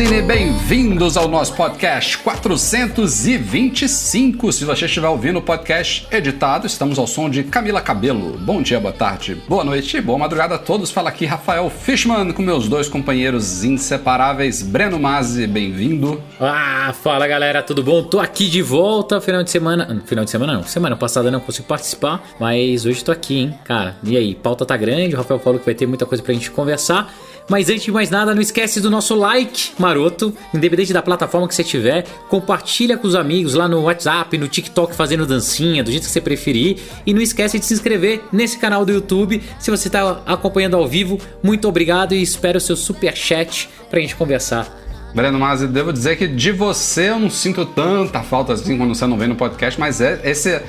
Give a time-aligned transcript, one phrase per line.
[0.00, 4.50] Magazine, bem-vindos ao nosso podcast 425.
[4.50, 8.38] Se você estiver ouvindo o podcast editado, estamos ao som de Camila Cabelo.
[8.38, 10.90] Bom dia, boa tarde, boa noite boa madrugada a todos.
[10.90, 16.18] Fala aqui Rafael Fishman com meus dois companheiros inseparáveis, Breno Mazzi, bem-vindo.
[16.40, 18.02] Ah, fala galera, tudo bom?
[18.02, 19.86] Tô aqui de volta, final de semana.
[19.90, 23.54] ah, Final de semana não, semana passada não consegui participar, mas hoje tô aqui, hein,
[23.64, 23.96] cara.
[24.02, 26.50] E aí, pauta tá grande, o Rafael falou que vai ter muita coisa pra gente
[26.50, 27.12] conversar.
[27.50, 31.54] Mas antes de mais nada, não esquece do nosso like maroto, independente da plataforma que
[31.54, 32.04] você tiver.
[32.28, 36.20] Compartilha com os amigos lá no WhatsApp, no TikTok, fazendo dancinha, do jeito que você
[36.20, 36.78] preferir.
[37.04, 39.42] E não esquece de se inscrever nesse canal do YouTube.
[39.58, 43.98] Se você tá acompanhando ao vivo, muito obrigado e espero o seu super chat pra
[43.98, 44.72] gente conversar.
[45.12, 49.08] Breno Mazzi, devo dizer que de você eu não sinto tanta falta assim quando você
[49.08, 50.62] não vem no podcast, mas é esse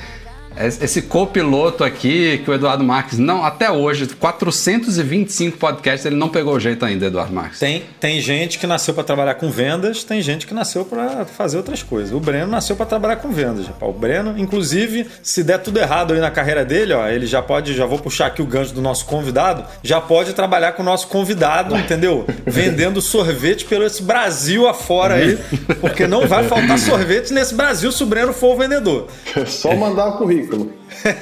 [0.56, 6.54] esse copiloto aqui que o Eduardo Marques não até hoje 425 podcasts ele não pegou
[6.54, 7.58] o jeito ainda Eduardo Marques.
[7.58, 11.56] Tem, tem gente que nasceu para trabalhar com vendas, tem gente que nasceu para fazer
[11.56, 12.12] outras coisas.
[12.12, 13.66] O Breno nasceu para trabalhar com vendas.
[13.66, 13.90] rapaz.
[13.90, 17.74] O Breno, inclusive, se der tudo errado aí na carreira dele, ó, ele já pode,
[17.74, 21.08] já vou puxar aqui o gancho do nosso convidado, já pode trabalhar com o nosso
[21.08, 22.26] convidado, entendeu?
[22.46, 25.38] Vendendo sorvete pelo esse Brasil afora aí,
[25.80, 29.08] porque não vai faltar sorvete nesse Brasil se o Breno for o vendedor.
[29.42, 30.41] É só mandar o currículo.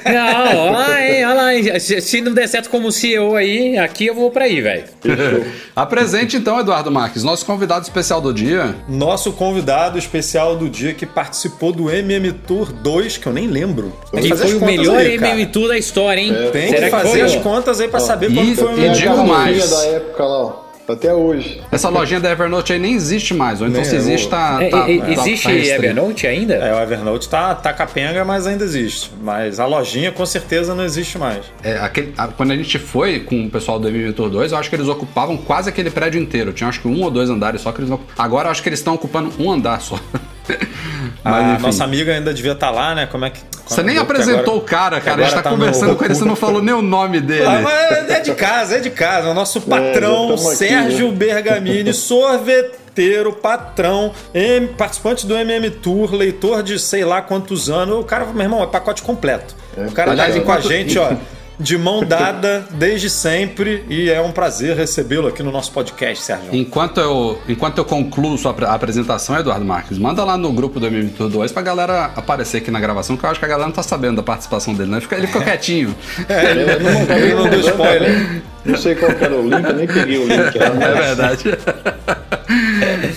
[0.05, 1.79] Não, olha lá, hein, olha lá, hein.
[1.79, 4.83] Se, se não der certo como CEO aí, aqui eu vou pra aí, velho.
[5.75, 8.75] Apresente então Eduardo Marques, nosso convidado especial do dia.
[8.87, 13.93] Nosso convidado especial do dia que participou do MM Tour 2, que eu nem lembro.
[14.11, 15.15] Tem que E foi o melhor aí.
[15.15, 16.33] MM Tour da história, hein?
[16.51, 18.95] Tem Será que fazer foi, as contas aí pra saber e- foi o e melhor.
[18.95, 19.69] digo mais.
[19.69, 20.70] da época lá, ó.
[20.91, 21.61] Até hoje.
[21.71, 24.69] Essa lojinha da Evernote aí nem existe mais, ou então Nem, se existe tá, É,
[24.69, 25.51] tá- é, tá- existe tá.
[25.53, 26.55] Evernote ainda?
[26.55, 29.11] É, o Evernote tá, tá capenga, mas ainda existe.
[29.21, 31.45] Mas a lojinha com certeza não existe mais.
[31.63, 34.69] É, aquele- a- quando a gente foi com o pessoal do Tour 2, eu acho
[34.69, 36.53] que eles ocupavam quase aquele prédio inteiro.
[36.53, 37.99] Tinha acho que um ou dois andares só que eles não...
[38.17, 39.99] Agora eu acho que eles estão ocupando um andar só.
[41.23, 41.61] Mas, a enfim.
[41.63, 43.05] nossa amiga ainda devia estar lá, né?
[43.05, 43.39] Como é que.
[43.67, 45.21] Você nem apresentou agora- o cara, cara.
[45.21, 47.45] A gente tá tá conversando com ele, você não falou nem o nome dele.
[47.45, 49.29] Ah, mas é de casa, é de casa.
[49.29, 51.15] O nosso patrão, já tamo aqui, Sérgio né?
[51.15, 57.99] Bergamini, sorveteiro, patrão, M- participante do MM Tour, leitor de sei lá quantos anos.
[57.99, 59.55] O cara, meu irmão, é pacote completo.
[59.77, 61.13] o cara tá Aliás, aqui com a gente, ó.
[61.61, 66.49] De mão dada desde sempre e é um prazer recebê-lo aqui no nosso podcast, Sérgio.
[66.55, 70.87] Enquanto eu, enquanto eu concluo sua apre- apresentação, Eduardo Marques, manda lá no grupo do
[70.87, 73.67] MM Tour 2 pra galera aparecer aqui na gravação, que eu acho que a galera
[73.67, 74.97] não tá sabendo da participação dele, né?
[74.97, 75.95] Ele fica- Ele ficou quietinho.
[76.27, 78.41] É, ele, ele não, ele não deu spoiler.
[78.65, 80.65] Não sei qual que era o link, eu nem peguei o link lá.
[80.65, 81.43] É mas- verdade.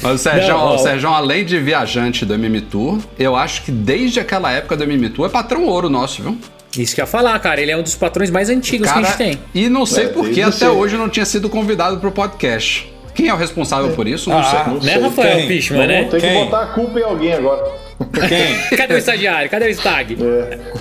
[0.02, 4.20] Mas o Sérgio, o Sérgio, além de viajante do MM Tour, eu acho que desde
[4.20, 6.38] aquela época do MM Tour é patrão ouro nosso, viu?
[6.78, 7.60] Isso que eu ia falar, cara.
[7.60, 9.38] Ele é um dos patrões mais antigos que a gente tem.
[9.54, 12.92] E não sei É, por que até hoje não tinha sido convidado pro podcast.
[13.14, 14.28] Quem é o responsável por isso?
[14.28, 14.58] Não Ah, sei.
[14.66, 15.02] Não Né, sei.
[15.02, 15.46] Rafael quem?
[15.48, 16.04] Fishman, né?
[16.04, 17.64] Tem que botar a culpa em alguém agora.
[18.28, 18.54] Quem?
[18.76, 19.48] Cadê o estagiário?
[19.48, 20.16] Cadê o stag?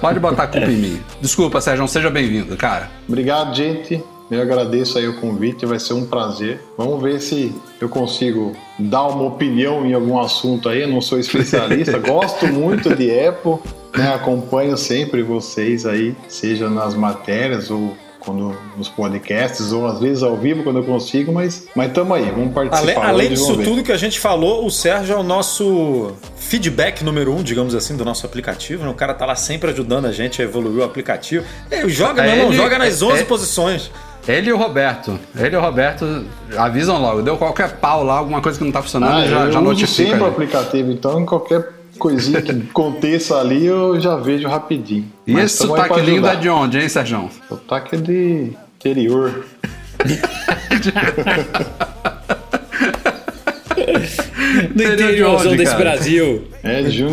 [0.01, 0.99] Pode botar a culpa em mim.
[1.21, 2.89] Desculpa, Sérgio, seja bem-vindo, cara.
[3.07, 4.01] Obrigado, gente.
[4.35, 6.59] Eu agradeço aí o convite, vai ser um prazer.
[6.77, 10.81] Vamos ver se eu consigo dar uma opinião em algum assunto aí.
[10.81, 13.57] Eu não sou especialista, gosto muito de Apple,
[13.95, 14.13] né?
[14.13, 20.37] acompanho sempre vocês aí, seja nas matérias ou quando nos podcasts, ou às vezes ao
[20.37, 22.79] vivo quando eu consigo, mas mas tamo aí, vamos participar.
[22.79, 27.33] Além, além disso tudo que a gente falou, o Sérgio é o nosso feedback número
[27.35, 28.85] um, digamos assim, do nosso aplicativo.
[28.85, 28.89] né?
[28.89, 31.45] O cara tá lá sempre ajudando a gente a evoluir o aplicativo.
[31.69, 33.91] É, joga, É, meu irmão, ele- joga nas é- 11 é- posições.
[34.27, 35.19] Ele e o Roberto.
[35.35, 36.25] Ele e o Roberto
[36.57, 37.21] avisam logo.
[37.21, 39.69] Deu qualquer pau lá, alguma coisa que não tá funcionando, Ah, já, eu já uso
[39.69, 40.09] notifica.
[40.09, 45.05] sempre o aplicativo, então qualquer coisinha que aconteça ali eu já vejo rapidinho.
[45.27, 47.29] E Mas esse sotaque lindo é de onde, hein, Sérgio?
[47.49, 49.45] Sotaque é de interior.
[54.73, 55.75] Do de interiorzão desse?
[55.75, 56.47] Brasil.
[56.63, 57.03] É de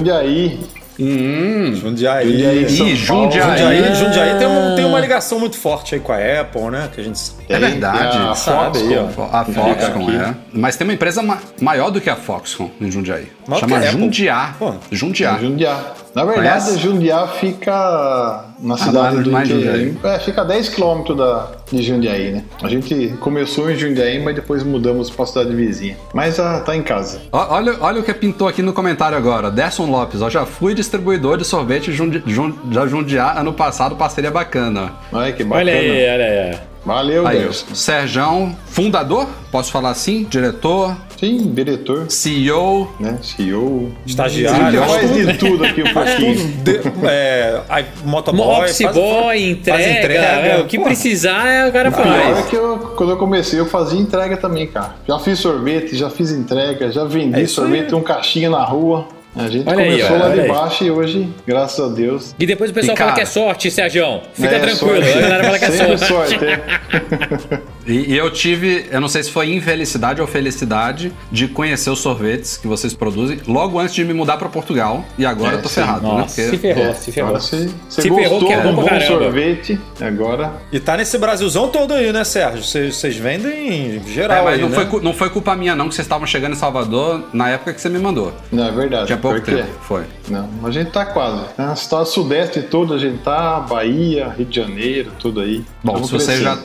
[1.01, 2.31] Jundiaí.
[2.31, 2.69] Jundiaí.
[2.69, 2.97] Jundiaí.
[2.97, 3.49] Jundiaí.
[3.49, 6.89] Jundiaí, Jundiaí tem, um- tem uma ligação muito forte aí com a Apple, né?
[6.95, 8.19] Que a gente É verdade.
[8.19, 9.09] a sabe aí, ó.
[9.09, 9.37] Foxconn.
[9.37, 10.35] A Foxconn, é.
[10.53, 13.29] Mas tem uma empresa ma- maior do que a Foxconn em Jundiaí.
[13.59, 13.83] Chama a.
[13.83, 14.55] Jundiá.
[14.59, 14.75] Pô.
[14.93, 15.39] Jundiá.
[15.39, 15.81] Jundiá.
[16.15, 16.79] Na verdade, Conhece?
[16.81, 19.97] Jundiá fica na cidade mais- do mais Jundiaí.
[20.03, 22.45] É, fica a 10 km da, de Jundiaí, né?
[22.63, 25.97] A gente começou em Jundiaí, mas depois mudamos pra cidade vizinha.
[26.13, 27.21] Mas ah, tá em casa.
[27.31, 29.51] Ó, Olha, olha o que pintou aqui no comentário agora.
[29.53, 34.31] Derson Lopes, ó, já fui distribuidor de sorvete Jundi, Jun- da Jundiá ano passado, parceria
[34.33, 34.93] bacana.
[35.13, 35.71] Olha que bacana.
[35.71, 36.70] Olha aí, olha aí.
[36.85, 37.65] Valeu, Aí, Deus.
[37.75, 40.25] Serjão, fundador, posso falar assim?
[40.31, 43.19] Diretor, Sim, diretor, CEO, né?
[43.23, 43.93] CEO.
[44.07, 46.49] Estagiário, faz faz de tudo aqui um faz pouquinho.
[46.65, 51.69] De, é, aí, motoboy, Office faz- boy, faz entrega, é, o que Pô, precisar é
[51.69, 52.47] o cara Pior é faz.
[52.47, 54.95] que eu, quando eu comecei, eu fazia entrega também, cara.
[55.07, 57.95] Já fiz sorvete, já fiz entrega, já vendi É sorvete, aí.
[57.95, 59.07] um caixinha na rua.
[59.41, 60.49] A gente Olha aí, começou ó, lá de aí.
[60.49, 62.35] baixo e hoje, graças a Deus.
[62.39, 64.21] E depois o pessoal E, fala cara, que é sorte, Sérgio.
[64.35, 65.19] Fica é tranquilo, sorte.
[65.19, 66.31] a galera fala que é Sempre sorte.
[66.39, 67.61] sorte, é.
[67.91, 71.99] E, e eu tive, eu não sei se foi infelicidade ou felicidade, de conhecer os
[71.99, 75.05] sorvetes que vocês produzem logo antes de me mudar pra Portugal.
[75.19, 75.75] E agora É, eu tô sim.
[75.77, 76.15] ferrado, né?
[76.21, 77.29] Nossa, se Porque ferrou, É, se ferrou.
[77.31, 79.07] Agora você, você Se gostou ferrou que é um bom caramba.
[79.07, 80.53] sorvete, agora...
[80.73, 82.63] E tá nesse Brasilzão todo aí, né, Sérgio?
[82.63, 84.87] Vocês vocês vendem em É, geral mas aí, não, né?
[84.87, 87.81] foi, não foi culpa minha, não, que vocês estavam chegando em Salvador na época que
[87.81, 88.33] você me mandou.
[88.53, 89.07] Não, é verdade.
[89.07, 89.69] Tinha pouco porque- tempo.
[89.83, 90.05] Foi.
[90.29, 91.43] Não, a gente tá quase.
[91.59, 91.73] Né?
[91.75, 95.65] Estado sudeste todo, a gente tá, Bahia, Rio de Janeiro, tudo aí.
[95.83, 96.59] Bom, se vocês já.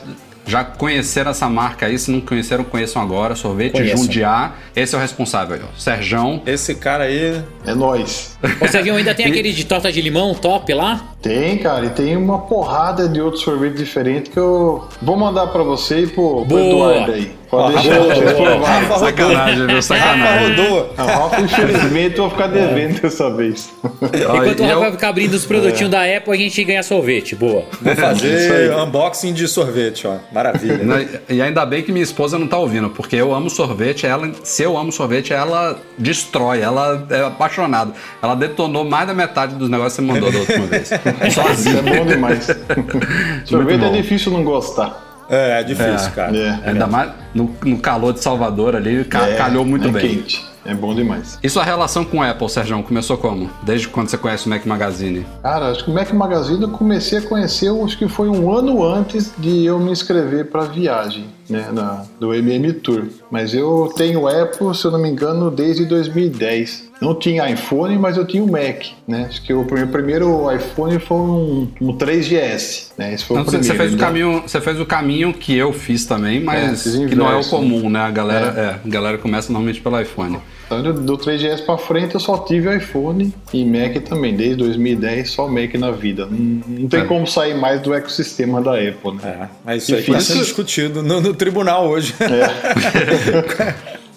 [0.46, 3.34] Já conheceram essa marca aí, se não conheceram, conheçam agora.
[3.34, 3.84] Sorvete.
[3.88, 4.52] Jundiá.
[4.74, 5.78] Esse é o responsável aí, ó.
[5.78, 6.42] Serjão.
[6.46, 7.42] Esse cara aí...
[7.66, 8.38] É nóis.
[8.60, 11.15] Ô, Sérgio, ainda tem aquele de torta de limão top lá?
[11.28, 15.62] Tem, cara, e tem uma porrada de outros sorvetes diferentes que eu vou mandar pra
[15.62, 16.92] você e pro, pro Boa.
[16.94, 17.36] Eduardo aí.
[17.48, 18.60] Pode deixar vocês provarem.
[18.60, 18.98] Rafa rodou.
[19.06, 19.66] Sacanagem, viu?
[19.76, 20.48] Rafa Sacanagem.
[20.56, 20.94] rodou.
[20.98, 23.70] A Rafa, infelizmente, eu vou ficar devendo dessa vez.
[23.84, 27.36] Enquanto o e eu- Rafael fica abrindo os produtinhos da Apple, a gente ganha sorvete.
[27.36, 27.62] Boa.
[27.80, 28.80] Vou Isso fazer aí.
[28.82, 30.16] unboxing de sorvete, ó.
[30.32, 30.78] Maravilha.
[30.78, 31.08] Né?
[31.28, 34.64] E ainda bem que minha esposa não tá ouvindo, porque eu amo sorvete, ela, se
[34.64, 37.92] eu amo sorvete, ela destrói, ela é apaixonada.
[38.20, 40.90] Ela detonou mais da metade dos negócios que você mandou da última vez.
[41.24, 41.78] Isso Sozinha.
[41.78, 42.46] é bom demais.
[43.44, 45.26] Sorvete é difícil não gostar.
[45.28, 46.36] É, é difícil, cara.
[46.36, 46.60] É.
[46.70, 50.08] Ainda mais no, no calor de Salvador ali, ca- É, calhou muito é bem.
[50.18, 50.44] quente.
[50.66, 51.38] É bom demais.
[51.42, 53.50] E sua relação com o Apple, Sérgio, começou como?
[53.62, 55.24] Desde quando você conhece o Mac Magazine?
[55.42, 58.84] Cara, acho que o Mac Magazine eu comecei a conhecer, acho que foi um ano
[58.84, 63.04] antes de eu me inscrever para viagem, né, na, do MM Tour.
[63.30, 66.86] Mas eu tenho Apple, se eu não me engano, desde 2010.
[67.00, 69.26] Não tinha iPhone, mas eu tinha o Mac, né?
[69.28, 73.12] Acho que o meu primeiro iPhone foi um, um 3GS, né?
[73.12, 73.64] Esse foi Então, o primeiro.
[73.66, 76.94] você fez o Então, caminho, você fez o caminho que eu fiz também, mas fiz
[77.06, 78.00] que não é o comum, né?
[78.00, 78.88] A galera, é.
[78.88, 80.38] a galera começa normalmente pelo iPhone.
[80.66, 84.34] Então, do- do 3GS para frente eu só tive iPhone e Mac também.
[84.36, 86.26] Desde 2010 só Mac na vida.
[86.26, 86.36] Não,
[86.66, 87.04] não tem É.
[87.04, 89.38] como sair mais do ecossistema da Apple, né?
[89.42, 90.34] É, mas isso aí está Difícil.
[90.34, 92.14] sendo discutido no, no tribunal hoje.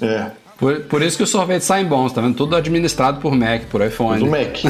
[0.01, 2.33] É, Por, por isso que os sorvetes saem bons, tá vendo?
[2.35, 4.19] Tudo administrado por Mac, por iPhone.
[4.23, 4.55] do Mac.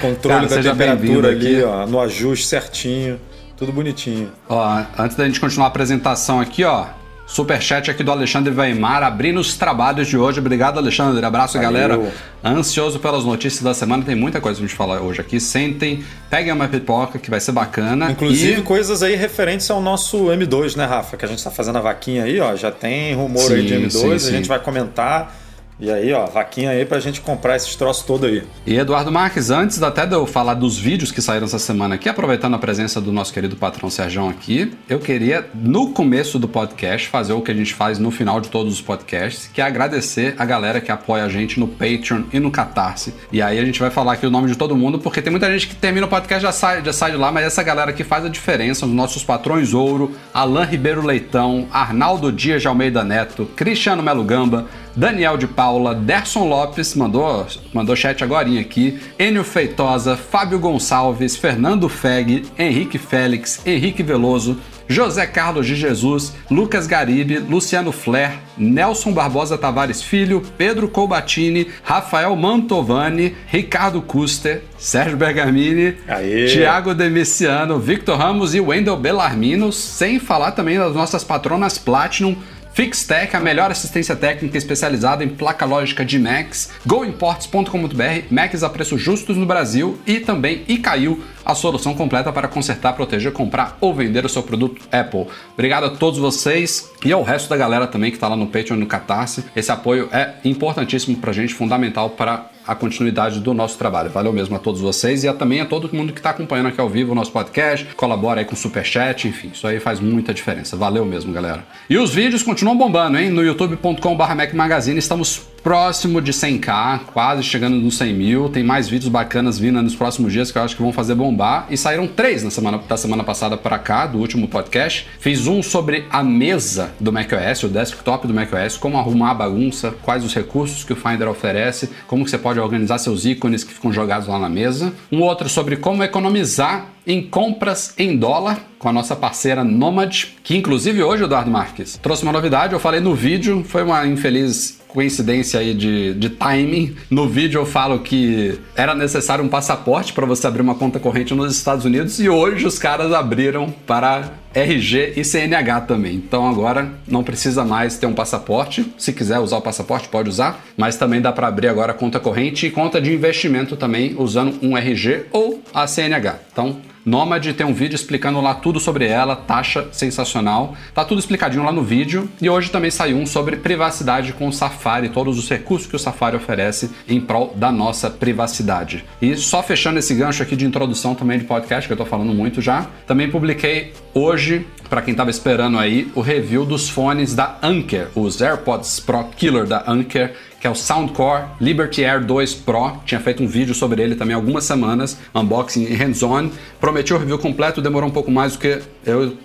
[0.00, 1.64] Controle Cara, da temperatura ali, aqui.
[1.64, 3.20] ó, no ajuste certinho.
[3.56, 4.30] Tudo bonitinho.
[4.48, 6.86] Ó, antes da gente continuar a apresentação aqui, ó.
[7.26, 10.38] Superchat aqui do Alexandre Weimar, abrindo os trabalhos de hoje.
[10.38, 11.24] Obrigado, Alexandre.
[11.24, 11.70] Abraço, Valeu.
[11.72, 12.12] galera.
[12.44, 14.02] Ansioso pelas notícias da semana.
[14.04, 15.40] Tem muita coisa pra gente falar hoje aqui.
[15.40, 18.10] Sentem, peguem uma pipoca que vai ser bacana.
[18.10, 21.16] Inclusive E- coisas aí referentes ao nosso M2, né, Rafa?
[21.16, 22.54] Que a gente tá fazendo a vaquinha aí, ó.
[22.54, 24.30] Já tem rumor aí de Sim, M2, sim, a sim.
[24.32, 25.34] gente vai comentar.
[25.80, 28.42] E aí, ó, vaquinha aí pra gente comprar esses troços todo aí.
[28.66, 32.08] E Eduardo Marques, antes até de eu falar dos vídeos que saíram essa semana aqui,
[32.08, 37.08] aproveitando a presença do nosso querido patrão Sérgio aqui, eu queria, no começo do podcast,
[37.08, 40.34] fazer o que a gente faz no final de todos os podcasts, que é agradecer
[40.38, 43.14] a galera que apoia a gente no Patreon e no Catarse.
[43.32, 45.50] E aí a gente vai falar aqui o nome de todo mundo, porque tem muita
[45.50, 48.04] gente que termina o podcast já sai, já sai de lá, mas essa galera que
[48.04, 53.46] faz a diferença, os nossos patrões ouro, Alain Ribeiro Leitão, Arnaldo Dias de Almeida Neto,
[53.56, 60.16] Cristiano Melo Gamba, Daniel de Paula, Derson Lopes, mandou, mandou chat agora aqui, Enio Feitosa,
[60.16, 64.58] Fábio Gonçalves, Fernando Feg, Henrique Félix, Henrique Veloso,
[64.88, 72.34] José Carlos de Jesus, Lucas Garibe, Luciano Flair, Nelson Barbosa Tavares Filho, Pedro Colbatini, Rafael
[72.36, 76.46] Mantovani, Ricardo Custer, Sérgio Bergamini, Aê.
[76.46, 82.36] Tiago Demiciano, Victor Ramos e Wendel Bellarmino, sem falar também das nossas patronas Platinum,
[82.74, 89.00] Fixtech, a melhor assistência técnica especializada em placa lógica de Macs, goimports.com.br, Macs a preços
[89.00, 94.24] justos no Brasil e também Icaiu, a solução completa para consertar, proteger, comprar ou vender
[94.24, 95.26] o seu produto Apple.
[95.52, 98.76] Obrigado a todos vocês e ao resto da galera também que está lá no Patreon
[98.76, 99.44] e no Catarse.
[99.54, 104.10] Esse apoio é importantíssimo para a gente, fundamental para a continuidade do nosso trabalho.
[104.10, 106.80] Valeu mesmo a todos vocês e a, também a todo mundo que está acompanhando aqui
[106.80, 110.32] ao vivo o nosso podcast, colabora aí com o Superchat, enfim, isso aí faz muita
[110.32, 110.76] diferença.
[110.76, 111.64] Valeu mesmo, galera.
[111.88, 113.30] E os vídeos continuam bombando, hein?
[113.30, 118.48] No youtube.com.br Magazine estamos próximo de 100k, quase chegando nos 100 mil.
[118.48, 121.66] Tem mais vídeos bacanas vindo nos próximos dias que eu acho que vão fazer bombar.
[121.70, 125.06] E saíram três na semana, da semana passada para cá, do último podcast.
[125.20, 129.94] Fiz um sobre a mesa do macOS, o desktop do macOS, como arrumar a bagunça,
[130.02, 133.72] quais os recursos que o Finder oferece, como que você pode organizar seus ícones que
[133.72, 134.92] ficam jogados lá na mesa.
[135.10, 140.56] Um outro sobre como economizar em compras em dólar com a nossa parceira Nomad, que
[140.56, 142.72] inclusive hoje, Eduardo Marques, trouxe uma novidade.
[142.72, 146.94] Eu falei no vídeo, foi uma infeliz coincidência aí de, de timing.
[147.10, 151.34] No vídeo eu falo que era necessário um passaporte para você abrir uma conta corrente
[151.34, 156.14] nos Estados Unidos e hoje os caras abriram para RG e CNH também.
[156.14, 158.92] Então agora não precisa mais ter um passaporte.
[158.98, 162.66] Se quiser usar o passaporte, pode usar, mas também dá para abrir agora conta corrente
[162.66, 166.38] e conta de investimento também usando um RG ou a CNH.
[166.52, 170.76] Então Nomad tem um vídeo explicando lá tudo sobre ela, taxa sensacional.
[170.94, 172.28] Tá tudo explicadinho lá no vídeo.
[172.40, 175.98] E hoje também saiu um sobre privacidade com o Safari, todos os recursos que o
[175.98, 179.04] Safari oferece em prol da nossa privacidade.
[179.20, 182.32] E só fechando esse gancho aqui de introdução também de podcast, que eu tô falando
[182.32, 187.56] muito já, também publiquei hoje, para quem tava esperando aí, o review dos fones da
[187.62, 192.98] Anker, os AirPods Pro Killer da Anker que é o Soundcore Liberty Air 2 Pro.
[193.04, 196.50] Tinha feito um vídeo sobre ele também há algumas semanas, unboxing e hands-on.
[196.80, 199.36] Prometi o review completo, demorou um pouco mais do que eu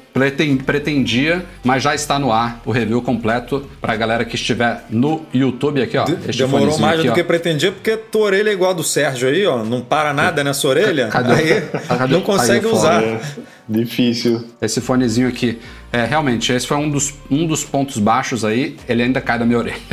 [0.66, 5.26] pretendia, mas já está no ar o review completo para a galera que estiver no
[5.34, 6.06] YouTube aqui, ó.
[6.06, 7.16] Demorou mais aqui, do ó.
[7.16, 9.64] que pretendia, porque tua orelha é igual a do Sérgio aí, ó.
[9.64, 11.08] Não para nada nessa orelha.
[11.08, 11.34] Cadê?
[11.34, 12.14] Aí, cadê?
[12.14, 13.04] não consegue aí, usar.
[13.04, 13.20] É
[13.68, 14.44] difícil.
[14.62, 15.60] Esse fonezinho aqui.
[15.92, 19.46] É, realmente, esse foi um dos, um dos pontos baixos aí, ele ainda cai da
[19.46, 19.78] minha orelha.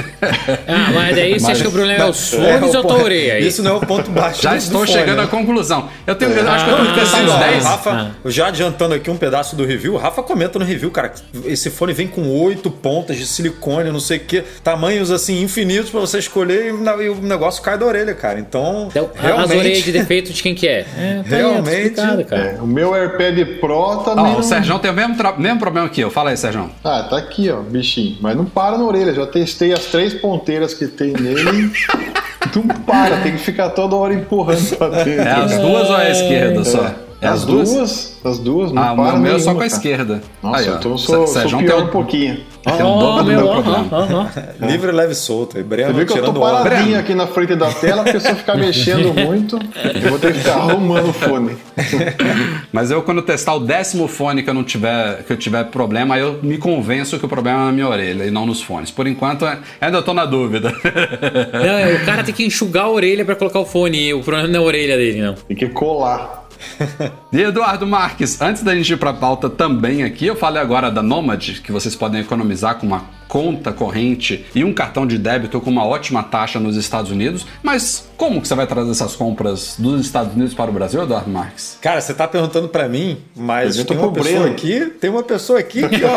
[0.67, 3.03] Ah, mas daí você acha que o problema é os fones é, ou a tua
[3.03, 3.39] orelha?
[3.41, 5.89] Isso não é o ponto baixo Já estou chegando à conclusão.
[6.07, 6.41] Eu, tenho, é.
[6.41, 7.65] eu acho que eu tenho que pensar uns 10.
[7.65, 8.11] Rafa, ah.
[8.25, 11.13] já adiantando aqui um pedaço do review, o Rafa comenta no review, cara,
[11.45, 15.91] esse fone vem com oito pontas de silicone, não sei o que, tamanhos assim infinitos
[15.91, 18.41] para você escolher e o negócio cai da orelha, cara.
[18.41, 19.53] Então, então realmente...
[19.53, 20.87] As orelhas de defeito de quem que é?
[20.97, 22.01] é tá realmente.
[22.01, 24.25] É, o meu AirPad Pro também.
[24.25, 24.39] Ah, não...
[24.39, 26.11] O Sérgio tem o mesmo, mesmo problema eu.
[26.11, 26.71] Fala aí, Sérgio.
[26.83, 28.17] Ah, tá aqui, ó, bichinho.
[28.21, 29.15] Mas não para na orelha.
[29.15, 31.73] Já testei as três ponteiras que tem nele.
[32.55, 35.23] não para, tem que ficar toda hora empurrando pra dentro.
[35.23, 36.85] É as duas ou a esquerda só?
[36.87, 37.73] É as, as duas?
[37.73, 38.21] duas?
[38.25, 40.23] As duas, não ah, para o meu é só com a esquerda.
[40.43, 41.85] Nossa, Aí, então eu sou, sou pior um...
[41.87, 42.41] um pouquinho.
[42.65, 44.33] Tem um dobro do meu problema.
[44.61, 45.59] Livre, leve e solto.
[45.59, 48.31] E Breno Você vê que eu tô paradinho aqui na frente da tela, porque se
[48.31, 49.59] eu ficar mexendo muito,
[50.03, 51.57] eu vou ter que ficar arrumando o fone.
[52.73, 56.19] Mas eu, quando testar o décimo fone que eu não tiver, que eu tiver problema,
[56.19, 58.91] eu me convenço que o problema é na minha orelha e não nos fones.
[58.91, 59.47] Por enquanto,
[59.79, 60.71] ainda tô na dúvida.
[60.73, 64.15] Não, o cara tem que enxugar a orelha para colocar o fone.
[64.15, 65.35] O problema não é a orelha dele, não.
[65.35, 66.44] Tem que colar.
[67.33, 70.91] E Eduardo Marques, antes da gente ir para a pauta também aqui, eu falei agora
[70.91, 75.61] da Nomad, que vocês podem economizar com uma conta corrente e um cartão de débito
[75.61, 77.45] com uma ótima taxa nos Estados Unidos.
[77.63, 81.29] Mas como que você vai trazer essas compras dos Estados Unidos para o Brasil, Eduardo
[81.29, 81.77] Marques?
[81.81, 85.89] Cara, você está perguntando para mim, mas tem uma pessoa aqui, tem uma pessoa aqui
[85.89, 86.17] que, ó,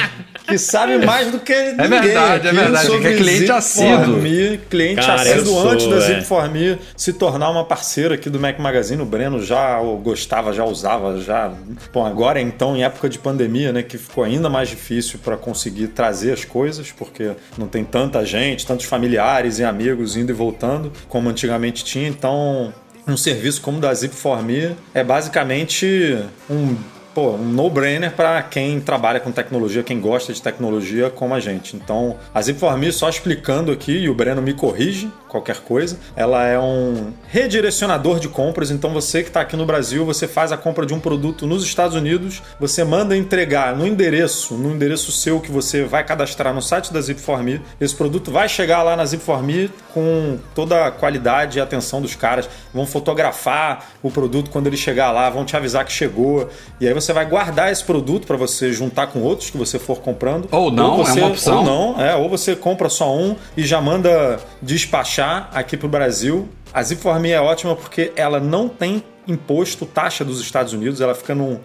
[0.46, 1.84] que sabe mais do que é ninguém.
[1.84, 3.00] É verdade, é verdade.
[3.00, 4.20] Que é cliente assíduo.
[4.68, 6.00] Cliente Cara, assíduo antes da é.
[6.00, 9.00] Zipforme se tornar uma parceira aqui do Mac Magazine.
[9.00, 11.52] O Breno já gostava, já usava, já.
[11.92, 15.88] Bom, agora então, em época de pandemia, né, que ficou ainda mais difícil para conseguir
[15.88, 20.92] trazer as coisas, porque não tem tanta gente, tantos familiares e amigos indo e voltando
[21.08, 22.08] como antigamente tinha.
[22.08, 22.72] Então,
[23.06, 26.76] um serviço como o da Zip4Me é basicamente um
[27.14, 31.76] pô, um no-brainer para quem trabalha com tecnologia, quem gosta de tecnologia como a gente.
[31.76, 36.58] Então, a Zip4Me, só explicando aqui, e o Breno me corrige qualquer coisa, ela é
[36.58, 38.70] um redirecionador de compras.
[38.70, 41.64] Então, você que está aqui no Brasil, você faz a compra de um produto nos
[41.64, 46.62] Estados Unidos, você manda entregar no endereço, no endereço seu que você vai cadastrar no
[46.62, 47.60] site da Zip4Me.
[47.80, 52.48] Esse produto vai chegar lá na Zip4Me com toda a qualidade e atenção dos caras.
[52.72, 56.48] Vão fotografar o produto quando ele chegar lá, vão te avisar que chegou.
[56.80, 59.78] E aí você você vai guardar esse produto para você juntar com outros que você
[59.78, 60.48] for comprando.
[60.50, 61.58] Ou não, ou você, é uma opção.
[61.58, 65.90] Ou não, é, ou você compra só um e já manda despachar aqui para o
[65.90, 66.48] Brasil.
[66.72, 71.34] A Zipforme é ótima porque ela não tem imposto, taxa dos Estados Unidos, ela fica
[71.34, 71.58] num,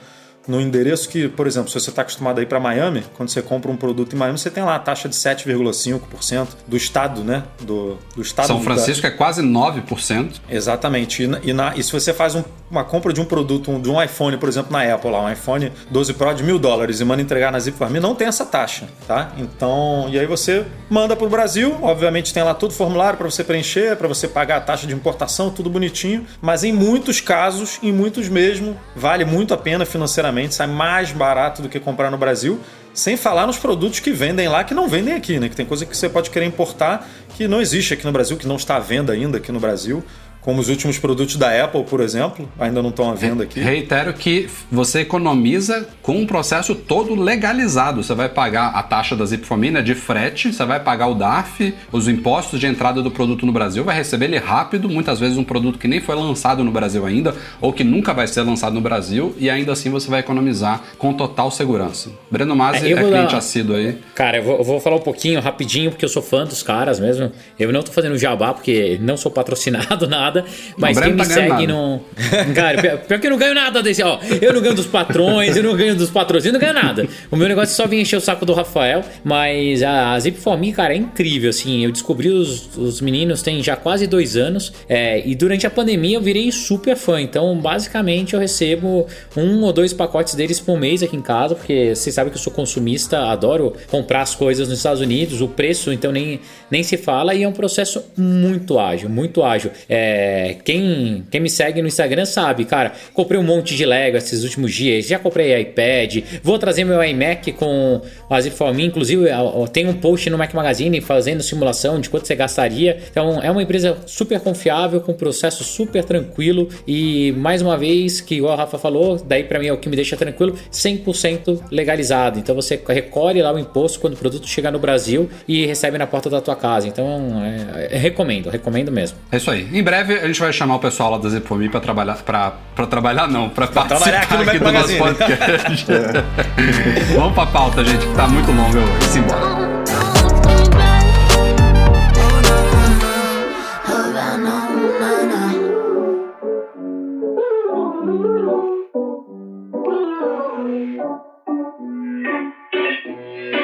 [0.50, 3.41] no endereço que, por exemplo, se você está acostumado a ir para Miami, quando você
[3.41, 7.44] compra um produto em Miami, você tem lá a taxa de 7,5% do estado, né?
[7.62, 9.10] Do, do estado São Francisco da...
[9.10, 10.41] é quase 9%.
[10.50, 11.24] Exatamente.
[11.24, 13.79] E, na, e, na, e se você faz um, uma compra de um produto, um,
[13.79, 17.00] de um iPhone, por exemplo, na Apple, lá, um iPhone 12 Pro de mil dólares
[17.00, 19.32] e manda entregar na Zip Farm, não tem essa taxa, tá?
[19.38, 23.29] Então, e aí você manda para o Brasil, obviamente tem lá todo o formulário para
[23.29, 27.79] você preencher, para você pagar a taxa de importação, tudo bonitinho, mas em muitos casos,
[27.82, 32.17] em muitos mesmo, vale muito a pena financeiramente, sai mais barato do que comprar no
[32.17, 32.60] Brasil.
[32.93, 35.50] Sem falar nos produtos que vendem lá que não vendem aqui, né?
[35.50, 38.48] Que tem coisa que você pode querer importar que não existe aqui no Brasil, que
[38.48, 40.03] não está à venda ainda aqui no Brasil
[40.41, 43.60] como os últimos produtos da Apple, por exemplo, ainda não estão à venda aqui.
[43.60, 48.01] Reitero que você economiza com um processo todo legalizado.
[48.01, 52.08] Você vai pagar a taxa da Zipfomina de frete, você vai pagar o DARF, os
[52.08, 55.77] impostos de entrada do produto no Brasil, vai receber ele rápido, muitas vezes um produto
[55.77, 59.36] que nem foi lançado no Brasil ainda, ou que nunca vai ser lançado no Brasil,
[59.38, 62.10] e ainda assim você vai economizar com total segurança.
[62.31, 63.38] Breno Masi é, é cliente dar...
[63.38, 63.98] assíduo aí.
[64.15, 67.00] Cara, eu vou, eu vou, falar um pouquinho, rapidinho, porque eu sou fã dos caras
[67.00, 67.31] mesmo.
[67.60, 70.46] Eu não tô fazendo jabá, porque não sou patrocinado, nada nada,
[70.78, 72.02] mas quem me tá segue não.
[72.54, 74.20] Cara, pior que eu não ganho nada desse, ó.
[74.42, 77.08] Eu não ganho dos patrões, eu não ganho dos patrocínios, eu não ganho nada.
[77.32, 80.38] O meu negócio é só vir encher o saco do Rafael, mas a, a Zip
[80.38, 81.84] for Me, cara, é incrível, assim.
[81.84, 86.18] Eu descobri os, os meninos tem já quase dois anos, é, e durante a pandemia
[86.18, 87.20] eu virei super fã.
[87.20, 91.96] Então, basicamente, eu recebo um ou dois pacotes deles por mês aqui em casa, porque
[91.96, 95.92] vocês sabem que eu sou consumista, adoro comprar as coisas nos Estados Unidos, o preço,
[95.92, 99.72] então nem, nem se fala, e é um processo muito ágil, muito ágil.
[99.88, 104.18] É, é, quem, quem me segue no Instagram sabe, cara, comprei um monte de Lego
[104.18, 109.26] esses últimos dias, já comprei iPad, vou trazer meu iMac com as informações, inclusive
[109.72, 112.98] tem um post no Mac Magazine fazendo simulação de quanto você gastaria.
[113.10, 118.36] Então é uma empresa super confiável, com processo super tranquilo e mais uma vez, que
[118.36, 122.40] igual a Rafa falou, daí para mim é o que me deixa tranquilo, 100% legalizado.
[122.40, 126.08] Então você recolhe lá o imposto quando o produto chegar no Brasil e recebe na
[126.08, 126.88] porta da tua casa.
[126.88, 129.18] Então é, é, recomendo, recomendo mesmo.
[129.32, 129.68] É isso aí.
[129.72, 132.88] Em breve breve a gente vai chamar o pessoal lá da Zipomi para trabalhar, para
[132.88, 135.86] trabalhar não, para participar aqui, aqui do nosso podcast.
[135.94, 137.13] é.
[137.16, 139.08] Vamos pra pauta, gente, que tá muito longo hoje.
[139.08, 139.70] Simbora.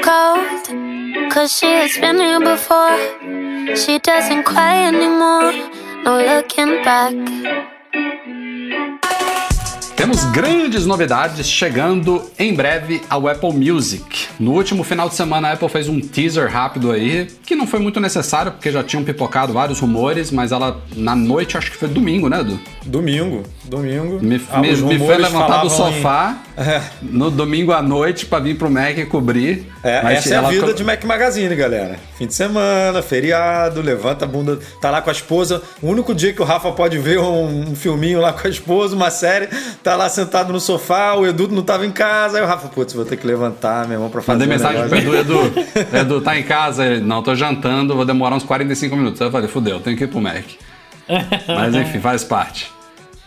[0.04, 2.96] Cold, cause she has been here before.
[3.76, 5.85] She doesn't cry anymore.
[6.06, 7.66] No looking back.
[9.96, 14.28] Temos grandes novidades chegando em breve ao Apple Music.
[14.38, 17.80] No último final de semana, a Apple fez um teaser rápido aí, que não foi
[17.80, 21.88] muito necessário, porque já tinham pipocado vários rumores, mas ela, na noite, acho que foi
[21.88, 22.60] domingo, né, Edu?
[22.86, 24.20] Domingo, domingo.
[24.22, 26.46] Me, ah, me, me foi levantar do sofá em...
[26.58, 26.82] É.
[27.02, 29.66] no domingo à noite para vir pro Mac e cobrir.
[29.84, 32.00] É, essa é a vida de Mac Magazine, galera.
[32.18, 35.62] Fim de semana, feriado, levanta a bunda, tá lá com a esposa.
[35.82, 38.96] O único dia que o Rafa pode ver um, um filminho lá com a esposa,
[38.96, 39.50] uma série,
[39.86, 42.40] tá lá sentado no sofá, o Edu não tava em casa.
[42.40, 45.16] Aí o Rafa, putz, vou ter que levantar, meu irmão, pra fazer Mandei mensagem pro
[45.16, 45.54] Edu, Edu,
[45.96, 46.84] Edu, tá em casa?
[46.84, 49.22] Ele, não, tô jantando, vou demorar uns 45 minutos.
[49.22, 50.44] Eu falei, fudeu, tenho que ir pro Mac.
[51.48, 52.74] Mas enfim, faz parte.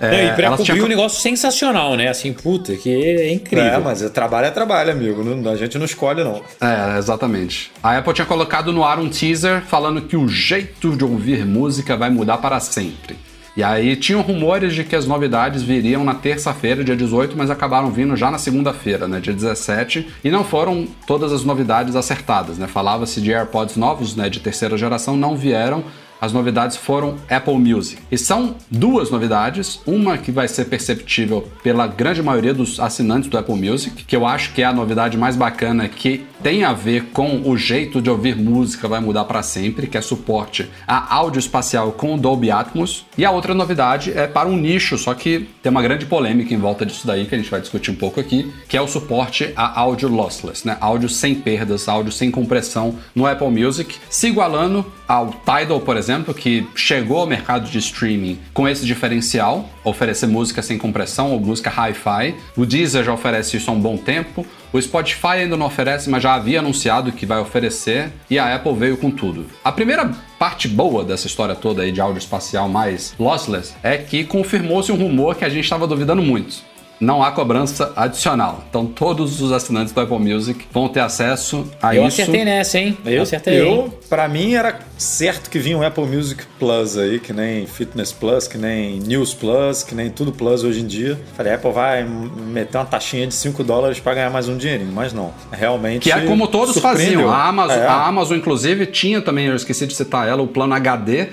[0.00, 0.84] É, e pra cobrir tinha...
[0.84, 2.08] um negócio sensacional, né?
[2.08, 3.64] Assim, puta, que é incrível.
[3.64, 5.24] É, mas é trabalho é trabalho, amigo.
[5.24, 6.40] Não, a gente não escolhe, não.
[6.60, 7.72] É, exatamente.
[7.82, 11.96] A Apple tinha colocado no ar um teaser falando que o jeito de ouvir música
[11.96, 13.16] vai mudar para sempre.
[13.58, 17.90] E aí tinham rumores de que as novidades viriam na terça-feira, dia 18, mas acabaram
[17.90, 22.68] vindo já na segunda-feira, né, dia 17, e não foram todas as novidades acertadas, né?
[22.68, 25.82] Falava-se de AirPods novos, né, de terceira geração, não vieram,
[26.20, 28.00] as novidades foram Apple Music.
[28.10, 33.38] E são duas novidades, uma que vai ser perceptível pela grande maioria dos assinantes do
[33.38, 37.06] Apple Music, que eu acho que é a novidade mais bacana que tem a ver
[37.12, 41.40] com o jeito de ouvir música vai mudar para sempre, que é suporte a áudio
[41.40, 43.04] espacial com Dolby Atmos.
[43.16, 46.58] E a outra novidade é para um nicho, só que tem uma grande polêmica em
[46.58, 49.52] volta disso daí que a gente vai discutir um pouco aqui, que é o suporte
[49.56, 50.76] a áudio lossless, né?
[50.80, 56.34] Áudio sem perdas, áudio sem compressão no Apple Music, se igualando ao Tidal, por exemplo,
[56.34, 61.70] que chegou ao mercado de streaming com esse diferencial, oferecer música sem compressão ou música
[61.70, 62.34] hi-fi.
[62.54, 64.46] O Deezer já oferece isso há um bom tempo.
[64.70, 68.74] O Spotify ainda não oferece, mas já havia anunciado que vai oferecer e a Apple
[68.74, 69.46] veio com tudo.
[69.64, 74.24] A primeira parte boa dessa história toda aí de áudio espacial mais lossless é que
[74.24, 76.68] confirmou-se um rumor que a gente estava duvidando muito
[77.00, 78.64] não há cobrança adicional.
[78.68, 82.20] Então todos os assinantes do Apple Music vão ter acesso a eu isso.
[82.22, 82.96] acertei nessa, hein?
[83.04, 83.60] Eu, acertei.
[83.60, 88.10] Eu, pra mim, era certo que vinha um Apple Music Plus aí, que nem Fitness
[88.12, 91.18] Plus, que nem News Plus, que nem tudo Plus hoje em dia.
[91.36, 94.92] Falei, a Apple vai meter uma taxinha de 5 dólares pra ganhar mais um dinheirinho,
[94.92, 95.32] mas não.
[95.52, 96.02] Realmente.
[96.02, 97.20] Que é como todos surpreendeu.
[97.20, 97.30] faziam.
[97.30, 97.86] A Amazon, É.
[97.86, 101.28] a Amazon, inclusive, tinha também, eu esqueci de citar ela, o plano HD,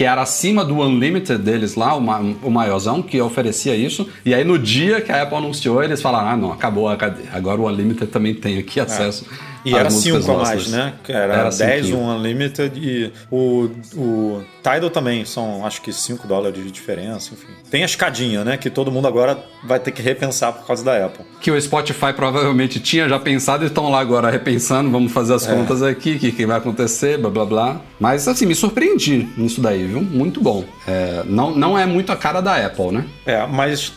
[0.00, 4.08] que era acima do Unlimited deles lá, o, ma- o maiorzão, que oferecia isso.
[4.24, 7.24] E aí, no dia que a Apple anunciou, eles falaram: ah, não, acabou a HD.
[7.30, 9.26] Agora o Unlimited também tem aqui acesso.
[9.64, 10.94] E era músicas 5 a mais, né?
[11.08, 11.98] Era, Era 10 cinquinho.
[12.02, 17.46] um Unlimited e o, o Tidal também são acho que 5 dólares de diferença, enfim.
[17.70, 18.56] Tem a escadinha, né?
[18.56, 21.24] Que todo mundo agora vai ter que repensar por causa da Apple.
[21.40, 25.36] Que o Spotify provavelmente tinha já pensado e estão lá agora repensando, vamos fazer É.
[25.36, 27.80] as contas aqui, o que, que vai acontecer, blá blá blá.
[27.98, 30.00] Mas assim, me surpreendi nisso daí, viu?
[30.02, 30.64] Muito bom.
[30.86, 33.04] É, não, não é muito a cara da Apple, né?
[33.26, 33.92] É, mas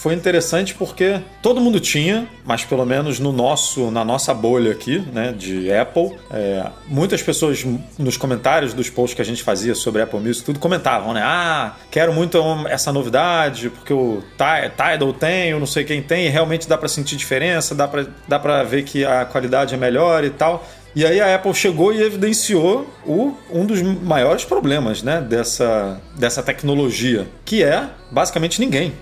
[0.00, 4.98] foi interessante porque todo mundo tinha, mas pelo menos no nosso, na nossa bolha aqui,
[5.12, 7.62] né, de Apple, é, muitas pessoas
[7.98, 11.20] nos comentários dos posts que a gente fazia sobre Apple Music, tudo comentavam, né?
[11.22, 16.24] Ah, quero muito essa novidade, porque o Ti- Tidal tem, eu não sei quem tem,
[16.26, 19.76] e realmente dá pra sentir diferença, dá pra, dá pra ver que a qualidade é
[19.76, 20.66] melhor e tal.
[20.96, 26.42] E aí a Apple chegou e evidenciou o, um dos maiores problemas né, dessa, dessa
[26.42, 28.92] tecnologia, que é basicamente ninguém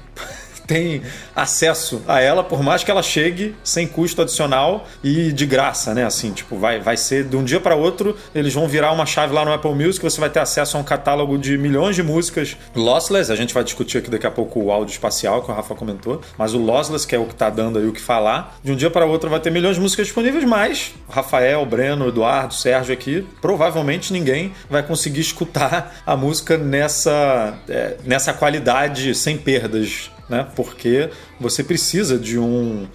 [0.69, 1.03] tem
[1.35, 6.05] acesso a ela, por mais que ela chegue sem custo adicional e de graça, né?
[6.05, 9.33] Assim, tipo, vai, vai ser de um dia para outro, eles vão virar uma chave
[9.33, 12.57] lá no Apple Music, você vai ter acesso a um catálogo de milhões de músicas
[12.77, 13.33] lossless.
[13.33, 16.21] A gente vai discutir aqui daqui a pouco o áudio espacial que o Rafa comentou,
[16.37, 18.77] mas o lossless, que é o que tá dando aí o que falar, de um
[18.77, 23.27] dia para outro vai ter milhões de músicas disponíveis, mas Rafael, Breno, Eduardo, Sérgio aqui,
[23.41, 30.47] provavelmente ninguém vai conseguir escutar a música nessa, é, nessa qualidade sem perdas né?
[30.55, 31.11] Porque
[31.41, 32.87] você precisa de um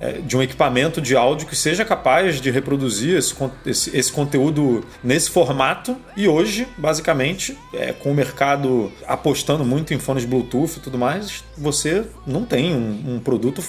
[0.00, 4.84] é, de um equipamento de áudio que seja capaz de reproduzir esse, esse, esse conteúdo
[5.02, 5.96] nesse formato.
[6.16, 11.44] E hoje, basicamente, é, com o mercado apostando muito em fones Bluetooth e tudo mais,
[11.56, 13.62] você não tem um, um produto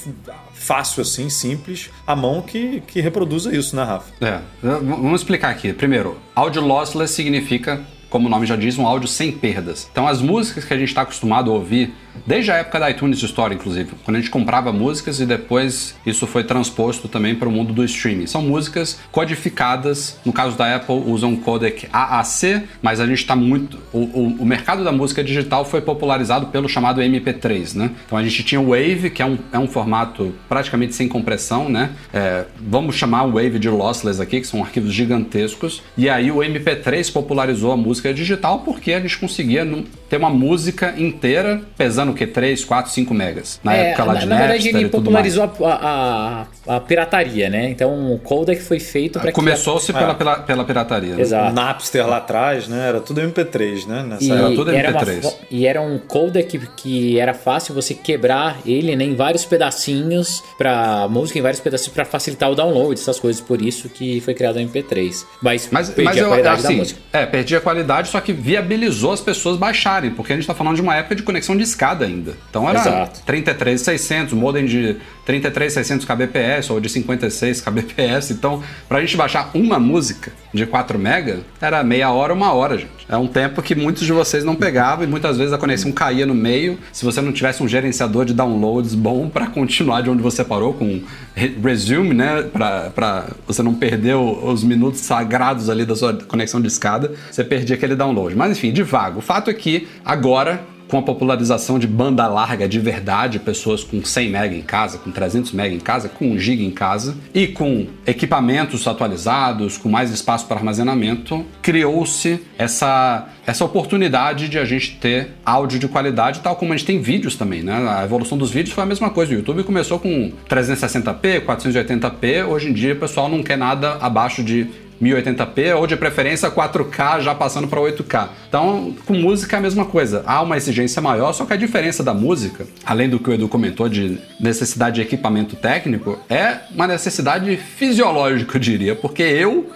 [0.54, 4.12] fácil assim, simples, à mão que, que reproduza isso, né, Rafa?
[4.20, 5.72] É, vamos explicar aqui.
[5.74, 7.82] Primeiro, áudio lossless significa,
[8.16, 9.90] como o nome já diz, um áudio sem perdas.
[9.92, 11.94] Então, as músicas que a gente está acostumado a ouvir,
[12.26, 16.26] desde a época da iTunes Store, inclusive, quando a gente comprava músicas e depois isso
[16.26, 18.26] foi transposto também para o mundo do streaming.
[18.26, 23.36] São músicas codificadas, no caso da Apple, usam um codec AAC, mas a gente está
[23.36, 23.80] muito.
[23.92, 27.92] O, o, o mercado da música digital foi popularizado pelo chamado MP3, né?
[28.06, 31.68] Então a gente tinha o Wave, que é um, é um formato praticamente sem compressão,
[31.68, 31.92] né?
[32.14, 35.84] É, vamos chamar o Wave de lossless aqui, que são arquivos gigantescos.
[35.98, 39.66] E aí o MP3 popularizou a música digital porque a gente conseguia
[40.10, 42.26] ter uma música inteira pesando o que?
[42.28, 43.60] 3, 4, 5 megas.
[43.64, 47.50] Na É, época lá na, de na verdade, Napster ele popularizou a, a, a pirataria,
[47.50, 47.70] né?
[47.70, 49.94] Então o codec foi feito para Começou-se É.
[49.94, 51.16] pela, pela, pela pirataria.
[51.16, 51.22] né?
[51.22, 51.52] Exato.
[51.52, 52.88] O Napster lá atrás, né?
[52.88, 54.04] Era tudo MP3, né?
[54.08, 55.34] Nessa E Era tudo era, uma MP3.
[55.50, 61.08] e era um codec que era fácil você quebrar ele né, em vários pedacinhos para
[61.10, 63.42] música, em vários pedacinhos para facilitar o download, essas coisas.
[63.42, 65.26] Por isso que foi criado o MP3.
[65.42, 67.00] Mas, Mas, perdi mas a eu, qualidade da assim, música.
[67.12, 70.76] é, perdi a qualidade, só que viabilizou as pessoas baixarem, porque a gente tá falando
[70.76, 72.34] de uma época de conexão de escada ainda.
[72.50, 73.22] Então era Exato.
[73.26, 78.32] 33,600, modem de 33,600 kbps ou de 56 kbps.
[78.32, 82.94] Então, pra gente baixar uma música de 4 mega, era meia hora, uma hora, gente.
[83.08, 86.26] É um tempo que muitos de vocês não pegavam e muitas vezes a conexão caía
[86.26, 86.80] no meio.
[86.92, 90.74] Se você não tivesse um gerenciador de downloads bom pra continuar de onde você parou
[90.74, 91.02] com
[91.36, 96.68] re- resume, né, pra você não perder os minutos sagrados ali da sua conexão de
[96.68, 98.36] escada, você perdia aquele download.
[98.36, 99.20] Mas enfim, de vago.
[99.20, 104.04] O fato é que agora com a popularização de banda larga de verdade, pessoas com
[104.04, 107.48] 100 MB em casa, com 300 MB em casa, com 1 GB em casa e
[107.48, 114.98] com equipamentos atualizados, com mais espaço para armazenamento, criou-se essa, essa oportunidade de a gente
[114.98, 117.74] ter áudio de qualidade, tal como a gente tem vídeos também, né?
[117.74, 119.34] A evolução dos vídeos foi a mesma coisa.
[119.34, 124.44] O YouTube começou com 360p, 480p, hoje em dia o pessoal não quer nada abaixo
[124.44, 124.68] de
[125.02, 128.30] 1080p ou de preferência 4K já passando para 8K.
[128.48, 130.24] Então, com música é a mesma coisa.
[130.26, 133.48] Há uma exigência maior, só que a diferença da música, além do que o Edu
[133.48, 139.70] comentou de necessidade de equipamento técnico, é uma necessidade fisiológica, eu diria, porque eu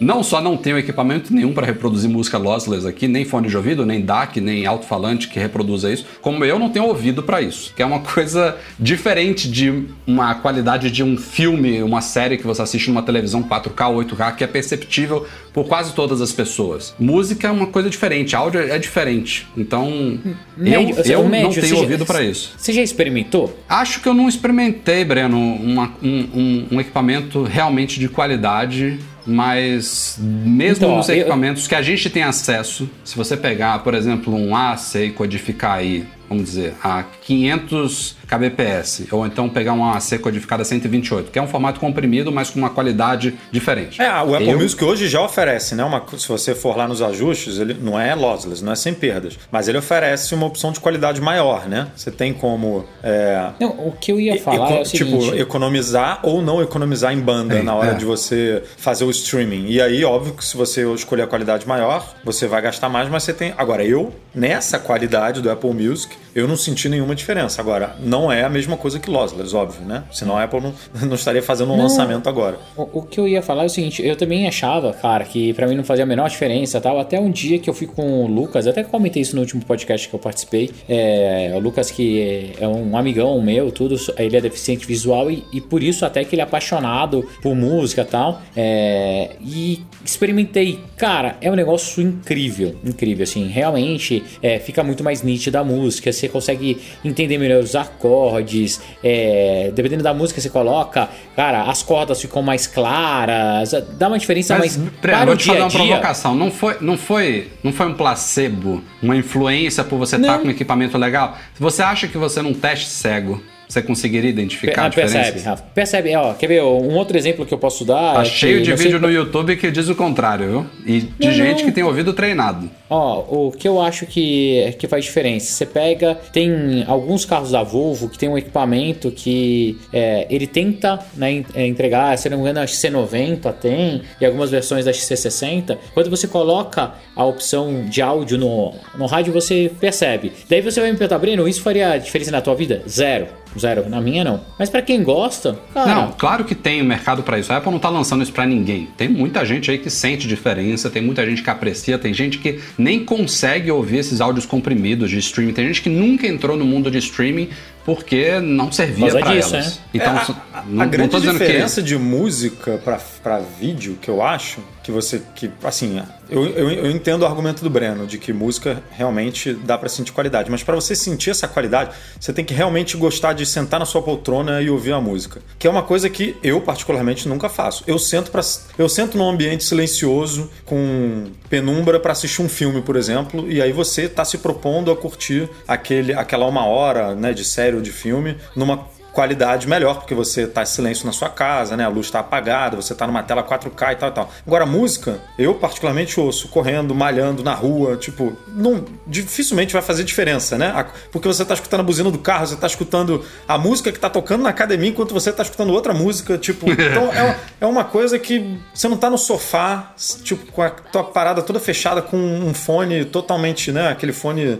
[0.00, 3.86] não só não tenho equipamento nenhum para reproduzir música lossless aqui, nem fone de ouvido,
[3.86, 7.82] nem DAC, nem alto-falante que reproduza isso, como eu não tenho ouvido para isso, que
[7.82, 12.88] é uma coisa diferente de uma qualidade de um filme, uma série que você assiste
[12.88, 16.94] numa televisão 4K, 8K, que é perceptível por quase todas as pessoas.
[16.98, 19.46] Música é uma coisa diferente, áudio é diferente.
[19.56, 20.18] Então,
[20.56, 22.54] Médio, eu, eu médio, não tenho ouvido já, para isso.
[22.56, 23.56] Você já experimentou?
[23.68, 30.16] Acho que eu não experimentei, Breno, uma, um, um, um equipamento realmente de qualidade mas
[30.20, 34.34] mesmo Então, nos eu- equipamentos que a gente tem acesso, se você pegar, por exemplo,
[34.34, 40.18] um AC e codificar aí, vamos dizer, a 500 kbps, ou então pegar um AC
[40.20, 44.00] codificado a 128, que é um formato comprimido, mas com uma qualidade diferente.
[44.00, 45.84] É, o Apple Eu- Music hoje já oferece, né?
[45.84, 49.38] Uma, se você for lá nos ajustes, ele não é lossless, não é sem perdas,
[49.50, 51.88] mas ele oferece uma opção de qualidade maior, né?
[51.94, 55.20] Você tem como é, Não, o que eu ia falar é o seguinte...
[55.20, 57.94] tipo economizar ou não economizar em banda É, na hora é.
[57.94, 59.66] de você fazer o streaming.
[59.68, 63.22] E aí, óbvio que se você escolher a qualidade maior, você vai gastar mais, mas
[63.22, 63.54] você tem.
[63.56, 67.60] Agora, eu, nessa qualidade do Apple Music, eu não senti nenhuma diferença.
[67.60, 70.04] Agora, não é a mesma coisa que lossless, óbvio, né?
[70.10, 70.74] Senão a Apple não,
[71.06, 71.84] não estaria fazendo um Não.
[71.84, 72.58] lançamento agora.
[72.76, 75.66] O, o que eu ia falar é o seguinte, eu também achava, cara, que pra
[75.66, 78.26] mim não fazia a menor diferença tal, até um dia que eu fui com o
[78.26, 82.66] Lucas, até comentei isso no último podcast que eu participei, é, o Lucas que é
[82.66, 86.40] um amigão meu, tudo, ele é deficiente visual e, e por isso até que ele
[86.40, 93.22] é apaixonado por música e tal, é, e experimentei, cara, é um negócio incrível, incrível,
[93.22, 98.80] assim, realmente é, fica muito mais nítida a música, você consegue entender melhor os acordes,
[99.02, 104.18] é, dependendo da música que você coloca, cara, as cordas ficam mais claras, dá uma
[104.18, 105.78] diferença Mas, mais Breno, para vou o te dia fazer uma dia.
[105.78, 106.34] provocação.
[106.34, 110.40] Não foi, não, foi, não foi um placebo, uma influência por você estar Não.
[110.40, 111.36] com um equipamento legal?
[111.58, 115.14] Você acha que você num teste cego, você conseguiria identificar Ah, a diferença?
[115.18, 115.62] percebe, Rafa.
[115.74, 116.62] Percebe, ó, quer ver?
[116.62, 118.14] Um outro exemplo que eu posso dar.
[118.14, 120.66] Tá é cheio que de sei vídeo qual- no YouTube que diz o contrário, viu?
[120.86, 121.64] E de Não, gente não.
[121.66, 122.70] que tem ouvido treinado.
[122.90, 127.62] Ó, o que eu acho que, que faz diferença, você pega, tem alguns carros da
[127.62, 132.42] Volvo que tem um equipamento que é, ele tenta né, é, entregar, se não me
[132.44, 135.76] engano, a XC90 tem, e algumas versões da XC60.
[135.92, 140.32] Quando você coloca a opção de áudio no, no rádio, você percebe.
[140.48, 142.82] Daí você vai me perguntar, Breno, isso faria diferença na tua vida?
[142.88, 143.26] Zero.
[143.58, 143.88] Zero.
[143.88, 144.40] Na minha, não.
[144.58, 145.94] Mas pra quem gosta, cara...
[145.94, 147.52] Não, claro que tem mercado pra isso.
[147.52, 148.88] A Apple não tá lançando isso pra ninguém.
[148.96, 152.60] Tem muita gente aí que sente diferença, tem muita gente que aprecia, tem gente que
[152.76, 155.52] nem consegue ouvir esses áudios comprimidos de streaming.
[155.52, 157.48] Tem gente que nunca entrou no mundo de streaming
[157.84, 159.76] porque não servia disso, elas.
[159.76, 159.82] né?
[159.92, 164.08] Então, É, a, a não, não grande diferença que de música pra, pra vídeo que
[164.08, 168.18] eu acho que você que assim eu, eu, eu entendo o argumento do Breno de
[168.18, 172.44] que música realmente dá pra sentir qualidade mas pra você sentir essa qualidade você tem
[172.44, 175.82] que realmente gostar de sentar na sua poltrona e ouvir a música que é uma
[175.82, 178.42] coisa que eu particularmente nunca faço eu sento para
[178.76, 183.72] eu sento num ambiente silencioso com penumbra pra assistir um filme por exemplo e aí
[183.72, 187.90] você tá se propondo a curtir aquele aquela uma hora né de série ou de
[187.92, 191.84] filme numa qualidade melhor, porque você tá em silêncio na sua casa, né?
[191.84, 194.30] A luz tá apagada, você tá numa tela 4K e tal e tal.
[194.44, 200.02] Agora, a música, eu particularmente ouço correndo, malhando na rua, tipo, não, dificilmente vai fazer
[200.02, 200.84] diferença, né?
[201.12, 204.10] Porque você tá escutando a buzina do carro, você tá escutando a música que tá
[204.10, 207.84] tocando na academia enquanto você tá escutando outra música, tipo, então é, uma- é uma
[207.84, 209.92] coisa que você não tá no sofá,
[210.24, 213.90] tipo, com a tua parada toda fechada com um fone totalmente, né?
[213.90, 214.58] Aquele fone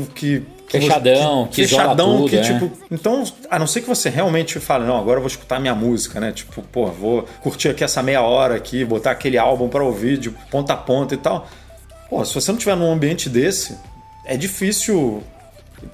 [0.14, 2.40] que que Fechadão, que isola fechadão, tudo, que é.
[2.40, 5.74] tipo, então, a não ser que você realmente fale, não, agora eu vou escutar minha
[5.74, 6.32] música, né?
[6.32, 10.30] Tipo, pô, vou curtir aqui essa meia hora aqui, botar aquele álbum pra ouvir de
[10.30, 11.46] ponta a ponta e tal.
[12.08, 13.76] Pô, se você não tiver num ambiente desse,
[14.24, 15.22] é difícil.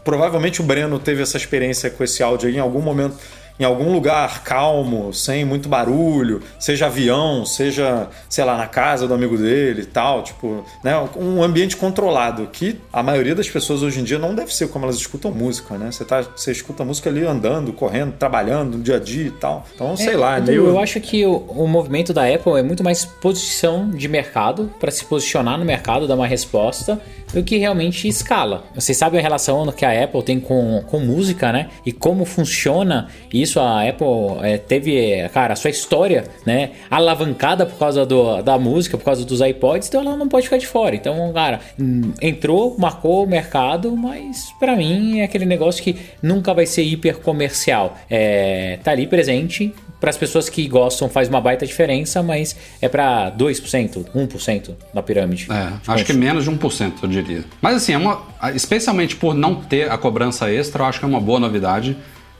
[0.04, 3.16] Provavelmente o Breno teve essa experiência com esse áudio aí em algum momento,
[3.58, 9.14] em algum lugar calmo, sem muito barulho, seja avião, seja, sei lá, na casa do
[9.14, 14.00] amigo dele e tal, tipo, né, um ambiente controlado, que a maioria das pessoas hoje
[14.00, 15.90] em dia não deve ser como elas escutam música, né?
[15.90, 19.66] Você tá, você escuta música ali andando, correndo, trabalhando no dia a dia e tal.
[19.74, 22.84] Então, sei lá, é meio Eu acho que o, o movimento da Apple é muito
[22.84, 27.00] mais posição de mercado, para se posicionar no mercado, dar uma resposta,
[27.32, 28.64] do que realmente escala.
[28.74, 31.68] Vocês sabem a relação que a Apple tem com, com música, né?
[31.84, 33.47] E como funciona isso.
[33.56, 34.06] A Apple
[34.42, 36.70] é, teve, cara, a sua história, né?
[36.90, 40.58] Alavancada por causa do, da música, por causa dos iPods, então ela não pode ficar
[40.58, 40.94] de fora.
[40.94, 46.52] Então, cara, hum, entrou, marcou o mercado, mas para mim é aquele negócio que nunca
[46.52, 47.96] vai ser hiper comercial.
[48.10, 52.88] É, tá ali presente, para as pessoas que gostam faz uma baita diferença, mas é
[52.88, 55.48] para 2%, 1% da pirâmide.
[55.50, 57.44] É, acho que menos de 1%, eu diria.
[57.60, 58.22] Mas assim, é uma,
[58.54, 61.96] especialmente por não ter a cobrança extra, eu acho que é uma boa novidade.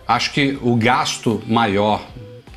[0.08, 2.02] Acho que o gasto maior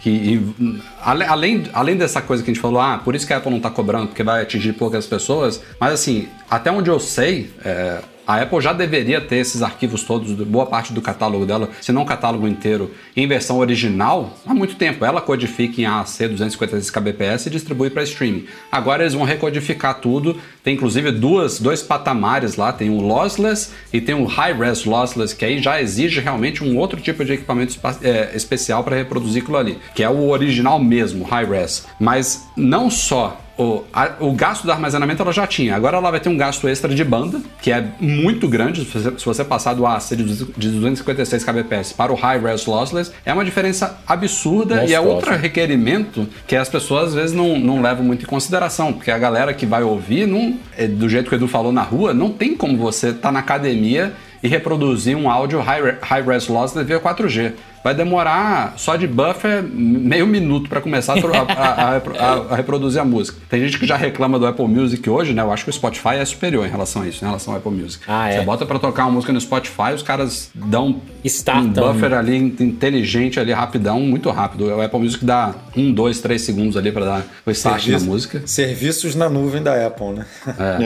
[0.02, 3.38] que e, além, além dessa coisa que a gente falou, ah, por isso que a
[3.38, 7.54] Apple não tá cobrando, porque vai atingir poucas pessoas, mas assim, até onde eu sei,
[7.64, 11.92] é, a Apple já deveria ter esses arquivos todos, boa parte do catálogo dela, se
[11.92, 15.04] não o catálogo inteiro, em versão original há muito tempo.
[15.04, 18.46] Ela codifica em AAC 256 kbps e distribui para streaming.
[18.72, 20.40] Agora eles vão recodificar tudo.
[20.64, 25.46] Tem inclusive duas, dois patamares lá: tem o lossless e tem o high-res lossless, que
[25.46, 29.78] aí já exige realmente um outro tipo de equipamento é, especial para reproduzir aquilo ali,
[29.96, 31.88] que é o original mesmo, high-res.
[32.00, 35.76] Mas não só o, a- o gasto do armazenamento ela já tinha.
[35.76, 38.84] Agora ela vai ter um gasto extra de banda, que é muito grande.
[38.86, 42.40] Se você, se você passar do AAC de 200 de 256 kbps para o High
[42.40, 47.36] Res Lossless, é uma diferença absurda e é outro requerimento que as pessoas às vezes
[47.36, 51.08] não, não levam muito em consideração, porque a galera que vai ouvir, não, é, do
[51.10, 54.48] jeito que o Edu falou na rua, não tem como você estar na academia e
[54.48, 57.54] reproduzir um áudio high, high res lossless via 4G.
[57.84, 63.02] Vai demorar só de buffer meio minuto para começar a, a- a- a- a reproduzir
[63.02, 63.38] a música.
[63.50, 65.42] Tem gente que já reclama do Apple Music hoje, né?
[65.42, 67.72] Eu acho que o Spotify é superior em relação a isso, em relação ao Apple
[67.72, 68.04] Music.
[68.08, 68.38] Ah, é?
[68.40, 71.70] Você bota para tocar uma música no Spotify, os caras dão Startam.
[71.90, 74.66] um buffer ali in- inteligente ali rapidão, muito rápido.
[74.68, 78.42] O Apple Music dá um, dois, três segundos ali para dar o start na música.
[78.46, 80.26] Serviços na nuvem da Apple, né?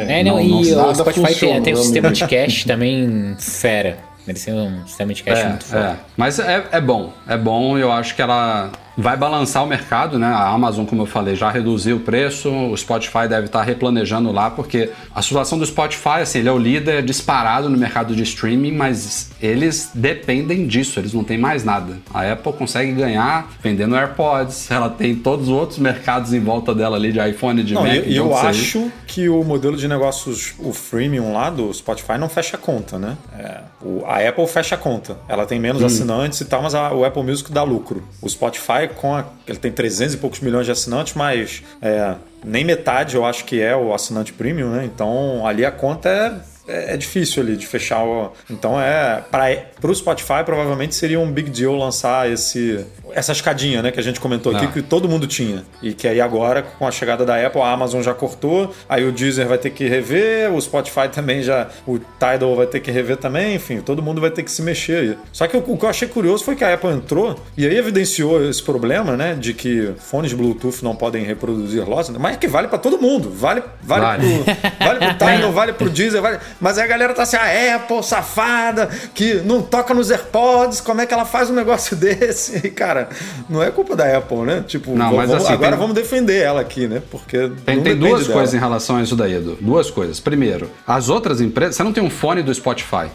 [0.08, 2.66] É, não, não- e não- o Spotify tem, funciona, tem um meu sistema de cache
[2.66, 3.98] também fera.
[4.28, 5.86] Eles têm um sistema de cache muito É, forte.
[5.88, 5.96] é.
[6.18, 7.78] Mas é, é bom, é bom.
[7.78, 10.28] Eu acho que ela vai balançar o mercado, né?
[10.28, 12.50] A Amazon, como eu falei, já reduziu o preço.
[12.50, 16.58] O Spotify deve estar replanejando lá, porque a situação do Spotify, assim, ele é o
[16.58, 21.00] líder disparado no mercado de streaming, mas eles dependem disso.
[21.00, 21.98] Eles não têm mais nada.
[22.14, 24.70] A Apple consegue ganhar vendendo AirPods.
[24.72, 27.92] Ela tem todos os outros mercados em volta dela ali de iPhone, de Não, Mac.
[27.94, 31.50] e e então eu isso aí- acho que o modelo de negócios, o freemium lá
[31.50, 33.18] do Spotify não fecha a conta, né?
[33.38, 35.18] É, o- a Apple fecha a conta.
[35.28, 38.04] Ela tem menos assinantes e tal, mas a- o Apple Music dá lucro.
[38.22, 42.64] O Spotify, com a- ele tem 300 e poucos milhões de assinantes, mas é, nem
[42.64, 44.86] metade eu acho que é o assinante premium, né?
[44.86, 46.55] Então ali a conta é.
[46.68, 48.32] É é difícil ali de fechar o.
[48.50, 49.24] Então é.
[49.30, 53.92] Para o Spotify, provavelmente seria um big deal lançar esse, essa escadinha, né?
[53.92, 54.72] Que a gente comentou aqui, Ah.
[54.72, 55.64] que todo mundo tinha.
[55.82, 59.12] E que aí agora, com a chegada da Apple, a Amazon já cortou, aí o
[59.12, 61.68] Deezer vai ter que rever, o Spotify também já.
[61.86, 64.98] O Tidal vai ter que rever também, enfim, todo mundo vai ter que se mexer
[64.98, 65.18] aí.
[65.32, 67.78] Só que o, o que eu achei curioso foi que a Apple entrou e aí
[67.78, 69.36] evidenciou esse problema, né?
[69.40, 73.30] De que fones Bluetooth não podem reproduzir losses, mas é que vale para todo mundo.
[73.30, 74.44] Vale, vale, Vale.
[74.44, 74.86] pro.
[74.88, 76.40] Vale pro Tidal, vale pro Deezer, vale.
[76.60, 81.02] Mas aí a galera tá assim, a Apple, safada, que não toca nos AirPods, como
[81.02, 82.66] é que ela faz um negócio desse?
[82.68, 83.10] E, cara,
[83.50, 84.64] não é culpa da Apple, né?
[84.68, 87.02] Tipo, Não, vamos- assim, agora tem- vamos defender ela aqui, né?
[87.12, 88.34] Porque Tem, não tem duas dela.
[88.34, 89.58] coisas em relação a isso daí, Edu.
[89.60, 90.20] Duas coisas.
[90.20, 91.76] Primeiro, as outras empresas.
[91.76, 93.08] Você não tem um fone do Spotify.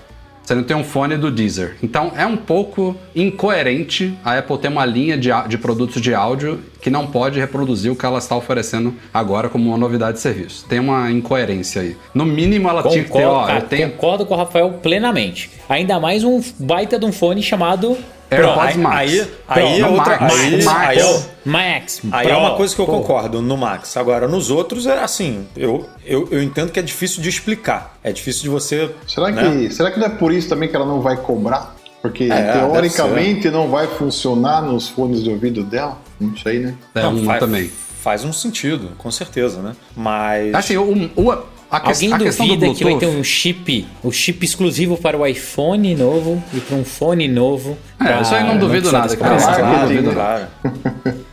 [0.42, 1.76] Você não tem um fone do Deezer.
[1.82, 6.60] Então é um pouco incoerente a Apple ter uma linha de, de produtos de áudio
[6.80, 10.64] que não pode reproduzir o que ela está oferecendo agora como uma novidade de serviço.
[10.68, 11.96] Tem uma incoerência aí.
[12.14, 14.70] No mínimo ela tinha que ter, Concordo, ó, cara, eu tenho concordo com o Rafael
[14.82, 15.50] plenamente.
[15.68, 17.96] Ainda mais um baita de um fone chamado
[18.30, 18.96] AirPods aí, Max.
[18.96, 20.20] aí, aí é Não, outra.
[20.20, 20.88] Max, aí, Max.
[20.88, 22.00] aí é- Max.
[22.12, 22.34] Aí Pro.
[22.36, 23.96] é uma coisa que eu Pô, concordo no Max.
[23.96, 27.98] Agora, nos outros, é assim, eu, eu, eu entendo que é difícil de explicar.
[28.04, 28.90] É difícil de você.
[29.06, 29.70] Será que, né?
[29.70, 31.74] será que não é por isso também que ela não vai cobrar?
[32.00, 35.98] Porque É, teoricamente não vai funcionar nos fones de ouvido dela?
[36.20, 36.74] Não sei, né?
[36.94, 37.70] É Não, um faz, também.
[38.02, 39.74] Faz um sentido, com certeza, né?
[39.96, 40.54] Mas.
[40.54, 41.30] Assim, o, o-
[41.70, 44.96] a, que- Alguém a questão do duvida que vai ter um chip, um chip exclusivo
[44.96, 47.78] para o iPhone novo e para um fone novo?
[48.00, 49.36] É, pra isso aí não duvido precisar nada, cara.
[49.36, 50.46] Isso aí não duvido claro.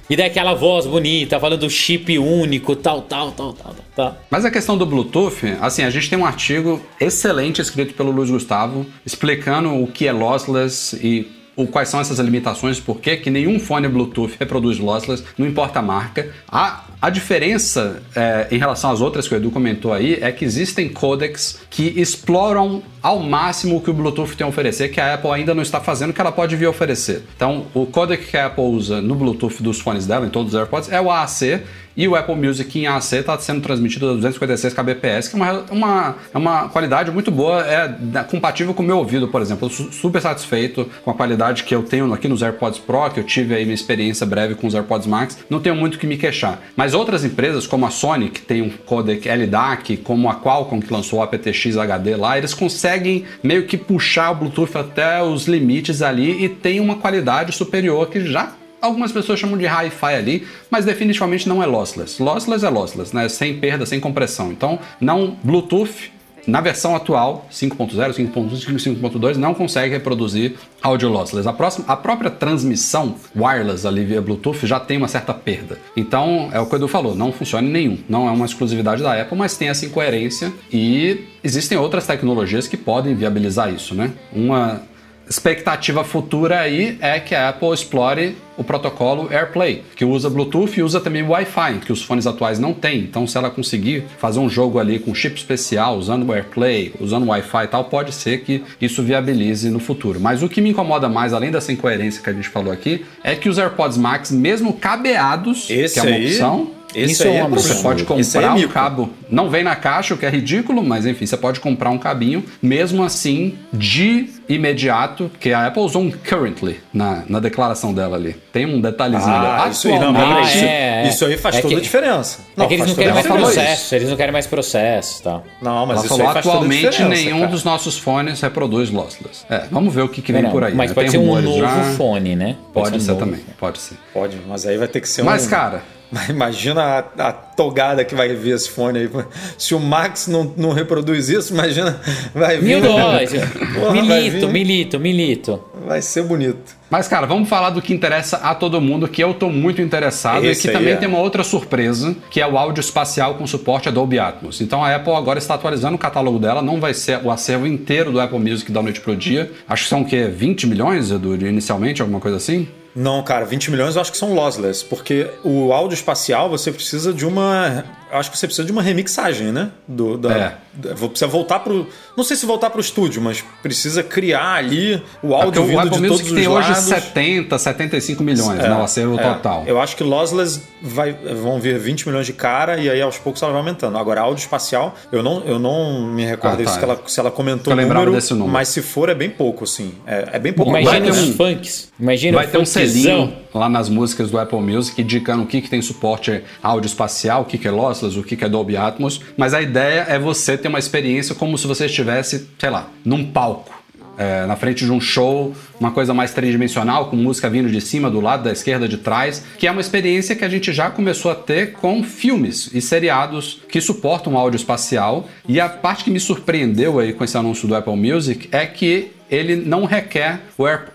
[0.10, 3.86] E daí aquela voz bonita, falando chip único, tal, tal, tal, tal, tal.
[3.96, 4.18] tal.
[4.30, 8.30] Mas a questão do Bluetooth, assim, a gente tem um artigo excelente escrito pelo Luiz
[8.30, 13.60] Gustavo explicando o que é lossless e o, quais são essas limitações, por que nenhum
[13.60, 16.32] fone Bluetooth reproduz lossless, não importa a marca.
[16.48, 20.46] A, a diferença é, em relação às outras que o Edu comentou aí é que
[20.46, 25.16] existem codecs que exploram ao máximo o que o Bluetooth tem a oferecer, que a
[25.16, 27.24] Apple ainda não está fazendo, que ela pode vir a oferecer.
[27.36, 30.60] Então, o codec que a Apple usa no Bluetooth dos fones dela, em todos os
[30.60, 31.62] AirPods, é o AAC,
[31.98, 35.66] e o Apple Music em AC está sendo transmitido a 256 kbps, que é uma,
[35.72, 39.68] uma, é uma qualidade muito boa, é compatível com o meu ouvido, por exemplo.
[39.68, 43.24] Eu super satisfeito com a qualidade que eu tenho aqui nos AirPods Pro, que eu
[43.24, 45.38] tive aí minha experiência breve com os AirPods Max.
[45.50, 46.62] Não tenho muito o que me queixar.
[46.76, 50.92] Mas outras empresas, como a Sony, que tem um codec LDAC, como a Qualcomm, que
[50.92, 56.02] lançou o aptX HD lá, eles conseguem meio que puxar o Bluetooth até os limites
[56.02, 60.86] ali e tem uma qualidade superior que já Algumas pessoas chamam de hi-fi ali, mas
[60.86, 62.22] definitivamente não é lossless.
[62.22, 63.28] Lossless é lossless, né?
[63.28, 64.52] Sem perda, sem compressão.
[64.52, 66.12] Então, não Bluetooth
[66.48, 71.48] na versão atual, 5.0, 5.1, 5.2, não consegue reproduzir áudio lossless.
[71.48, 75.78] A, próxima, a própria transmissão wireless ali via Bluetooth já tem uma certa perda.
[75.96, 77.98] Então, é o que o Edu falou, não funciona em nenhum.
[78.08, 82.78] Não é uma exclusividade da Apple, mas tem essa incoerência e existem outras tecnologias que
[82.78, 84.14] podem viabilizar isso, né?
[84.32, 84.82] Uma
[85.30, 90.82] expectativa futura aí é que a Apple explore o protocolo AirPlay, que usa Bluetooth e
[90.82, 93.02] usa também Wi-Fi, que os fones atuais não têm.
[93.02, 97.28] Então, se ela conseguir fazer um jogo ali com chip especial, usando o AirPlay, usando
[97.28, 100.20] Wi-Fi e tal, pode ser que isso viabilize no futuro.
[100.20, 103.36] Mas o que me incomoda mais, além dessa incoerência que a gente falou aqui, é
[103.36, 107.36] que os AirPods Max, mesmo cabeados, Esse que é uma aí- opção, Esse Isso aí
[107.36, 108.06] é é um você absurdo.
[108.06, 108.74] pode Esse aí é comprar um mico.
[108.74, 109.10] cabo.
[109.30, 112.44] Não vem na caixa, o que é ridículo, mas enfim, você pode comprar um cabinho,
[112.62, 118.36] mesmo assim, de imediato, que a Apple usou um currently na, na declaração dela ali.
[118.54, 119.72] Tem um detalhezinho Ah, ali.
[119.72, 120.68] isso aí, não, mas Atualmente- isso, é,
[121.06, 121.08] é.
[121.10, 122.40] isso aí faz É toda que- a diferença.
[122.58, 125.44] é que eles não querem mais processo, eles não querem mais processo e tal.
[125.62, 127.52] Não, mas Ela isso falou aí faz toda a atualmente nenhum cara.
[127.52, 129.46] dos nossos fones reproduz lossless.
[129.50, 130.74] É, vamos ver o que, que vem Não, por aí.
[130.74, 130.96] mas né?
[130.96, 131.84] pode Tem ser um novo já.
[131.98, 132.56] fone, né?
[132.74, 133.26] Pode ser um novo.
[133.26, 133.98] também, pode ser.
[134.14, 135.26] Pode, mas aí vai ter que ser um...
[135.26, 136.82] Mas, cara, Mas Imagina
[137.18, 139.10] a, a togada que vai vir esse fone aí.
[139.58, 142.00] Se o Max não, não reproduz isso, imagina,
[142.34, 142.66] vai vir...
[142.66, 143.32] Mil dólares.
[143.92, 145.64] Milito, vir- milito, milito.
[145.86, 146.76] Vai ser bonito.
[146.90, 150.46] Mas, cara, vamos falar do que interessa a todo mundo, que eu tô muito interessado
[150.46, 150.98] Esse e que também é.
[150.98, 154.62] tem uma outra surpresa, que é o áudio espacial com suporte a Dolby Atmos.
[154.62, 158.12] Então a Apple agora está atualizando o catálogo dela, não vai ser o acervo inteiro
[158.12, 159.52] do Apple Music da noite pro dia.
[159.68, 160.26] Acho que são o quê?
[160.26, 162.68] 20 milhões, Edu, inicialmente, alguma coisa assim?
[162.96, 167.14] Não, cara, 20 milhões eu acho que são lossless, porque o áudio espacial você precisa
[167.14, 167.84] de uma.
[168.12, 169.70] Eu acho que você precisa de uma remixagem, né?
[169.88, 170.56] Do, da, É.
[170.74, 171.88] da- precisa voltar pro.
[172.16, 175.66] Não sei se voltar pro estúdio, mas precisa criar ali o É porque áudio o
[175.68, 176.84] vindo Apple de Music todos tem os hoje lados.
[176.86, 178.74] 70, 75 milhões, né?
[178.76, 179.64] O acervo É, total.
[179.68, 183.42] Eu acho que lossless vai, vão vir 20 milhões de cara e aí aos poucos
[183.42, 183.98] ela vai aumentando.
[183.98, 186.72] Agora, áudio espacial, eu não, eu não me recordo Ah, tá.
[186.72, 188.52] se, ela, se ela comentou Eu o número, desse número.
[188.52, 189.94] mas se for é bem pouco, assim.
[190.06, 190.72] É, é bem pouco.
[190.72, 191.92] Imagina os um- funks.
[192.00, 195.62] Imagina Vai o ter um selinho lá nas músicas do Apple Music indicando o que,
[195.62, 199.22] que tem suporte áudio espacial, o que, que é lossless, o que, é Dolby Atmos.
[199.36, 203.32] Mas a ideia é você ter uma experiência como se você estivesse, sei lá, num
[203.32, 203.77] palco.
[204.18, 208.10] É, na frente de um show, uma coisa mais tridimensional, com música vindo de cima,
[208.10, 211.32] do lado, da esquerda, de trás, que é uma experiência que a gente já começou
[211.32, 215.30] a ter com filmes e seriados que suportam áudio espacial.
[215.48, 219.12] E a parte que me surpreendeu aí com esse anúncio do Apple Music é que
[219.30, 220.42] ele não requer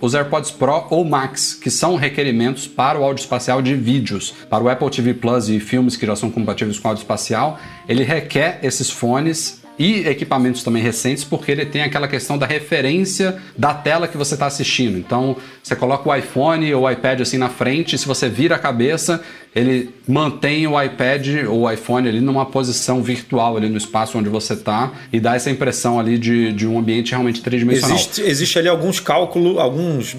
[0.01, 4.35] os AirPods Pro ou Max, que são requerimentos para o áudio espacial de vídeos.
[4.49, 8.03] Para o Apple TV Plus e filmes que já são compatíveis com áudio espacial, ele
[8.03, 13.75] requer esses fones e equipamentos também recentes, porque ele tem aquela questão da referência da
[13.75, 14.97] tela que você está assistindo.
[14.97, 18.59] Então, você coloca o iPhone ou o iPad assim na frente, se você vira a
[18.61, 19.21] cabeça,
[19.55, 24.29] ele mantém o iPad ou o iPhone ali numa posição virtual ali no espaço onde
[24.29, 27.95] você está e dá essa impressão ali de, de um ambiente realmente tridimensional.
[27.97, 30.17] Existe, existe ali alguns cálculos, alguns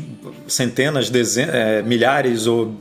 [0.47, 2.73] centenas, dezen- é, milhares ou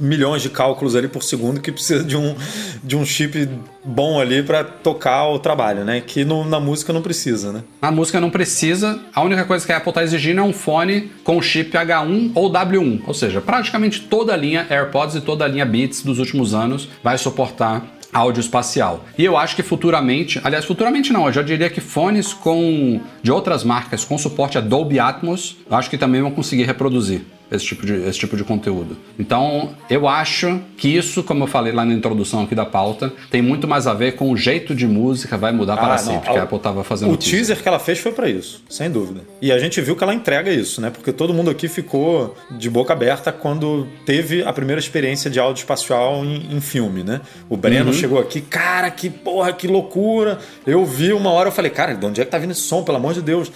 [0.00, 2.34] milhões de cálculos ali por segundo que precisa de um,
[2.82, 3.48] de um chip
[3.84, 6.02] bom ali para tocar o trabalho, né?
[6.06, 7.62] Que no- na música não precisa, né?
[7.80, 11.10] A música não precisa, a única coisa que a Apple está exigindo é um fone
[11.24, 15.48] com chip H1 ou W1, ou seja, praticamente toda a linha AirPods e toda a
[15.48, 19.04] linha Beats dos últimos anos vai suportar áudio espacial.
[19.16, 23.30] E eu acho que futuramente, aliás, futuramente não, eu já diria que fones com de
[23.30, 27.64] outras marcas com suporte a Dolby Atmos, eu acho que também vão conseguir reproduzir esse
[27.64, 28.96] tipo de, esse tipo de conteúdo.
[29.18, 33.40] Então, eu acho que isso, como eu falei lá na introdução aqui da pauta, tem
[33.42, 35.98] muito mais a ver com o jeito de música vai mudar para Ah, não.
[35.98, 37.38] sempre, que a Apple estava fazendo O teaser.
[37.38, 39.22] teaser que ela fez foi para isso, sem dúvida.
[39.40, 40.90] E a gente viu que ela entrega isso, né?
[40.90, 45.60] Porque todo mundo aqui ficou de boca aberta quando teve a primeira experiência de áudio
[45.60, 47.20] espacial em, em filme, né?
[47.48, 47.92] O Breno Uhum.
[47.92, 50.38] chegou aqui, cara, que porra, que loucura.
[50.66, 52.82] Eu vi uma hora, eu falei, cara, de onde é que tá vindo esse som,
[52.82, 53.50] pelo amor de Deus?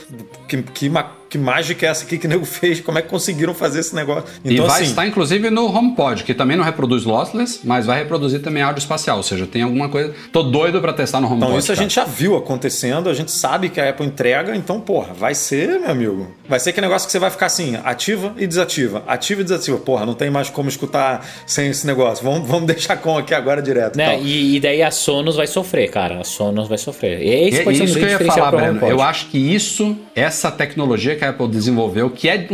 [0.49, 0.89] Que, que,
[1.33, 2.79] que mágica é essa aqui que o nego fez?
[2.83, 4.25] Como é que conseguiram fazer esse negócio?
[4.45, 8.01] e Então, vai assim, estar inclusive no HomePod, que também não reproduz lossless, mas vai
[8.01, 10.13] reproduzir também áudio espacial, ou seja, tem alguma coisa.
[10.31, 11.47] Tô doido para testar no HomePod.
[11.47, 11.83] Então, isso a cara.
[11.83, 15.81] gente já viu acontecendo, a gente sabe que a Apple entrega, então, porra, vai ser,
[15.81, 16.31] meu amigo.
[16.47, 19.79] Vai ser aquele negócio que você vai ficar assim, ativa e desativa, ativa e desativa.
[19.79, 22.23] Porra, não tem mais como escutar sem esse negócio.
[22.23, 23.97] Vamos, vamos deixar com aqui agora direto.
[23.97, 24.17] Né?
[24.17, 24.27] Então.
[24.27, 26.21] E, e daí a Sonos vai sofrer, cara.
[26.21, 27.23] A Sonos vai sofrer.
[27.23, 28.87] E esse É pode ser um isso que grande eu ia falar, Breno.
[28.87, 32.47] Eu acho que isso, essa tecnologia que a Apple desenvolveu, que é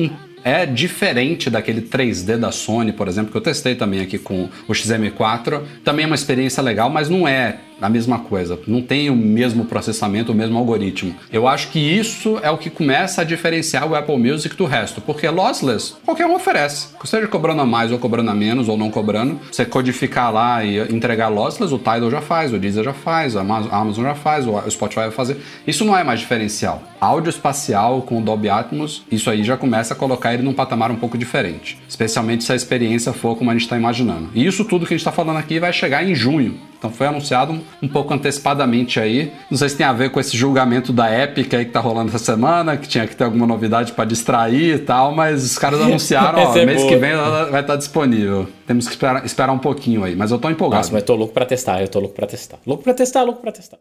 [0.45, 4.73] é diferente daquele 3D da Sony, por exemplo, que eu testei também aqui com o
[4.73, 5.63] XM4.
[5.85, 9.65] Também é uma experiência legal, mas não é a mesma coisa, não tem o mesmo
[9.65, 11.15] processamento, o mesmo algoritmo.
[11.33, 15.01] Eu acho que isso é o que começa a diferenciar o Apple Music do resto,
[15.01, 16.89] porque lossless qualquer um oferece.
[17.05, 20.79] Seja cobrando a mais ou cobrando a menos ou não cobrando, você codificar lá e
[20.93, 24.71] entregar lossless, o Tidal já faz, o Deezer já faz, a Amazon já faz, o
[24.71, 25.39] Spotify vai fazer.
[25.67, 26.83] Isso não é mais diferencial.
[27.01, 30.91] Áudio espacial com o Dolby Atmos, isso aí já começa a colocar ele num patamar
[30.91, 34.31] um pouco diferente, especialmente se a experiência for como a gente está imaginando.
[34.35, 36.59] E isso tudo que a gente está falando aqui vai chegar em junho.
[36.79, 39.33] Então foi anunciado um, pouco antecipadamente aí.
[39.51, 42.09] Não sei se tem a ver com esse julgamento da Epic aí que tá rolando
[42.09, 45.81] essa semana, que tinha que ter alguma novidade para distrair e tal, mas os caras
[45.83, 46.89] anunciaram, ó, é mês boa.
[46.89, 48.47] que vem ela vai estar tá disponível.
[48.67, 50.83] Temos que esperar, esperar um pouquinho aí, mas eu tô empolgado.
[50.83, 52.59] Nossa, mas tô louco para testar, eu tô louco para testar.
[52.65, 53.79] Louco para testar, louco para testar.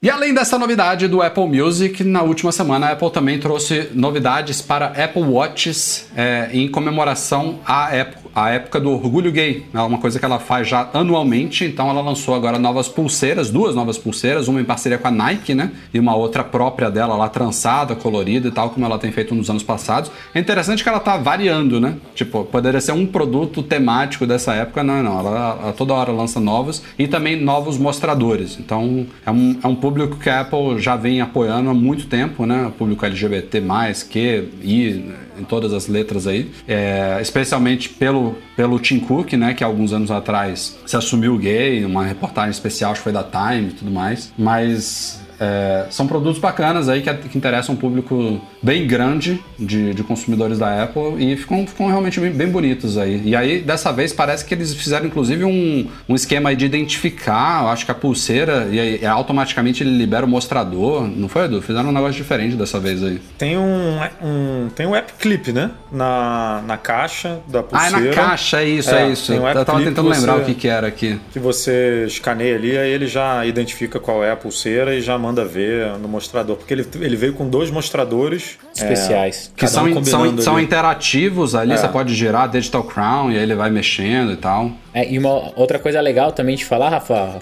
[0.00, 4.62] E além dessa novidade do Apple Music, na última semana a Apple também trouxe novidades
[4.62, 9.66] para Apple Watches é, em comemoração à época, época do orgulho gay.
[9.74, 13.74] É uma coisa que ela faz já anualmente, então ela lançou agora novas pulseiras, duas
[13.74, 15.72] novas pulseiras, uma em parceria com a Nike, né?
[15.92, 19.50] E uma outra própria dela lá, trançada, colorida e tal, como ela tem feito nos
[19.50, 20.10] anos passados.
[20.34, 21.96] É interessante que ela tá variando, né?
[22.14, 25.18] Tipo, poderia ser um produto temático dessa época, não, não.
[25.18, 28.58] Ela, ela toda hora lança novos e também novos mostradores.
[28.60, 32.44] Então é um, é um público que a Apple já vem apoiando há muito tempo,
[32.44, 32.66] né?
[32.66, 33.62] O público LGBT,
[34.10, 36.50] que, I, em todas as letras aí.
[36.66, 39.54] É, especialmente pelo, pelo Tim Cook, né?
[39.54, 43.68] Que alguns anos atrás se assumiu gay, uma reportagem especial, acho que foi da Time
[43.68, 44.30] e tudo mais.
[44.36, 50.02] Mas é, são produtos bacanas aí que, que, interessam um público bem grande de, de
[50.02, 53.22] consumidores da Apple e ficam, ficam realmente bem, bem, bonitos aí.
[53.24, 57.68] E aí, dessa vez, parece que eles fizeram inclusive um, um esquema de identificar, eu
[57.68, 61.06] acho que a pulseira, e aí automaticamente ele libera o mostrador.
[61.06, 61.62] Não foi, Edu?
[61.62, 63.20] Fizeram um negócio diferente dessa vez aí.
[63.38, 65.70] Tem um, um, tem um app clip, né?
[65.90, 67.96] Na, na caixa da pulseira.
[67.96, 69.32] Ah, é na caixa, é isso, é, é isso.
[69.32, 71.18] Um eu tava tentando lembrar você, o que, que era aqui.
[71.32, 75.38] Que você escaneia ali, aí ele já identifica qual é a pulseira e já manda
[75.38, 79.52] manda ver no mostrador, porque ele, ele veio com dois mostradores especiais.
[79.54, 81.76] É, que são, um são, são interativos ali, é.
[81.76, 84.70] você pode girar Digital Crown e aí ele vai mexendo e tal.
[84.94, 87.40] É, e uma outra coisa legal também de falar, Rafa,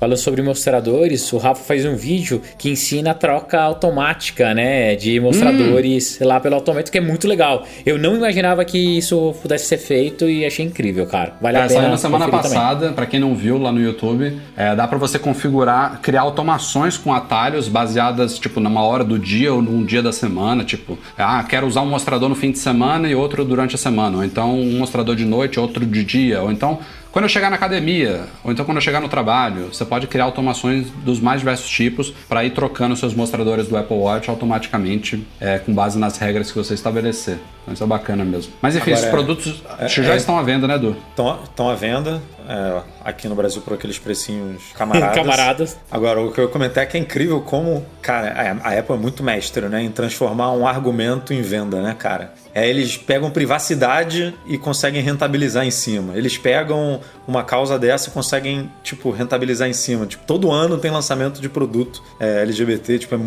[0.00, 4.96] Falando sobre mostradores, o Rafa faz um vídeo que ensina a troca automática, né?
[4.96, 6.26] De mostradores hum.
[6.26, 7.66] lá pelo automático, que é muito legal.
[7.84, 11.34] Eu não imaginava que isso pudesse ser feito e achei incrível, cara.
[11.38, 11.80] Vale é, a pena.
[11.80, 15.18] Saiu na semana passada, para quem não viu lá no YouTube, é, dá para você
[15.18, 20.12] configurar, criar automações com atalhos baseadas, tipo, numa hora do dia ou num dia da
[20.12, 20.64] semana.
[20.64, 24.16] Tipo, ah, quero usar um mostrador no fim de semana e outro durante a semana.
[24.16, 26.40] Ou então um mostrador de noite, outro de dia.
[26.40, 26.78] Ou então
[27.12, 30.24] quando eu chegar na academia, ou então quando eu chegar no trabalho, você pode criar
[30.24, 35.58] automações dos mais diversos tipos para ir trocando seus mostradores do Apple Watch automaticamente é,
[35.58, 37.38] com base nas regras que você estabelecer.
[37.72, 38.52] Isso é bacana mesmo.
[38.60, 40.96] Mas enfim, Agora, esses produtos é, já é, estão à venda, né, Edu?
[41.10, 42.20] Estão à venda.
[42.48, 45.14] É, aqui no Brasil por aqueles precinhos camaradas.
[45.14, 45.78] camaradas.
[45.90, 49.22] Agora, o que eu comentei é que é incrível como, cara, a Apple é muito
[49.22, 52.34] mestre, né, em transformar um argumento em venda, né, cara?
[52.52, 56.16] É, eles pegam privacidade e conseguem rentabilizar em cima.
[56.16, 60.06] Eles pegam uma causa dessa e conseguem, tipo, rentabilizar em cima.
[60.06, 63.18] Tipo, todo ano tem lançamento de produto é, LGBT, tipo, é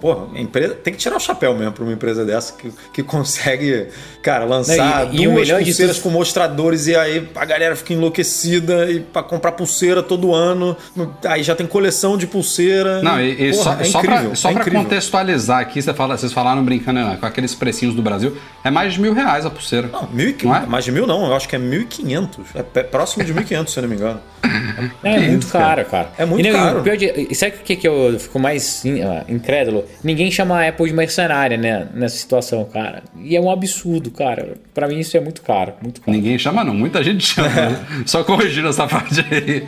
[0.00, 3.88] Pô, empresa, tem que tirar o chapéu mesmo para uma empresa dessa que, que consegue,
[4.22, 8.90] cara, lançar Não, e, duas e pulseiras com mostradores e aí a galera fica enlouquecida
[8.90, 10.74] e para comprar pulseira todo ano.
[11.24, 13.02] Aí já tem coleção de pulseira.
[13.02, 16.32] Não, e, e Porra, só, é só para só é contextualizar aqui, você fala, vocês
[16.32, 18.34] falaram brincando né, com aqueles precinhos do Brasil,
[18.64, 19.88] é mais de mil reais a pulseira.
[19.88, 20.64] Não, mil e, não é?
[20.64, 22.46] mais de mil não, eu acho que é mil e quinhentos.
[22.54, 24.20] É próximo de mil e quinhentos, se eu não me engano.
[25.02, 26.10] É, é muito caro, cara.
[26.16, 26.82] É muito e, caro.
[26.82, 29.84] Pior de, sabe o que, que eu fico mais ah, incrédulo?
[30.02, 31.88] Ninguém chama a Apple de mercenária, né?
[31.94, 33.02] Nessa situação, cara.
[33.22, 34.54] E é um absurdo, cara.
[34.74, 36.12] Para mim isso é muito caro, muito caro.
[36.12, 37.50] Ninguém chama não, muita gente chama.
[38.06, 39.66] Só corrigindo essa parte aí.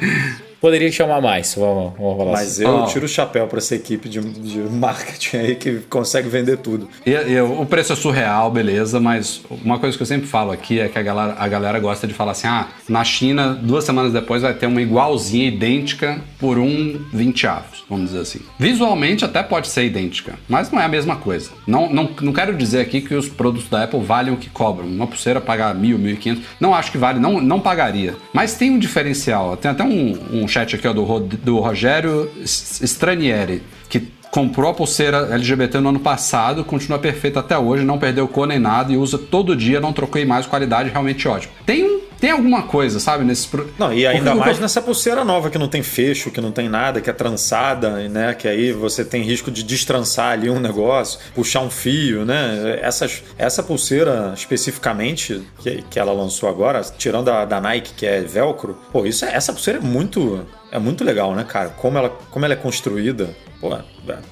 [0.63, 2.63] Poderia chamar mais, vamos, vamos falar Mas assim.
[2.63, 2.87] eu oh.
[2.87, 6.89] tiro o chapéu para essa equipe de, de, marketing aí que consegue vender tudo.
[7.05, 10.79] E, e, o preço é surreal, beleza, mas uma coisa que eu sempre falo aqui
[10.79, 14.13] é que a galera, a galera gosta de falar assim: ah, na China, duas semanas
[14.13, 18.41] depois vai ter uma igualzinha, idêntica, por um 20 avos, vamos dizer assim.
[18.57, 21.51] Visualmente até pode ser idêntica, mas não é a mesma coisa.
[21.67, 24.87] Não, não, não quero dizer aqui que os produtos da Apple valem o que cobram.
[24.87, 28.15] Uma pulseira pagar mil, mil e quinhentos, não acho que vale, não, não pagaria.
[28.33, 33.63] Mas tem um diferencial, tem até um, um chat aqui ó, do, do Rogério Stranieri,
[33.89, 38.47] que comprou a pulseira LGBT no ano passado, continua perfeita até hoje, não perdeu cor
[38.47, 41.53] nem nada e usa todo dia, não troquei mais, qualidade realmente ótima.
[41.67, 43.69] Tem um tem alguma coisa, sabe, nesses pro...
[43.77, 47.01] Não, e ainda mais nessa pulseira nova que não tem fecho, que não tem nada,
[47.01, 51.63] que é trançada, né, que aí você tem risco de destrançar ali um negócio, puxar
[51.63, 52.79] um fio, né?
[52.81, 58.21] Essas, essa pulseira especificamente que, que ela lançou agora, tirando a da Nike que é
[58.21, 61.69] velcro, pô, isso é, essa pulseira é muito é muito legal, né, cara?
[61.69, 63.29] Como ela, como ela é construída.
[63.61, 63.77] Pô,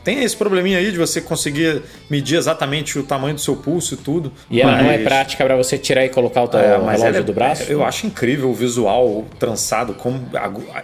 [0.03, 3.97] tem esse probleminha aí de você conseguir medir exatamente o tamanho do seu pulso e
[3.97, 4.33] tudo.
[4.51, 4.83] E ela mas...
[4.83, 7.71] não é prática para você tirar e colocar o, teu É, relógio é- do braço?
[7.71, 9.95] Eu acho incrível o visual trançado.
[9.95, 10.29] Como,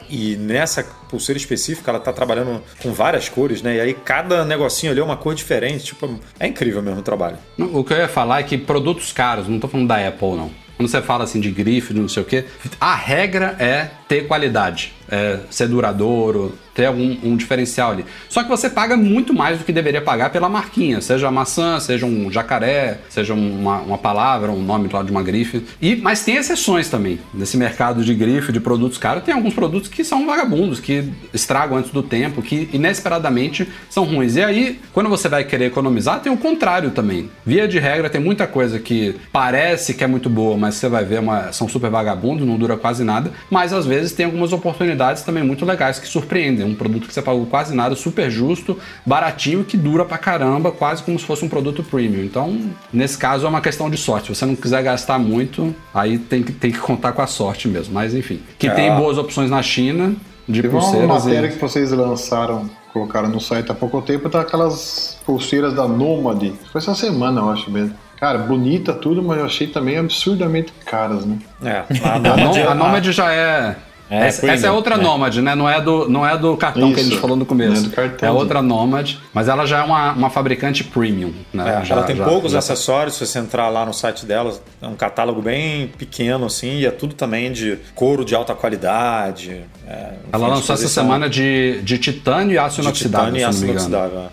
[0.09, 3.77] e nessa pulseira específica, ela tá trabalhando com várias cores, né?
[3.77, 5.87] E aí cada negocinho ali é uma cor diferente.
[5.87, 7.39] Tipo, é incrível mesmo o trabalho.
[7.59, 10.67] O que eu ia falar é que produtos caros, não tô falando da Apple, não.
[10.77, 12.45] Quando você fala assim de grife, não sei o quê,
[12.79, 18.05] a regra é ter qualidade, é ser duradouro, ter algum um diferencial ali.
[18.29, 22.05] Só que você paga muito mais do que deveria pagar pela marquinha, seja maçã, seja
[22.05, 25.65] um jacaré, seja uma, uma palavra, um nome lá de uma grife.
[25.81, 27.19] E, mas tem exceções também.
[27.33, 31.79] Nesse mercado de grife, de produtos caros, tem alguns produtos que são vagabundos, que estragam
[31.79, 34.37] antes do tempo, que inesperadamente são ruins.
[34.37, 37.31] E aí, quando você vai querer economizar, tem o contrário também.
[37.45, 41.05] Via de regra, tem muita coisa que parece que é muito boa, mas você vai
[41.07, 43.33] ver, uma, são super vagabundos, não dura quase nada.
[43.51, 46.65] Mas às vezes tem algumas oportunidades também muito legais que surpreendem.
[46.67, 51.03] Um produto que você pagou quase nada, super justo, baratinho, que dura pra caramba, quase
[51.03, 52.25] como se fosse um produto premium.
[52.25, 52.59] Então,
[52.93, 54.27] nesse caso, é uma questão de sorte.
[54.29, 57.69] Se você não quiser gastar muito, aí tem que, tem que contar com a sorte
[57.69, 57.95] mesmo.
[57.95, 58.71] Mas enfim, que É.
[58.71, 60.15] tem boas opções na China
[60.49, 61.09] de Teve uma pulseiras.
[61.09, 61.53] matéria E...
[61.53, 66.53] que vocês lançaram, colocaram no site há pouco tempo, tá aquelas pulseiras da Nomad.
[66.73, 67.95] Foi essa semana, eu acho mesmo.
[68.19, 71.39] Cara, bonita tudo, mas eu achei também absurdamente caras, né?
[71.63, 73.77] É, a A, Nomad, Nom- a Nomad já é.
[74.09, 75.03] É, essa, premium, essa é outra né?
[75.03, 75.55] Nomad, né?
[75.57, 77.73] Não é do, não é do cartão que a gente Isso, falou no começo.
[77.73, 81.33] não é do cartão, É outra Nomad, mas ela já é uma, uma fabricante premium,
[81.53, 81.81] né?
[81.83, 84.55] É, Já- ela tem já- poucos já- acessórios, se você entrar lá no site dela,
[84.81, 89.63] é um catálogo bem pequeno, assim, e é tudo também de couro de alta qualidade.
[89.89, 93.65] é, Ela lançou essa semana de, de titânio e aço de inoxidável, titânio e aço
[93.65, 94.19] inoxidável.
[94.21, 94.27] é.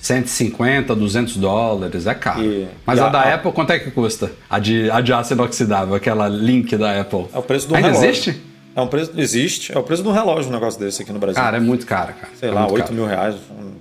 [0.00, 2.42] 150, 200 dólares, é caro.
[2.42, 4.30] E- Mas e a, a- da a- Apple, quanto é que custa?
[4.48, 7.26] A de, a de aço inoxidável, aquela link da Apple.
[7.34, 8.08] É o preço do Ainda relógio.
[8.10, 8.40] existe?
[8.78, 11.18] É um preço, existe, é o preço de um relógio um negócio desse aqui no
[11.18, 11.42] Brasil.
[11.42, 12.32] Cara, é muito caro, cara.
[12.38, 12.94] Sei É lá, muito 8 caro.
[12.94, 13.34] mil reais.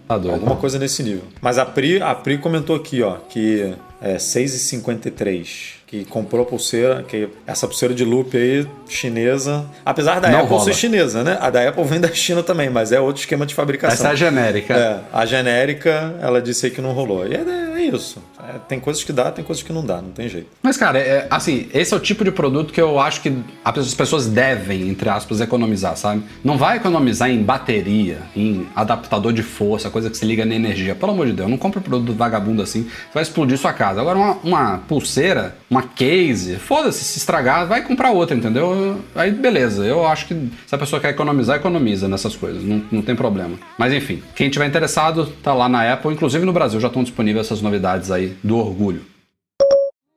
[0.07, 0.33] Tá doido.
[0.33, 1.21] Alguma coisa nesse nível.
[1.39, 5.77] Mas a Pri, a Pri comentou aqui, ó, que é 6,53.
[5.85, 9.65] Que comprou a pulseira, que essa pulseira de loop aí, chinesa.
[9.85, 10.63] Apesar da Não Apple rola.
[10.65, 11.37] ser chinesa, né?
[11.39, 13.93] A da Apple vem da China também, mas é outro esquema de fabricação.
[13.93, 14.73] Essa é a genérica.
[14.73, 17.25] É, a genérica, ela disse aí que não rolou.
[17.25, 18.21] E é, é isso.
[18.47, 20.47] É, tem coisas que dá, tem coisas que não dá, não tem jeito.
[20.63, 23.33] Mas, cara, é, assim, esse é o tipo de produto que eu acho que
[23.63, 26.23] as pessoas devem, entre aspas, economizar, sabe?
[26.43, 30.95] Não vai economizar em bateria, em adaptador de força, coisa que se liga na energia.
[30.95, 33.99] Pelo amor de Deus, não compra produto vagabundo assim, você vai explodir sua casa.
[33.99, 39.01] Agora, uma, uma pulseira, uma case, foda-se, se estragar, vai comprar outra, entendeu?
[39.13, 39.85] Aí, beleza.
[39.85, 43.57] Eu acho que se a pessoa quer economizar, economiza nessas coisas, não, não tem problema.
[43.77, 47.47] Mas, enfim, quem tiver interessado, tá lá na Apple, inclusive no Brasil já estão disponíveis
[47.47, 49.01] essas novidades aí do orgulho.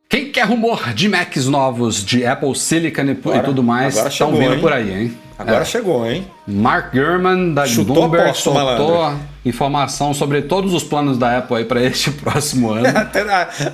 [0.09, 4.33] Quem quer rumor de Macs novos, de Apple Silicon e, Agora- e tudo mais, estão
[4.33, 4.61] vindo hein?
[4.61, 5.15] por aí, hein?
[5.39, 5.65] Agora É.
[5.65, 6.27] chegou, hein?
[6.47, 8.65] Mark Gurman, da Chutou Bloomberg, a aposta, soltou
[8.99, 9.21] malandro.
[9.47, 12.89] informação sobre todos os planos da Apple aí para este próximo ano.
[12.95, 13.23] Até,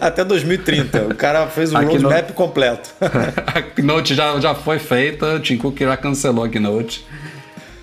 [0.00, 1.06] até 2030.
[1.06, 2.90] O cara fez o Aqui no- roadmap completo.
[3.00, 7.04] a Keynote já, já foi feita, o Tim Cook já cancelou a Keynote.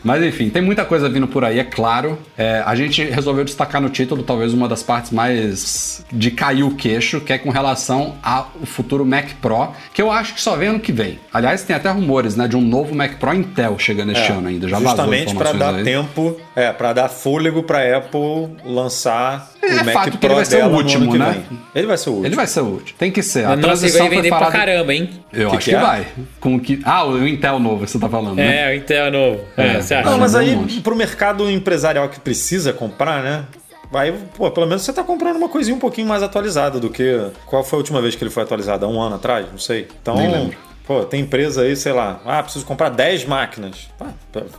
[0.04, 2.18] Mas enfim, tem muita coisa vindo por aí, é claro.
[2.38, 6.72] É, a gente resolveu destacar no título talvez uma das partes mais de cair o
[6.76, 10.70] queixo, que é com relação ao futuro Mac Pro, que eu acho que só vem
[10.70, 11.20] ano que vem.
[11.34, 14.68] Aliás, tem até rumores, né, de um novo Mac Pro Intel chegando este ano ainda.
[14.68, 15.84] Já É, Justamente para dar aí.
[15.84, 20.36] tempo, é, para dar fôlego para Apple lançar É o Mac fato que Pro ele
[20.36, 21.44] vai ser o último, que né?
[21.74, 22.28] Ele vai ser o último.
[22.28, 22.98] Ele vai ser o último.
[22.98, 23.46] Tem que ser.
[23.46, 25.10] A Nossa, transição vai foi vender pra caramba, hein?
[25.32, 25.80] Eu Que acho que que, é?
[25.80, 26.08] vai.
[26.40, 26.82] Com que...
[26.84, 28.72] Ah, o Intel novo, você tá falando, né?
[28.72, 29.42] É, o Intel novo.
[29.58, 29.82] É, É.
[29.94, 30.10] você acha?
[30.10, 30.82] Não, mas aí monte.
[30.82, 33.46] pro mercado empresarial que precisa comprar, né?
[33.92, 37.28] Vai, pô, pelo menos você tá comprando uma coisinha um pouquinho mais atualizada do que.
[37.46, 38.86] Qual foi a última vez que ele foi atualizado?
[38.86, 39.46] Há um ano atrás?
[39.52, 39.88] Não sei.
[40.02, 40.58] Então, Nem lembro.
[40.88, 43.90] pô, tem empresa aí, sei lá, ah, preciso comprar 10 máquinas.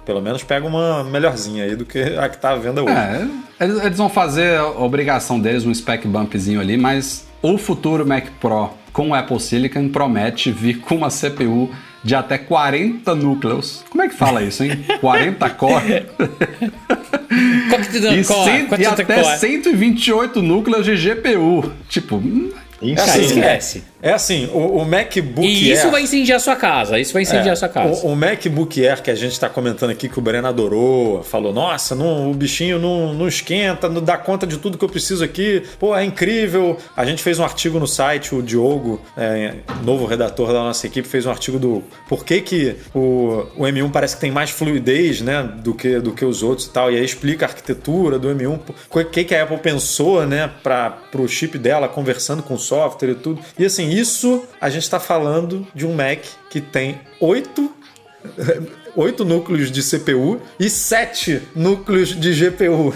[0.04, 2.92] Pelo menos pega uma melhorzinha aí do que a que tá à venda hoje.
[2.92, 8.06] É, eles, eles vão fazer a obrigação deles, um spec bumpzinho ali, mas o futuro
[8.06, 11.68] Mac Pro com o Apple Silicon promete vir com uma CPU
[12.04, 13.82] de até 40 núcleos.
[13.88, 14.84] Como é que fala isso, hein?
[15.00, 15.80] 40 core
[18.14, 18.24] e,
[18.68, 19.38] Quanto e até core?
[19.38, 21.72] 128 núcleos de GPU.
[21.88, 22.50] Tipo, hum,
[22.82, 23.84] Isso Cara, assim, esquece.
[24.04, 26.98] É assim, o, o MacBook E isso Air- vai incendiar a sua casa.
[26.98, 28.06] Isso vai incendiar a sua casa.
[28.06, 31.54] O, o MacBook Air que a gente está comentando aqui, que o Breno adorou, falou:
[31.54, 35.24] Nossa, não, o bichinho não, não esquenta, não dá conta de tudo que eu preciso
[35.24, 35.62] aqui.
[35.78, 36.76] Pô, é incrível.
[36.94, 41.08] A gente fez um artigo no site, o Diogo, é, novo redator da nossa equipe,
[41.08, 45.22] fez um artigo do por que, que o, o M1 parece que tem mais fluidez
[45.22, 46.92] né, do, que, do que os outros e tal.
[46.92, 50.98] E aí explica a arquitetura do M1, o que, que a Apple pensou né, para
[51.14, 53.40] o chip dela, conversando com o software e tudo.
[53.58, 56.20] E assim, isso a gente está falando de um Mac
[56.50, 57.70] que tem 8
[58.96, 62.94] 8 núcleos de CPU e 7 núcleos de GPU.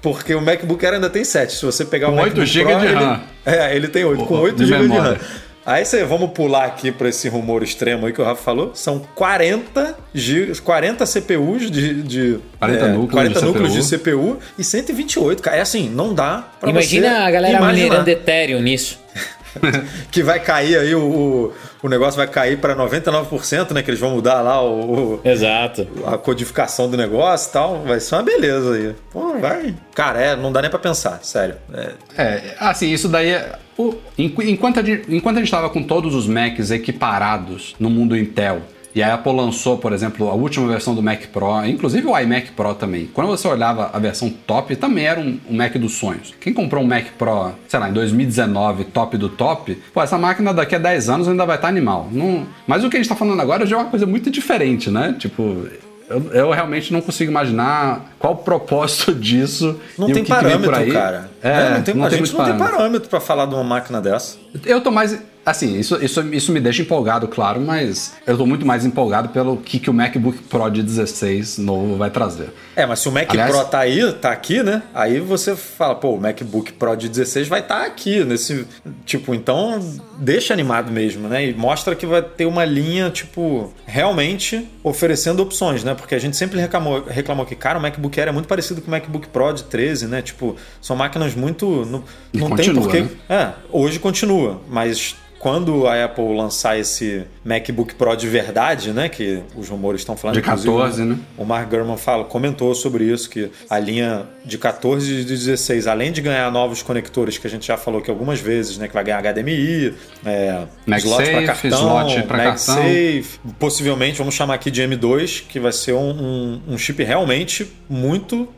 [0.00, 1.52] Porque o MacBook Air ainda tem 7.
[1.54, 3.20] Se você pegar Com o MacBook 8 GB Pro, de ele- RAM.
[3.44, 4.96] É, ele tem 8, com Oh, 8 de GB de.
[4.96, 5.18] RAM.
[5.64, 8.72] Aí você, vamos pular aqui para esse rumor extremo aí que o Rafa falou.
[8.74, 13.80] São 40 gigas, 40 CPUs de, de 40 núcleos 40 de núcleos CPU.
[13.80, 15.58] de CPU e 128, cara.
[15.58, 18.98] É assim, não dá pra Imagina você a galera minerando Ethereum nisso.
[20.10, 24.10] que vai cair aí o, o, negócio vai cair para 99%, né, que eles vão
[24.10, 25.86] mudar lá o, o- Exato.
[26.06, 28.94] a codificação do negócio e tal, vai ser uma beleza aí.
[29.12, 29.74] Pô, vai.
[29.94, 31.56] Cara, é, não dá nem pra pensar, sério.
[31.74, 33.52] É, É, assim, isso daí é.
[33.76, 37.90] o- enqu- enquanto, a gente, enquanto a gente estava com todos os Macs equiparados no
[37.90, 38.62] mundo Intel,
[38.94, 42.52] e a Apple lançou, por exemplo, a última versão do Mac Pro, inclusive o iMac
[42.52, 43.08] Pro também.
[43.12, 46.34] Quando você olhava a versão top, também era um, um Mac dos sonhos.
[46.40, 50.52] Quem comprou um Mac Pro, sei lá, em 2019, top do top, pô, essa máquina
[50.52, 52.08] daqui a 10 anos ainda vai estar animal.
[52.12, 52.46] Não...
[52.66, 55.14] Mas o que a gente está falando agora já é uma coisa muito diferente, né?
[55.18, 55.66] Tipo.
[56.08, 59.80] Eu, eu realmente não consigo imaginar qual o propósito disso.
[59.96, 60.90] não tem que parâmetro, aí.
[60.90, 61.30] cara.
[61.42, 64.00] É, É, não tem, a gente muito não tem parâmetro pra falar de uma máquina
[64.00, 64.36] dessa.
[64.66, 65.18] Eu tô mais.
[65.44, 69.56] Assim, isso, isso, isso me deixa empolgado, claro, mas eu tô muito mais empolgado pelo
[69.56, 72.50] que, que o MacBook Pro de 16 novo vai trazer.
[72.76, 74.82] É, mas se o Mac Aliás- Pro tá aí, tá aqui, né?
[74.94, 78.66] Aí você fala, pô, o MacBook Pro de 16 vai estar aqui nesse,
[79.04, 79.80] tipo, então
[80.18, 81.44] deixa animado mesmo, né?
[81.48, 85.94] E mostra que vai ter uma linha, tipo, realmente oferecendo opções, né?
[85.94, 88.86] Porque a gente sempre reclamou, reclamou que, cara, o MacBook Air é muito parecido com
[88.86, 90.22] o MacBook Pro de 13, né?
[90.22, 93.00] Tipo, são máquinas muito não, não tem porquê.
[93.00, 93.08] né?
[93.28, 99.42] É, hoje continua, mas quando a Apple lançar esse MacBook Pro de verdade, né, que
[99.56, 101.18] os rumores estão falando De inclusive, 14, né?
[101.36, 105.88] o Mark Gurman fala, comentou sobre isso, que a linha de 14 e de 16,
[105.88, 108.86] além de ganhar novos conectores, que a gente já falou aqui algumas vezes, né?
[108.86, 114.70] Que vai ganhar HDMI, é, MagSafe, slot para cartão, slot MagSafe, possivelmente, vamos chamar aqui
[114.70, 118.48] de M2, que vai ser um, um- um chip realmente muito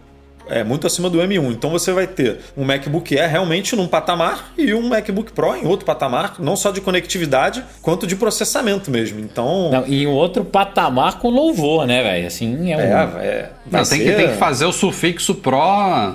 [0.49, 1.51] é muito acima do M1.
[1.53, 5.67] Então você vai ter um MacBook Air realmente num patamar e um MacBook Pro em
[5.67, 9.21] outro patamar, não só de conectividade, quanto de processamento mesmo.
[9.21, 12.27] Então, Não, e um outro patamar com louvor, né, velho?
[12.27, 12.85] Assim, é um é,
[13.27, 16.15] é, Não, tem, que, ser- tem que fazer o sufixo Pro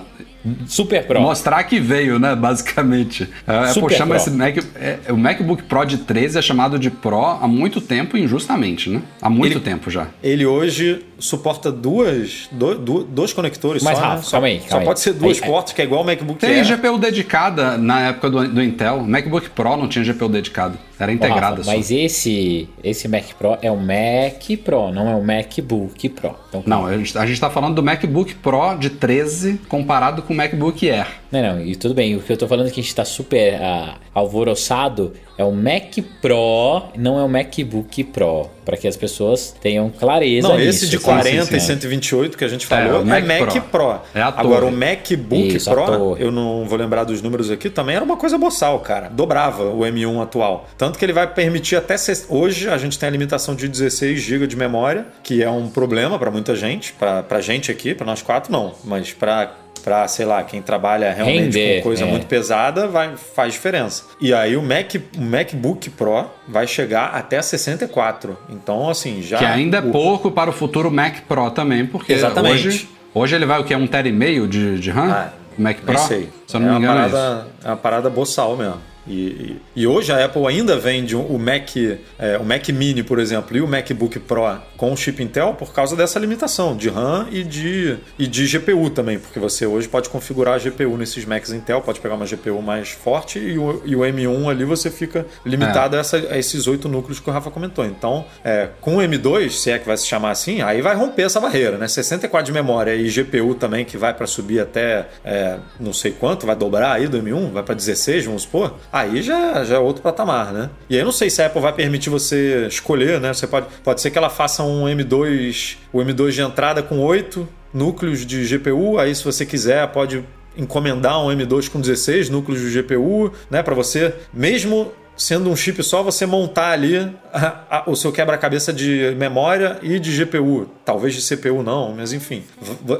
[0.68, 1.22] super pro.
[1.22, 2.36] mostrar que veio, né?
[2.36, 3.30] Basicamente.
[3.48, 4.18] É, Apple Super chama Pro.
[4.18, 4.58] esse Mac.
[4.76, 9.02] é, o MacBook Pro de 13 é chamado de Pro há muito tempo, injustamente, né?
[9.22, 10.08] Há muito Ele- tempo já.
[10.24, 14.22] Ele hoje suporta duas, do- do- dois conectores Mas, só, Rafa, né?
[14.24, 14.86] Só, calma aí, só calma aí.
[14.86, 16.64] pode ser duas Aí, portas, que é igual o MacBook Tem.
[16.64, 19.02] GPU dedicada na época do, do Intel.
[19.04, 20.78] MacBook Pro não tinha GPU dedicado.
[20.98, 21.72] Era integrada Rafa, só.
[21.72, 26.36] mas esse, esse Mac Pro é o Mac Pro, não é o MacBook Pro.
[26.50, 30.29] Então, Não, a gente, a gente tá falando do MacBook Pro de 13 comparado com
[30.34, 31.08] o MacBook Air.
[31.32, 32.16] Não, não, e tudo bem.
[32.16, 35.52] O que eu tô falando é que a gente tá super ah, alvoroçado é o
[35.52, 38.50] Mac Pro, não é o MacBook Pro.
[38.66, 40.70] Pra que as pessoas tenham clareza Não, nisso.
[40.70, 41.60] esse de assim, 40 assim, e né?
[41.60, 43.62] 128 que a gente falou o é, Mac Mac, Pro.
[43.64, 44.00] Pro.
[44.14, 47.96] É a Agora, o MacBook Isso, Pro, eu não vou lembrar dos números aqui, também
[47.96, 49.10] era uma coisa boçal, cara.
[49.10, 50.68] Dobrava o M1 atual.
[50.78, 51.98] Tanto que ele vai permitir até...
[51.98, 55.68] ses- Hoje a gente tem a limitação de 16 GB de memória, que é um
[55.70, 56.94] problema para muita gente.
[56.94, 58.74] Pra, pra gente aqui, para nós quatro, não.
[58.84, 59.56] Mas pra...
[59.90, 62.08] Pra, sei lá, quem trabalha realmente Render, com coisa é.
[62.08, 64.04] muito pesada, vai, faz diferença.
[64.22, 68.38] E aí o, Mac, o MacBook Pro vai chegar até 64.
[68.52, 69.40] Então, assim, já.
[69.40, 72.68] Que ainda é pouco para o futuro Mac Pro também, porque Exatamente.
[72.68, 73.76] hoje, hoje ele vai o que?
[73.76, 75.12] Um tera e meio de, de RAM?
[75.12, 75.98] Ah, Mac Pro?
[75.98, 76.30] Sei.
[76.46, 78.78] Se eu não é me uma engano é parada, é uma parada boçal mesmo.
[79.10, 81.76] E, e- hoje a Apple ainda vende o Mac,
[82.20, 84.40] é, o Mac Mini, por exemplo, e o MacBook Pro
[84.78, 89.18] com chip Intel por causa dessa limitação de RAM e de, e de GPU também,
[89.20, 92.90] porque você hoje pode configurar a GPU nesses Macs Intel, pode pegar uma GPU mais
[92.90, 96.88] forte e o, e o M1 ali você fica limitado a, essa- a esses oito
[96.88, 97.86] núcleos que o Rafa comentou.
[97.86, 101.24] Então, é, com o M2, se é que vai se chamar assim, aí vai romper
[101.24, 101.88] essa barreira, né?
[101.88, 106.46] 64 de memória e GPU também que vai para subir até é, não sei quanto,
[106.46, 108.76] vai dobrar aí do M1, vai para 16, vamos supor.
[109.00, 110.70] Aí já, já é outro patamar, né?
[110.90, 113.34] E aí não sei se a Apple vai permitir você escolher, né?
[113.34, 117.48] Você pode, pode ser que ela faça um M2, o M2 de entrada com 8
[117.74, 120.24] núcleos de GPU, aí se você quiser pode
[120.58, 125.84] encomendar um M2 com 16 núcleos de GPU, né, para você mesmo sendo um chip
[125.84, 126.96] só, você montar ali
[127.34, 130.66] a- a- o seu quebra-cabeça de memória e de GPU.
[130.86, 132.42] Talvez de CPU não, mas enfim.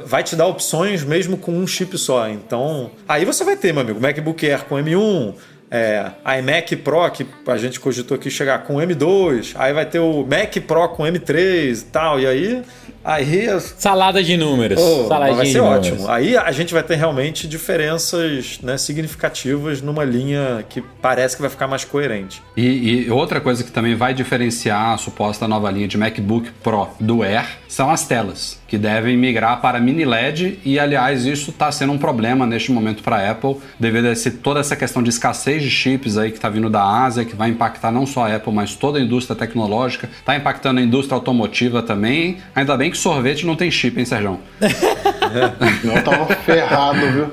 [0.04, 2.28] Vai te dar opções mesmo com um chip só.
[2.28, 5.32] Então, aí você vai ter, meu amigo, MacBook Air com M1,
[5.70, 10.26] é, iMac Pro, que a gente cogitou aqui chegar com M2, aí vai ter o
[10.26, 12.62] Mac Pro com M3 e tal, e aí
[13.02, 14.78] Aí Salada de números.
[14.78, 15.86] Oh, Saladinha vai de ser números.
[15.86, 16.08] ótimo.
[16.08, 21.50] Aí a gente vai ter realmente diferenças né, significativas numa linha que parece que vai
[21.50, 22.42] ficar mais coerente.
[22.54, 26.88] E, e outra coisa que também vai diferenciar a suposta nova linha de MacBook Pro
[27.00, 31.72] do Air são as telas, que devem migrar para mini LED e, aliás, isso está
[31.72, 35.08] sendo um problema neste momento para a Apple, devido a esse, toda essa questão de
[35.08, 38.34] escassez de chips aí que está vindo da Ásia, que vai impactar não só a
[38.36, 42.38] Apple, mas toda a indústria tecnológica, está impactando a indústria automotiva também.
[42.54, 44.38] Ainda bem que sorvete não tem chip, hein, Sérgio?
[45.84, 47.26] Eu tava ferrado, viu?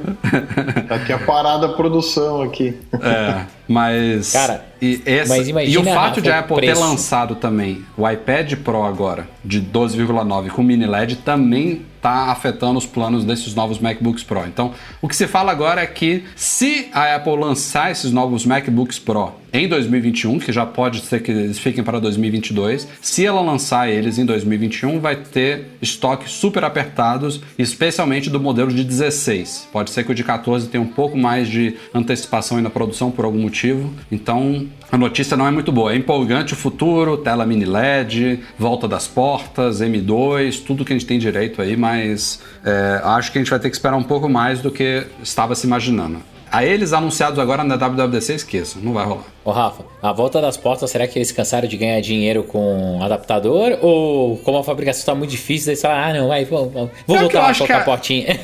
[0.87, 2.77] Tá aqui a parada a produção aqui.
[3.01, 4.31] É, mas.
[4.31, 6.81] Cara, e, essa- mas imagina, e o fato de a Apple ter preço.
[6.81, 12.85] lançado também o iPad Pro agora, de 12,9 com mini LED, também está afetando os
[12.85, 14.45] planos desses novos MacBooks Pro.
[14.47, 18.97] Então, o que se fala agora é que se a Apple lançar esses novos MacBooks
[18.97, 23.89] Pro em 2021, que já pode ser que eles fiquem para 2022, se ela lançar
[23.89, 29.69] eles em 2021, vai ter estoques super apertados, especialmente do modelo de 16.
[29.71, 33.11] Pode ser que o de 14 tenha um pouco mais de antecipação aí na produção
[33.11, 33.93] por algum motivo.
[34.11, 35.91] Então, a notícia não é muito boa.
[35.91, 41.05] É empolgante o futuro, tela mini LED, volta das portas, M2, tudo que a gente
[41.05, 44.29] tem direito aí, mas é, acho que a gente vai ter que esperar um pouco
[44.29, 46.19] mais do que estava se imaginando.
[46.49, 49.25] A eles anunciados agora na WWDC, esqueçam, não vai rolar.
[49.43, 53.77] Ô, Rafa, a volta das portas, será que eles cansaram de ganhar dinheiro com adaptador?
[53.81, 57.19] Ou como a fabricação está muito difícil, eles falaram, ah, não, vai, vou, vou É
[57.19, 58.39] voltar lá a colocar é- a portinha.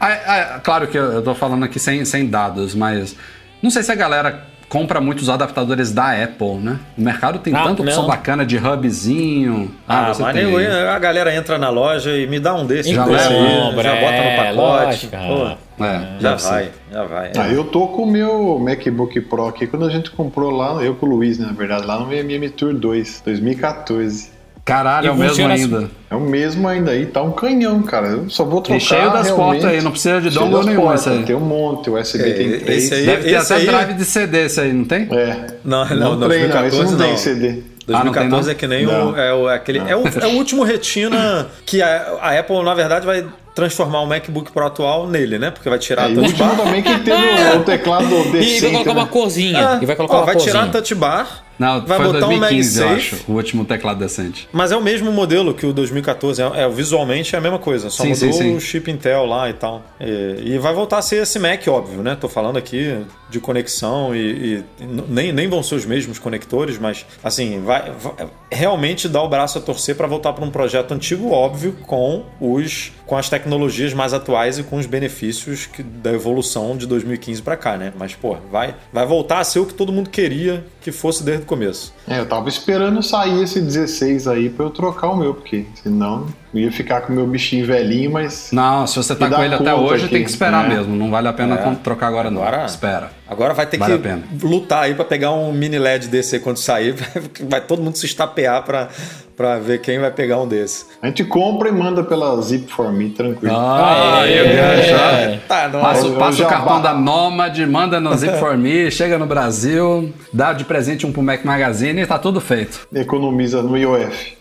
[0.00, 0.08] Ah,
[0.56, 3.14] ah, claro que eu, eu tô falando aqui sem, sem dados, mas
[3.62, 6.78] não sei se a galera compra muitos adaptadores da Apple, né?
[6.96, 8.08] O mercado tem Ah, tanta opção não.
[8.08, 9.70] bacana de hubzinho.
[9.88, 13.04] Ah, você mas tem a galera entra na loja e me dá um desse Já
[13.04, 15.06] leva, já bota no é, pacote.
[15.08, 17.32] pô, É, já vai, já vai.
[17.36, 20.94] Ah, eu tô com o meu MacBook Pro aqui quando a gente comprou lá, eu
[20.94, 24.33] com o Luiz, né, na verdade, lá no MM Tour 2, 2014.
[24.64, 25.64] Caralho, é o mesmo funciona assim.
[25.64, 25.90] ainda.
[26.10, 28.06] É o mesmo ainda aí, tá um canhão, cara.
[28.08, 31.06] Eu só vou trocar E cheio das portas aí, não precisa de dongle nenhum portas,
[31.08, 31.22] aí.
[31.22, 32.84] Tem um monte, o USB É, tem três.
[32.84, 35.02] esse aí- Deve ter esse até aí- drive de CD esse aí, não tem?
[35.12, 35.46] É.
[35.64, 37.16] Não, não, não, tem, não, esse 2014 não tem.
[37.18, 37.46] CD.
[37.88, 38.52] Ah, não tem, 2014 não?
[38.52, 42.16] é que nem o, é o, aquele, é, o, é o último retina que a,
[42.22, 45.50] a Apple, na verdade, vai transformar o MacBook Pro atual nele, né?
[45.50, 46.56] Porque vai tirar É, a o touch último bar.
[46.56, 48.72] também que tem o, o teclado e vai decente.
[48.72, 49.08] colocar uma né?
[49.12, 49.78] corzinha.
[49.82, 50.52] e vai colocar Ó, uma vai corzinha.
[50.54, 53.14] tirar a touch bar, Não, vai foi botar um 2015, eu MagSafe.
[53.16, 54.48] acho, o último teclado decente.
[54.52, 56.42] Mas é o mesmo modelo que o 2014.
[56.42, 57.90] É, é, visualmente é a mesma coisa.
[57.90, 58.56] Só Sim, mudou sim, sim.
[58.56, 59.82] o chip Intel lá e tal.
[60.00, 62.16] E, e vai voltar a ser esse Mac, óbvio, né?
[62.20, 62.96] Tô falando aqui
[63.30, 68.28] de conexão e, e nem, nem vão ser os mesmos conectores, mas assim, vai, vai-
[68.50, 72.92] realmente dá o braço a torcer para voltar para um projeto antigo, óbvio, com os
[73.06, 77.56] com as tecnologias mais atuais e com os benefícios que- da evolução de 2015 para
[77.56, 77.92] cá, né?
[77.98, 81.44] Mas pô, vai vai voltar a ser o que todo mundo queria que fosse desde
[81.44, 81.94] o começo.
[82.06, 86.26] É, eu tava esperando sair esse 16 aí pra eu trocar o meu, porque senão
[86.54, 88.50] eu ia ficar com o meu bichinho velhinho, mas.
[88.52, 90.76] Não, se você tá com ele até hoje, aqui, tem que esperar né?
[90.76, 90.94] mesmo.
[90.94, 91.74] Não vale a pena É.
[91.82, 92.42] trocar agora, não.
[92.42, 93.10] Agora- Espera.
[93.26, 94.22] Agora vai ter Vale que a pena.
[94.42, 96.94] lutar aí pra pegar um mini LED desse aí quando sair.
[97.48, 98.88] Vai todo mundo se estapear pra,
[99.34, 100.84] pra ver quem vai pegar um desse.
[101.02, 103.56] A gente compra e manda pela Zip for Me, tranquilo.
[103.56, 105.12] Ah, Aê, eu já.
[105.12, 105.40] é.
[105.48, 105.80] Tá, não.
[105.80, 109.26] Passa, Eu- passa o cartão ba- da Nomad, manda no Zip for Me, chega no
[109.26, 112.86] Brasil, dá de presente um pro Mac Magazine e tá tudo feito.
[112.94, 114.36] Economiza no IOF.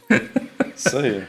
[0.75, 1.23] Isso aí.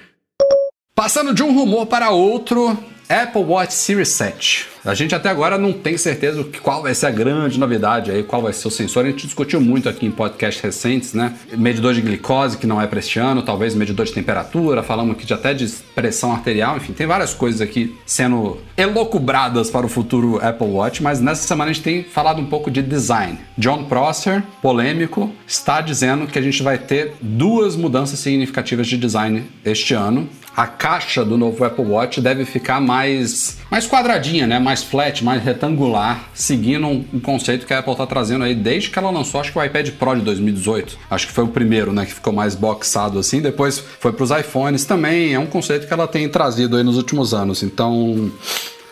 [0.94, 2.78] Passando de um rumor para outro,
[3.08, 4.68] Apple Watch Series 7.
[4.84, 8.40] A gente até agora não tem certeza qual vai ser a grande novidade aí, qual
[8.40, 9.04] vai ser o sensor.
[9.04, 11.34] A gente discutiu muito aqui em podcasts recentes, né?
[11.52, 15.26] Medidor de glicose, que não é para este ano, talvez medidor de temperatura, falamos aqui
[15.26, 15.66] de até de
[15.96, 21.20] pressão arterial, enfim, tem várias coisas aqui sendo elocubradas para o futuro Apple Watch, mas
[21.20, 23.36] nessa semana a gente tem falado um pouco de design.
[23.58, 29.44] John Prosser, polêmico, está dizendo que a gente vai ter duas mudanças significativas de design
[29.64, 30.28] este ano.
[30.56, 34.58] A caixa do novo Apple Watch deve ficar mais, mais quadradinha, né?
[34.58, 38.90] mais flat, mais retangular, seguindo um, um conceito que a Apple está trazendo aí desde
[38.90, 40.96] que ela lançou, acho que o iPad Pro de 2018.
[41.10, 43.40] Acho que foi o primeiro, né, que ficou mais boxado assim.
[43.40, 45.34] Depois foi para os iPhones também.
[45.34, 47.62] É um conceito que ela tem trazido aí nos últimos anos.
[47.62, 48.30] Então,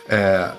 [0.08, 0.50] é,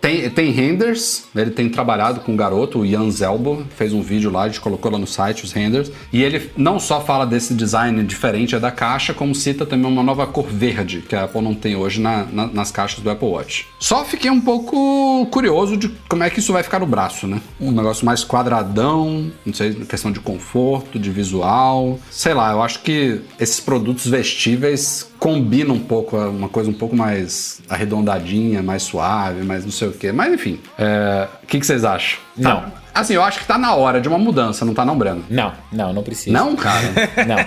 [0.00, 4.30] tem, tem renders, ele tem trabalhado com um garoto, o Ian Zelbo, fez um vídeo
[4.30, 7.54] lá, a gente colocou lá no site os renders, e ele não só fala desse
[7.54, 11.54] design diferente da caixa, como cita também uma nova cor verde, que a Apple não
[11.54, 13.66] tem hoje na- na- nas caixas do Apple Watch.
[13.80, 17.40] Só fiquei um pouco curioso de como é que isso vai ficar no braço, né?
[17.60, 22.80] Um negócio mais quadradão, não sei, questão de conforto, de visual, sei lá, eu acho
[22.82, 29.42] que esses produtos vestíveis combinam um pouco, uma coisa um pouco mais arredondadinha, mais suave,
[29.42, 30.12] mais não sei o quê.
[30.12, 32.20] Mas enfim, é, o que, que vocês acham?
[32.36, 32.72] Não.
[32.94, 35.24] Assim, eu acho que tá na hora de uma mudança, não tá não, Breno?
[35.28, 36.30] Não, não, não precisa.
[36.30, 36.86] Não, cara?
[37.26, 37.44] Não.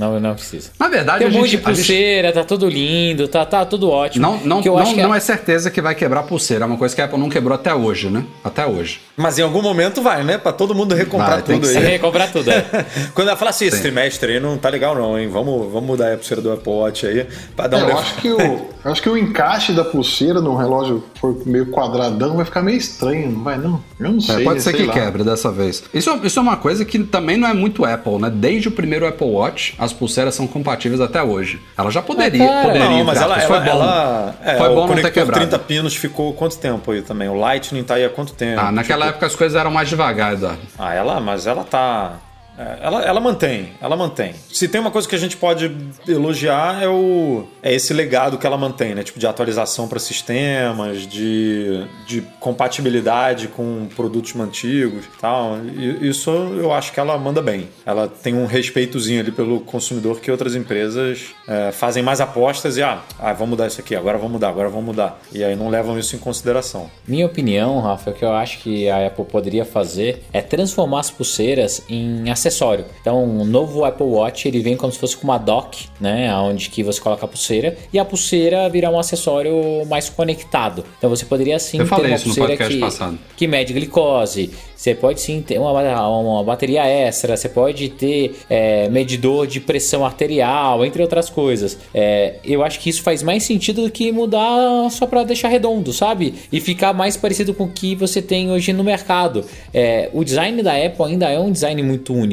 [0.00, 0.70] Não, não precisa.
[0.78, 3.44] Na verdade, Tem a um gente, monte de a gente- pulseira, tá tudo lindo, tá,
[3.44, 4.22] tá tudo ótimo.
[4.26, 6.64] não, não, que eu não, acho que não é certeza que vai quebrar pulseira.
[6.64, 8.24] É uma coisa que a Apple não quebrou até hoje, né?
[8.42, 9.00] Até hoje.
[9.16, 10.38] Mas em algum momento vai, né?
[10.38, 11.94] Pra todo mundo recomprar Vai, tudo aí.
[11.94, 12.50] É, comprar tudo.
[12.50, 12.64] É.
[13.14, 13.82] Quando ela fala assim, esse Sim.
[13.82, 15.28] trimestre aí não tá legal não, hein?
[15.28, 17.88] Vamos, vamos mudar a pulseira do Apple Watch aí pra dar É, um...
[17.90, 18.40] eu acho que o,
[18.84, 22.78] eu acho que o encaixe da pulseira no relógio for meio quadradão vai ficar meio
[22.78, 23.82] estranho, não vai não?
[24.00, 24.44] Eu não É, sei.
[24.44, 24.94] pode ser sei que lá.
[24.94, 25.82] quebre dessa vez.
[25.92, 28.30] Isso, isso é uma coisa que também não é muito Apple, né?
[28.34, 31.60] Desde o primeiro Apple Watch, as pulseiras são compatíveis até hoje.
[31.76, 32.66] Ela já poderia, cara.
[32.66, 33.50] poderia Não, mas ela, aspas.
[33.50, 33.70] ela, foi bom.
[33.78, 35.40] ela- é, foi o bom não ter quebrado.
[35.40, 37.28] 30 pinos ficou quanto tempo aí também?
[37.28, 38.60] O Lightning tá aí há quanto tempo?
[38.60, 40.58] Ah, naquela Tipo, época as coisas eram mais devagar, Eduardo.
[40.78, 42.12] Ah, ela, mas ela tá.
[42.58, 44.34] É, Ela, ela mantém, ela mantém.
[44.52, 45.70] Se tem uma coisa que a gente pode
[46.06, 49.02] elogiar é o é esse legado que ela mantém, né?
[49.02, 55.58] Tipo de atualização para sistemas, de, de compatibilidade com produtos antigos, e tal.
[56.00, 57.68] Isso eu acho que ela manda bem.
[57.84, 62.82] Ela tem um respeitozinho ali pelo consumidor que outras empresas é, fazem mais apostas e
[62.82, 65.20] ah, ah, vamos mudar isso aqui, agora vamos mudar, agora vamos mudar.
[65.32, 66.90] E aí não levam isso em consideração.
[67.06, 71.10] Minha opinião, Rafa, o que eu acho que a Apple poderia fazer é transformar as
[71.10, 72.84] pulseiras em acessório.
[73.00, 76.68] Então, o novo Apple Watch ele vem como se fosse com uma dock, né, onde
[76.68, 80.84] que você coloca a pulseira e a pulseira virar um acessório mais conectado.
[80.98, 83.18] Então, você poderia sim Eu ter falei uma isso no pulseira podcast que, passado.
[83.36, 84.50] que mede glicose.
[84.80, 85.70] Você pode sim ter uma,
[86.08, 91.76] uma bateria extra, você pode ter é, medidor de pressão arterial, entre outras coisas.
[91.92, 95.92] É, eu acho que isso faz mais sentido do que mudar só para deixar redondo,
[95.92, 96.34] sabe?
[96.50, 99.44] E ficar mais parecido com o que você tem hoje no mercado.
[99.74, 102.29] É, o design da Apple ainda é um design muito único.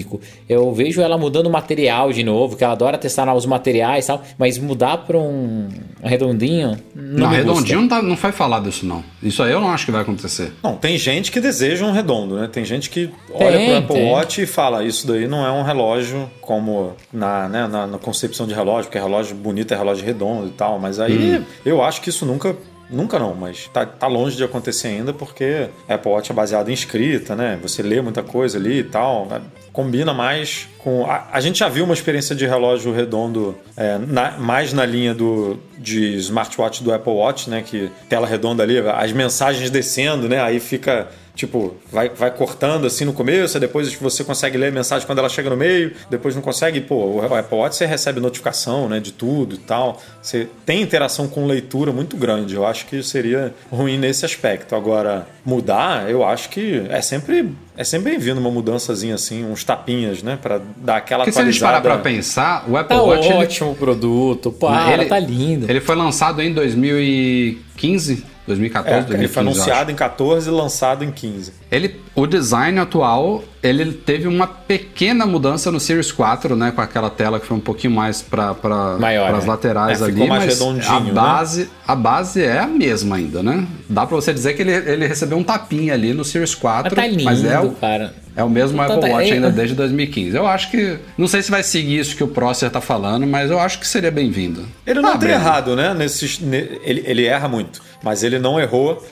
[0.48, 4.08] Eu vejo ela mudando o material de novo, que ela adora testar novos materiais e
[4.08, 5.70] tal, mas mudar para um
[6.04, 6.78] redondinho.
[6.96, 7.38] Não, Não, me gusta.
[7.38, 9.04] redondinho não, tá, não foi falado isso, não.
[9.22, 10.54] Isso aí eu não acho que vai acontecer.
[10.64, 12.50] Não, tem gente que deseja um redondo, né?
[12.52, 14.12] Tem gente que olha Tem, pro Apple tem.
[14.12, 18.48] Watch e fala, isso daí não é um relógio como na, né, na, na concepção
[18.48, 22.10] de relógio, porque relógio bonito é relógio redondo e tal, mas aí eu acho que
[22.10, 22.56] isso nunca.
[22.90, 26.74] Nunca não, mas tá, tá longe de acontecer ainda porque Apple Watch é baseado em
[26.74, 27.60] escrita, né?
[27.62, 29.26] Você lê muita coisa ali e tal.
[29.26, 29.42] né?
[29.74, 31.06] Combina mais com.
[31.06, 35.14] A, a gente já viu uma experiência de relógio redondo é, na- mais na linha
[35.14, 37.62] do, de smartwatch do Apple Watch, né?
[37.62, 40.42] Que tela redonda ali, as mensagens descendo, né?
[40.42, 41.08] Aí fica
[41.38, 45.30] Tipo, vai, vai cortando assim no começo, depois você consegue ler a mensagem quando ela
[45.30, 46.82] chega no meio, depois não consegue.
[46.82, 50.02] Pô, o Apple Watch você recebe notificação né, de tudo e tal.
[50.20, 52.56] Você tem interação com leitura muito grande.
[52.56, 54.76] Eu acho que seria ruim nesse aspecto.
[54.76, 57.54] Agora, mudar, eu acho que é sempre.
[57.78, 60.40] É sempre bem-vindo uma mudançazinha assim, uns tapinhas, né?
[60.42, 62.02] Pra dar aquela Porque se a gente parar atualizada.
[62.02, 63.28] pra pensar, o Apple Tá Watch.
[63.28, 65.70] ele- ótimo o produto, para, ele, tá lindo.
[65.70, 69.24] Ele foi lançado em 2015, 2014, É, 2015.
[69.24, 71.54] ele foi anunciado em 14 e lançado em 15.
[71.70, 76.72] Ele, o design atual, ele teve uma pequena mudança no Series 4, né?
[76.72, 78.54] Com aquela tela que foi um pouquinho mais para
[79.00, 79.50] Maior, as né?
[79.50, 80.14] laterais É, ali.
[80.14, 81.12] ficou mais mas redondinho, a né?
[81.12, 83.66] base, a base é a mesma ainda, né?
[83.90, 86.94] Dá pra você dizer que ele, ele recebeu um tapinha ali no Series 4.
[86.96, 88.14] Mas tá lindo, mas é o, cara.
[88.36, 90.36] é o mesmo Tá- Apple tá- Watch é- ainda desde 2015.
[90.36, 90.98] Eu acho que.
[91.18, 93.88] Não sei se vai seguir isso que o Prosser tá falando, mas eu acho que
[93.88, 94.66] seria bem-vindo.
[94.86, 95.94] Ele não Ah, tem errado, né?
[95.94, 99.04] Nesses, ne- ele, ele erra muito, mas ele não errou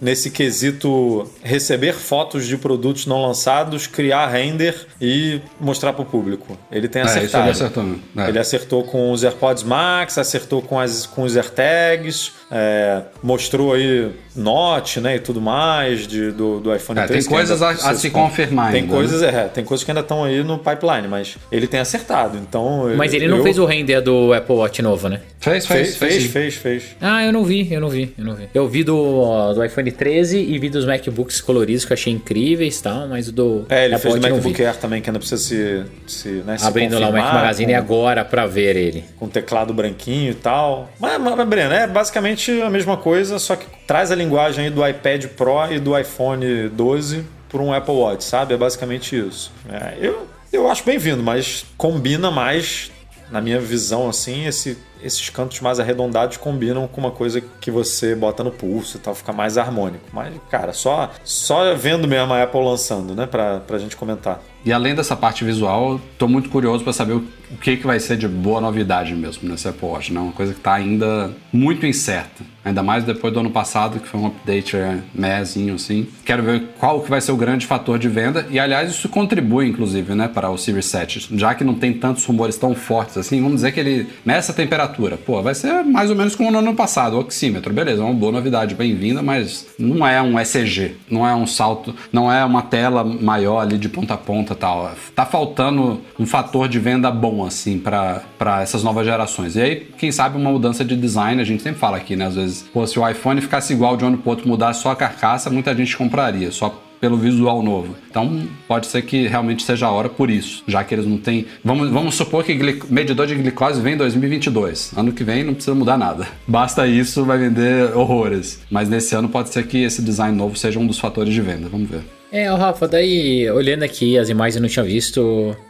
[0.00, 6.58] nesse quesito receber fotos de produtos não lançados, criar render e mostrar para o público.
[6.70, 7.44] Ele tem É, acertado.
[7.44, 7.84] ele acertou.
[8.16, 8.28] É.
[8.28, 14.10] Ele acertou com os AirPods Max, acertou com, as, com os AirTags, é, mostrou aí
[14.36, 17.28] Note, né, e tudo mais de, do, do iPhone É, 13.
[17.28, 18.98] tem coisas ainda a- a se com- confirmar Tem ainda, né?
[18.98, 22.36] coisas, é, tem coisas que ainda estão aí no pipeline, mas ele tem acertado.
[22.38, 25.20] Então, Mas ele não eu- fez o render do Apple Watch novo, né?
[25.38, 26.28] Fez, Fez, fez, sim.
[26.30, 26.82] fez, fez.
[27.00, 28.48] Ah, eu não vi, eu não vi, eu não vi.
[28.54, 32.78] Eu vi do, do iPhone 13 e vi dos MacBooks coloridos que eu achei incríveis
[32.78, 34.64] e tal, mas o do É, ele Apple fez o Watch não MacBook.
[34.64, 37.78] Air também, que ainda precisa se, se, né, se Abrindo lá o Mac Magazine com,
[37.78, 39.04] agora pra ver ele.
[39.18, 40.90] com teclado branquinho e tal.
[40.98, 44.86] Mas, mas, mas, Breno, é basicamente a mesma coisa, só que traz a linguagem do
[44.86, 48.54] iPad Pro e do iPhone 12 para um Apple Watch, sabe?
[48.54, 49.52] É basicamente isso.
[49.70, 52.90] É, eu, eu acho bem-vindo, mas combina mais,
[53.30, 58.14] na minha visão, assim, esse, esses cantos mais arredondados combinam com uma coisa que você
[58.14, 60.04] bota no pulso e tal, fica mais harmônico.
[60.12, 64.40] Mas, cara, só, só vendo mesmo a Apple lançando, né, pra, pra gente comentar.
[64.64, 67.24] E além dessa parte visual, tô muito curioso para saber o,
[67.60, 70.18] que, que vai ser de boa novidade mesmo nesse Apple Watch, né?
[70.18, 72.42] Uma coisa que tá ainda muito incerta.
[72.64, 76.08] Ainda mais depois do ano passado, que foi um update é, mezinho assim.
[76.24, 78.46] Quero ver qual que vai ser o grande fator de venda.
[78.48, 81.28] E aliás, isso contribui, inclusive, né, para o Series 7.
[81.36, 84.83] Já que não tem tantos rumores tão fortes assim, vamos dizer que ele, nessa temperatura
[84.84, 85.16] temperatura.
[85.16, 87.72] Pô, vai ser mais ou menos como no ano passado, o oxímetro.
[87.72, 91.94] Beleza, é uma boa novidade, bem-vinda, mas não é um ECG, não é um salto,
[92.12, 94.92] não é uma tela maior ali de ponta a ponta tal.
[95.14, 98.22] Tá faltando um fator de venda bom, assim, para
[98.62, 99.56] essas novas gerações.
[99.56, 102.26] E aí, quem sabe uma mudança de design, a gente sempre fala aqui, né?
[102.26, 104.90] Às vezes, pô, se o iPhone ficasse igual de um ano pro outro, mudar só
[104.90, 106.50] a carcaça, muita gente compraria.
[106.50, 107.96] Só pelo visual novo.
[108.08, 111.46] Então pode ser que realmente seja a hora por isso, já que eles não têm.
[111.64, 112.54] Vamos, vamos supor que
[112.88, 114.92] medidor de glicose vem em 2022.
[114.96, 116.26] Ano que vem não precisa mudar nada.
[116.46, 118.60] Basta isso, vai vender horrores.
[118.70, 121.68] Mas nesse ano pode ser que esse design novo seja um dos fatores de venda.
[121.68, 122.02] Vamos ver.
[122.34, 125.20] É, Rafa, daí, olhando aqui as imagens eu não tinha visto,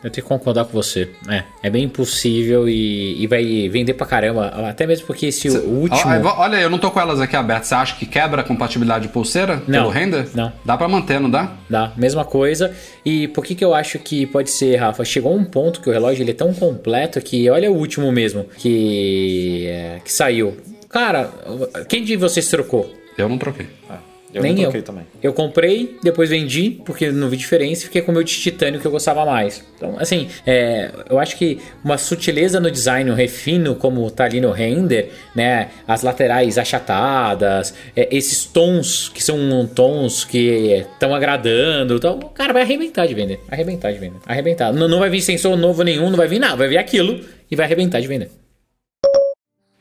[0.03, 1.11] eu tenho que concordar com você.
[1.29, 4.47] É, é bem impossível e, e vai vender pra caramba.
[4.47, 6.11] Até mesmo porque esse Cê, último.
[6.39, 7.69] Olha, eu não tô com elas aqui abertas.
[7.69, 10.27] Você acha que quebra a compatibilidade de pulseira não, pelo render?
[10.35, 10.51] Não.
[10.65, 11.53] Dá pra manter, não dá?
[11.69, 12.75] Dá, mesma coisa.
[13.05, 15.05] E por que, que eu acho que pode ser, Rafa?
[15.05, 18.47] Chegou um ponto que o relógio ele é tão completo que, olha o último mesmo,
[18.57, 20.57] que, é, que saiu.
[20.89, 21.29] Cara,
[21.91, 22.91] quem de vocês trocou?
[23.19, 23.67] Eu não troquei.
[23.91, 23.99] Ah.
[24.35, 24.83] Eu Nem eu.
[24.83, 25.07] também.
[25.23, 28.81] Eu comprei, depois vendi, porque não vi diferença, e fiquei com o meu de titânio
[28.81, 29.65] que eu gostava mais.
[29.77, 34.41] Então, assim, é, eu acho que uma sutileza no design, um refino, como tá ali
[34.41, 35.69] no render, né?
[35.87, 39.39] As laterais achatadas, é, esses tons que são
[39.73, 41.95] tons que estão agradando.
[41.95, 43.41] Então, cara, vai arrebentar de vender.
[43.49, 44.19] Arrebentar de vender.
[44.27, 44.73] Arrebentar.
[44.73, 46.57] Não, não vai vir sensor novo nenhum, não vai vir nada.
[46.57, 48.31] Vai vir aquilo e vai arrebentar de vender.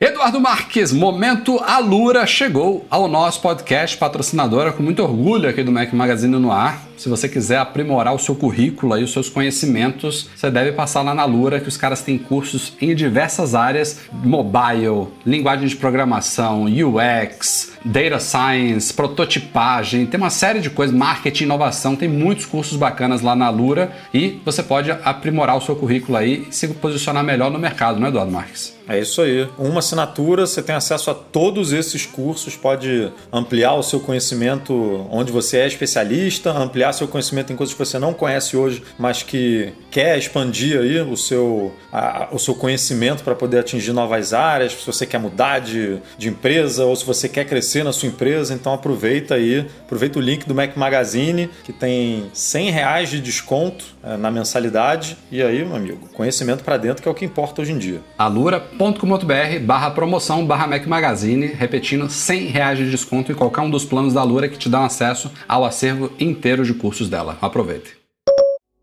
[0.04, 5.94] Eduardo Marques, momento Alura chegou ao nosso podcast, patrocinadora com muito orgulho aqui do Mac
[5.94, 6.84] Magazine no ar.
[6.96, 11.14] Se você quiser aprimorar o seu currículo e os seus conhecimentos, você deve passar lá
[11.14, 17.72] na Lura, que os caras têm cursos em diversas áreas: mobile, linguagem de programação, UX,
[17.84, 23.36] data science, prototipagem, tem uma série de coisas, marketing, inovação, tem muitos cursos bacanas lá
[23.36, 27.58] na Lura e você pode aprimorar o seu currículo aí e se posicionar melhor no
[27.58, 28.74] mercado, não é, Eduardo Marques?
[28.86, 29.48] É isso aí.
[29.58, 35.32] Uma assinatura, você tem acesso a todos esses cursos, pode ampliar o seu conhecimento onde
[35.32, 39.72] você é especialista, ampliar seu conhecimento em coisas que você não conhece hoje, mas que
[39.90, 44.86] quer expandir aí o seu, a, o seu conhecimento para poder atingir novas áreas, se
[44.86, 48.72] você quer mudar de, de empresa ou se você quer crescer na sua empresa, então
[48.72, 54.16] aproveita aí, aproveita o link do Mac Magazine, que tem 100 reais de desconto é,
[54.16, 57.72] na mensalidade, e aí, meu amigo, conhecimento para dentro que é o que importa hoje
[57.72, 58.00] em dia.
[58.16, 63.70] Alura alura.com.br barra promoção barra Mac Magazine, repetindo, 100 reais de desconto em qualquer um
[63.70, 67.38] dos planos da Alura que te dão acesso ao acervo inteiro de cursos dela.
[67.40, 68.04] Aproveite.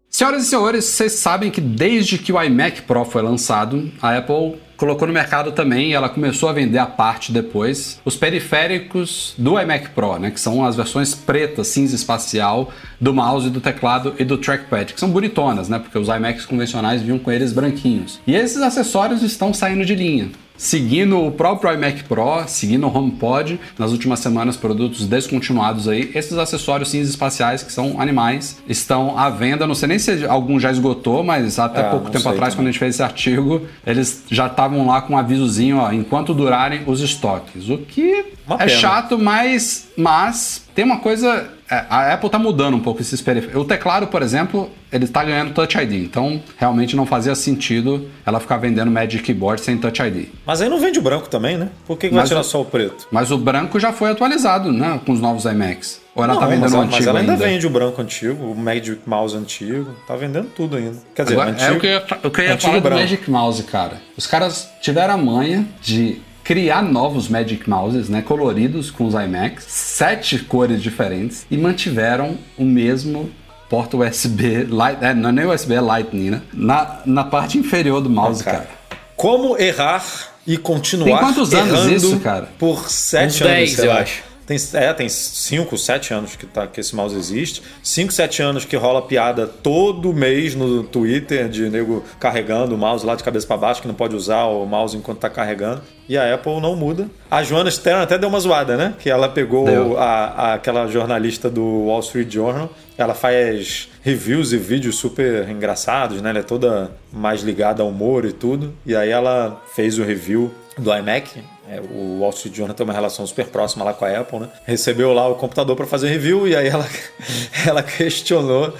[0.10, 4.58] Senhoras e senhores, vocês sabem que desde que o iMac Pro foi lançado, a Apple
[4.76, 9.92] colocou no mercado também, ela começou a vender a parte depois, os periféricos do iMac
[9.92, 14.38] Pro, né, que são as versões pretas, cinza espacial, do mouse, do teclado e do
[14.38, 18.20] trackpad, que são bonitonas, né, porque os iMacs convencionais vinham com eles branquinhos.
[18.28, 20.30] E esses acessórios estão saindo de linha
[20.62, 26.38] seguindo o próprio iMac Pro, seguindo o HomePod, nas últimas semanas produtos descontinuados aí, esses
[26.38, 30.70] acessórios cinza espaciais que são animais estão à venda, não sei nem se algum já
[30.70, 32.58] esgotou, mas até é, pouco tempo atrás também.
[32.58, 36.32] quando a gente fez esse artigo, eles já estavam lá com um avisozinho, ó, enquanto
[36.32, 38.70] durarem os estoques, o que Uma é pena.
[38.70, 43.62] chato, mas mas tem uma coisa a Apple está mudando um pouco esses periféricos.
[43.62, 45.94] O teclado, por exemplo, ele está ganhando Touch ID.
[45.94, 50.28] Então, realmente não fazia sentido ela ficar vendendo Magic Keyboard sem Touch ID.
[50.46, 51.70] Mas aí não vende o branco também, né?
[51.88, 53.08] Por que, que vai tirar o, só o preto?
[53.10, 55.00] Mas o branco já foi atualizado, né?
[55.06, 56.02] Com os novos iMacs.
[56.14, 58.52] Ou ela não, tá vendendo o antigo Mas ela ainda, ainda, vende o branco antigo,
[58.52, 59.96] o Magic Mouse antigo.
[60.06, 60.98] Tá vendendo tudo ainda.
[61.16, 62.98] Quer dizer, Agora, antigo, é o que eu eu ia falar branco.
[62.98, 64.02] do Magic Mouse, cara.
[64.18, 69.64] Os caras tiveram a manha de criar novos Magic Mouses, né, coloridos com os iMacs,
[69.70, 73.32] sete cores diferentes e mantiveram o mesmo
[73.70, 76.42] porta USB, light, é, não é nem USB, é Lightning, né?
[76.54, 78.58] Na, na parte inferior do mouse, cara.
[78.58, 78.70] cara.
[79.16, 80.04] Como errar
[80.46, 82.50] e continuar Tem quantos anos isso, cara?
[82.60, 84.24] Por sete Uns anos, 10, eu acho.
[84.52, 87.62] Tem, é, tem 5, 7 anos que, tá, que esse mouse existe.
[87.82, 93.06] 5, 7 anos que rola piada todo mês no Twitter de nego carregando o mouse
[93.06, 95.82] lá de cabeça para baixo, que não pode usar o mouse enquanto tá carregando.
[96.10, 97.08] E a Apple não muda.
[97.30, 98.94] A Joana Stern até deu uma zoada, né?
[99.00, 102.70] Que ela pegou a, a, aquela jornalista do Wall Street Journal.
[102.98, 106.32] Ela faz reviews e vídeos super engraçados, né?
[106.32, 108.74] Ela é toda mais ligada ao humor e tudo.
[108.86, 112.92] E aí ela fez o review do iMac é, o Wall Street Journal tem uma
[112.92, 114.50] relação super próxima lá com a Apple, né?
[114.66, 116.86] Recebeu lá o computador para fazer review e aí ela,
[117.66, 118.74] ela questionou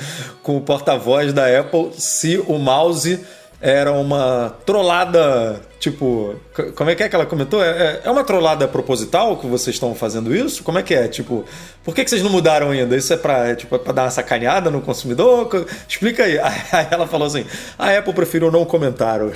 [0.44, 3.26] com o porta-voz da Apple se o mouse
[3.62, 6.36] era uma trollada Tipo,
[6.76, 7.64] como é que é que ela comentou?
[7.64, 10.62] É, é uma trollada proposital que vocês estão fazendo isso?
[10.62, 11.08] Como é que é?
[11.08, 11.44] Tipo,
[11.84, 12.96] por que, que vocês não mudaram ainda?
[12.96, 15.50] Isso é pra, é, tipo, é pra dar uma sacaneada no consumidor?
[15.90, 16.38] Explica aí.
[16.72, 17.48] Aí ela falou assim:
[17.80, 19.34] a Apple preferiu não comentar o,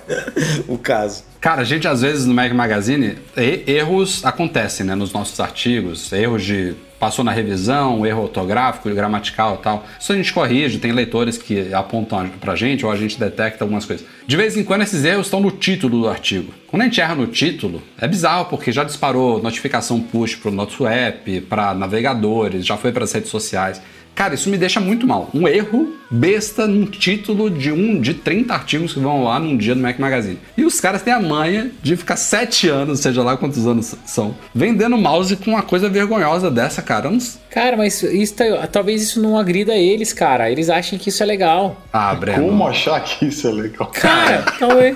[0.68, 1.22] o caso.
[1.38, 4.94] Cara, a gente às vezes no Mac Magazine, erros acontecem, né?
[4.94, 9.86] Nos nossos artigos, erros de passou na revisão, erro ortográfico, gramatical e tal.
[9.98, 13.84] Isso a gente corrige, tem leitores que apontam pra gente ou a gente detecta algumas
[13.84, 14.06] coisas.
[14.26, 16.52] De vez em quando esses erros estão no título do artigo.
[16.66, 20.86] Quando a gente erra no título, é bizarro porque já disparou notificação push pro nosso
[20.86, 23.80] app, para navegadores, já foi para as redes sociais.
[24.14, 25.28] Cara, isso me deixa muito mal.
[25.34, 29.74] Um erro besta num título de um de 30 artigos que vão lá num dia
[29.74, 30.38] no Mac Magazine.
[30.56, 34.34] E os caras têm a manha de ficar 7 anos, seja lá quantos anos são,
[34.54, 37.08] vendendo mouse com uma coisa vergonhosa dessa, cara.
[37.08, 37.38] Uns...
[37.50, 40.50] Cara, mas isso, tá, talvez isso não agrida eles, cara.
[40.50, 41.82] Eles acham que isso é legal.
[41.92, 42.48] Ah, Breno.
[42.48, 43.88] Como achar que isso é legal?
[43.88, 44.94] Cara, talvez.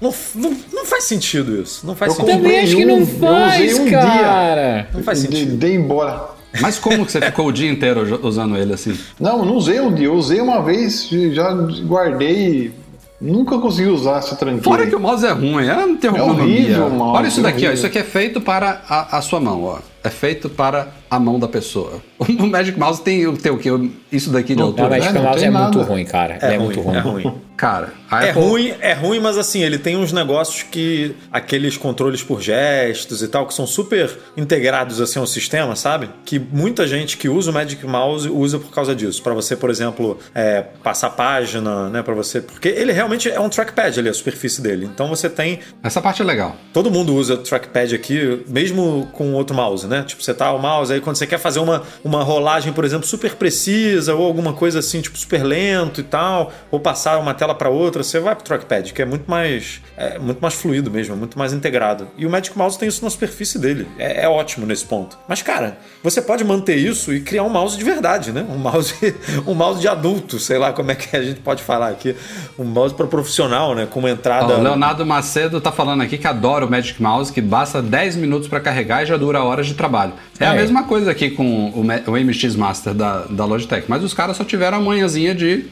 [0.00, 1.86] Não, não, não, faz sentido isso.
[1.86, 2.36] Não faz eu sentido.
[2.36, 4.72] Também acho que não faz, um cara.
[4.72, 4.88] Dia.
[4.94, 5.56] Não faz sentido.
[5.56, 6.39] Dei embora.
[6.60, 8.98] Mas como que você ficou o dia inteiro usando ele assim?
[9.18, 10.06] Não, não usei um dia.
[10.06, 11.52] Eu usei uma vez, já
[11.84, 12.72] guardei.
[13.20, 14.62] Nunca consegui usar essa tranqueira.
[14.62, 17.72] Fora que o mouse é ruim, é não tem horrível, mouse, Olha isso daqui, ó.
[17.72, 19.78] Isso aqui é feito para a, a sua mão, ó.
[20.02, 22.00] É feito para a mão da pessoa.
[22.20, 23.68] O Magic Mouse tem, tem o que?
[24.12, 24.86] Isso daqui de altura.
[24.86, 25.64] O Magic é, Mouse é nada.
[25.64, 26.38] muito ruim, cara.
[26.40, 26.96] É, é ruim, muito ruim.
[26.96, 27.40] É ruim.
[27.60, 32.40] Cara, é ruim, é ruim, mas assim, ele tem uns negócios que aqueles controles por
[32.40, 36.08] gestos e tal que são super integrados assim ao sistema, sabe?
[36.24, 39.22] Que muita gente que usa o Magic Mouse usa por causa disso.
[39.22, 42.02] Para você, por exemplo, é, passar página, né?
[42.02, 44.88] Para você, porque ele realmente é um trackpad ali a superfície dele.
[44.90, 45.58] Então você tem.
[45.82, 46.56] Essa parte é legal.
[46.72, 50.02] Todo mundo usa trackpad aqui, mesmo com outro mouse, né?
[50.02, 53.06] Tipo, você tá o mouse aí quando você quer fazer uma, uma rolagem, por exemplo,
[53.06, 57.54] super precisa ou alguma coisa assim, tipo super lento e tal, ou passar uma tela
[57.54, 61.14] para outra, você vai pro trackpad, que é muito mais é muito mais fluido mesmo,
[61.14, 62.08] é muito mais integrado.
[62.16, 63.86] E o Magic Mouse tem isso na superfície dele.
[63.98, 65.18] É, é ótimo nesse ponto.
[65.28, 68.46] Mas cara, você pode manter isso e criar um mouse de verdade, né?
[68.48, 68.94] Um mouse
[69.46, 72.14] um mouse de adulto, sei lá como é que a gente pode falar aqui,
[72.58, 76.26] um mouse para profissional, né, com uma entrada O Leonardo Macedo tá falando aqui que
[76.26, 79.74] adora o Magic Mouse, que basta 10 minutos para carregar e já dura horas de
[79.80, 80.12] trabalho.
[80.38, 84.04] É, é, a mesma coisa aqui com o, o MX Master da, da Logitech, mas
[84.04, 85.64] os caras só tiveram a manhãzinha de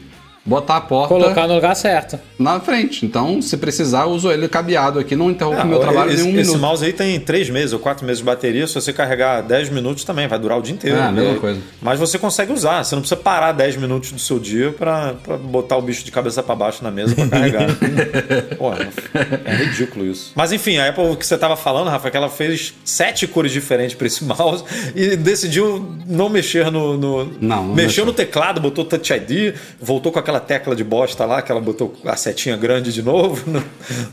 [0.49, 1.13] botar a porta.
[1.13, 2.19] Colocar no lugar certo.
[2.37, 3.05] Na frente.
[3.05, 6.29] Então, se precisar, eu uso ele cabeado aqui, não interrompe o meu trabalho esse, nenhum
[6.29, 6.55] esse minuto.
[6.55, 8.65] Esse mouse aí tem 3 meses ou 4 meses de bateria.
[8.65, 10.97] Se você carregar 10 minutos também, vai durar o dia inteiro.
[10.97, 11.59] É, a mesma coisa.
[11.81, 12.83] Mas você consegue usar.
[12.83, 15.13] Você não precisa parar 10 minutos do seu dia para
[15.43, 17.67] botar o bicho de cabeça para baixo na mesa para carregar.
[18.57, 20.31] Pô, é ridículo isso.
[20.35, 23.51] Mas enfim, a Apple que você tava falando, Rafa, é que ela fez sete cores
[23.51, 24.63] diferentes para esse mouse
[24.95, 26.97] e decidiu não mexer no.
[26.97, 30.83] no não, não mexeu, mexeu no teclado, botou Touch ID, voltou com aquela tecla de
[30.83, 33.63] bosta lá, que ela botou a setinha grande de novo no,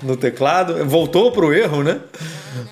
[0.03, 0.85] no teclado.
[0.87, 2.01] Voltou pro erro, né?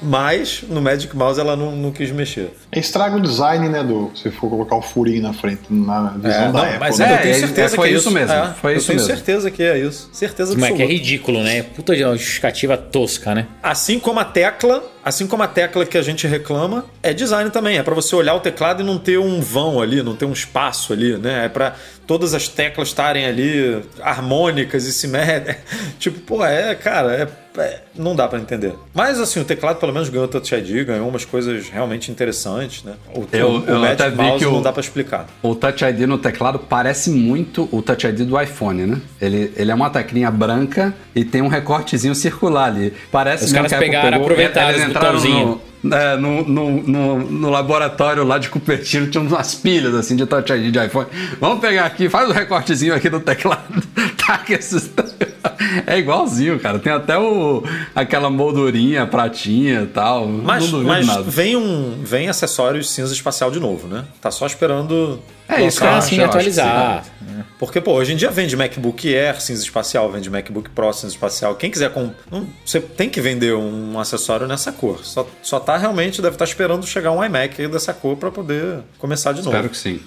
[0.03, 2.51] Mas no Magic Mouse ela não, não quis mexer.
[2.73, 6.47] Estraga o design, né, do se for colocar o furinho na frente na visão é,
[6.47, 6.79] da não, Apple.
[6.81, 7.09] Mas né?
[7.09, 8.33] é, eu tenho certeza é, foi que é isso mesmo.
[8.33, 9.15] É, foi eu isso tenho mesmo.
[9.15, 10.09] certeza que é isso.
[10.13, 10.83] Certeza Mas absoluta.
[10.83, 11.63] é que é ridículo, né?
[11.63, 13.47] Puta justificativa tosca, né?
[13.63, 17.77] Assim como a tecla, assim como a tecla que a gente reclama, é design também.
[17.77, 20.33] É para você olhar o teclado e não ter um vão ali, não ter um
[20.33, 21.45] espaço ali, né?
[21.45, 21.77] É para
[22.07, 25.63] todas as teclas estarem ali harmônicas e simétricas.
[25.99, 28.75] tipo, pô, é, cara, é, é, não dá para entender.
[28.93, 32.95] Mas assim, o teclado pelo menos ganhou Touch ID, ganhou umas coisas realmente interessantes, né?
[33.15, 35.27] O, eu, o, eu o Magic Mouse o, não dá para explicar.
[35.43, 39.01] O Touch ID no teclado parece muito o Touch ID do iPhone, né?
[39.21, 42.93] Ele, ele é uma teclinha branca e tem um recortezinho circular ali.
[43.13, 45.61] Parece Os mesmo caras que pegaram, pegou, aproveitaram eles entraram botãozinho.
[45.83, 50.27] no, é, no, no, no, no, laboratório lá de Cupertino tinha umas pilhas assim de
[50.27, 51.07] Touch ID de iPhone.
[51.39, 53.81] Vamos pegar aqui, faz o um recortezinho aqui no teclado.
[54.27, 54.91] tá que esses...
[55.87, 56.79] É igualzinho, cara.
[56.79, 57.63] Tem até o,
[57.95, 60.27] aquela moldurinha, pratinha e tal.
[60.27, 61.23] Mas, não mas nada.
[61.23, 64.05] vem um vem acessórios cinza espacial de novo, né?
[64.21, 65.21] Tá só esperando.
[65.49, 67.05] É isso acho, assim atualizar.
[67.59, 71.55] Porque, pô, hoje em dia vende MacBook Air cinza espacial, vende MacBook Pro cinza espacial.
[71.55, 71.91] Quem quiser.
[71.91, 72.11] Com...
[72.31, 75.05] Não, você tem que vender um acessório nessa cor.
[75.05, 79.33] Só, só tá realmente, deve estar esperando chegar um iMac dessa cor para poder começar
[79.33, 79.51] de novo.
[79.51, 80.01] Espero que sim.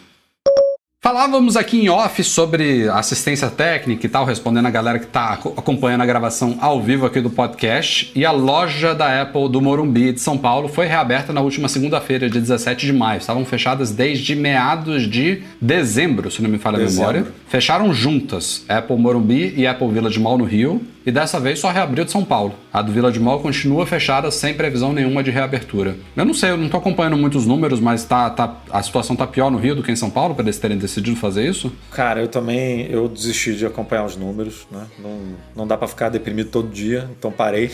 [1.07, 6.01] Falávamos aqui em off sobre assistência técnica e tal, respondendo a galera que está acompanhando
[6.01, 8.11] a gravação ao vivo aqui do podcast.
[8.13, 12.29] E a loja da Apple do Morumbi de São Paulo foi reaberta na última segunda-feira,
[12.29, 13.19] dia 17 de maio.
[13.19, 17.25] Estavam fechadas desde meados de dezembro, se não me falha a memória.
[17.47, 20.85] Fecharam juntas, Apple Morumbi e Apple Village Mall no Rio.
[21.05, 22.53] E dessa vez só reabriu de São Paulo.
[22.73, 25.95] A do Village Mall continua fechada sem previsão nenhuma de reabertura.
[26.13, 29.25] Eu não sei, eu não estou acompanhando muitos números, mas tá, tá, a situação tá
[29.25, 31.71] pior no Rio do que em São Paulo, para eles terem decidido decidido fazer isso?
[31.91, 34.85] Cara, eu também eu desisti de acompanhar os números, né?
[34.99, 35.19] Não,
[35.55, 37.71] não dá para ficar deprimido todo dia, então parei.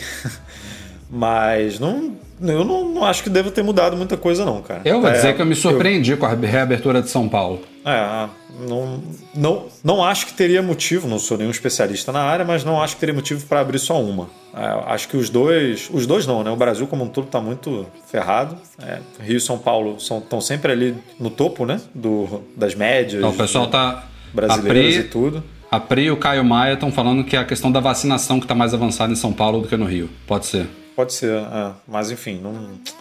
[1.10, 4.82] Mas não, eu não, não, acho que deva ter mudado muita coisa, não, cara.
[4.84, 6.18] Eu vou é, dizer que eu me surpreendi eu...
[6.18, 7.60] com a reabertura de São Paulo.
[7.84, 8.28] É,
[8.66, 9.02] não,
[9.34, 12.94] não, não acho que teria motivo, não sou nenhum especialista na área, mas não acho
[12.94, 14.30] que teria motivo para abrir só uma.
[14.54, 16.50] É, acho que os dois, os dois não, né?
[16.50, 18.56] O Brasil como um todo está muito ferrado.
[18.80, 21.80] É, Rio e São Paulo estão sempre ali no topo, né?
[21.94, 23.18] Do, das médias.
[23.18, 25.44] Então, o pessoal tá brasileiras Pri, e tudo.
[25.70, 28.44] A Pri e o Caio Maia estão falando que é a questão da vacinação que
[28.44, 30.08] está mais avançada em São Paulo do que no Rio.
[30.26, 30.66] Pode ser.
[30.96, 31.70] Pode ser, é.
[31.88, 32.52] mas enfim, não,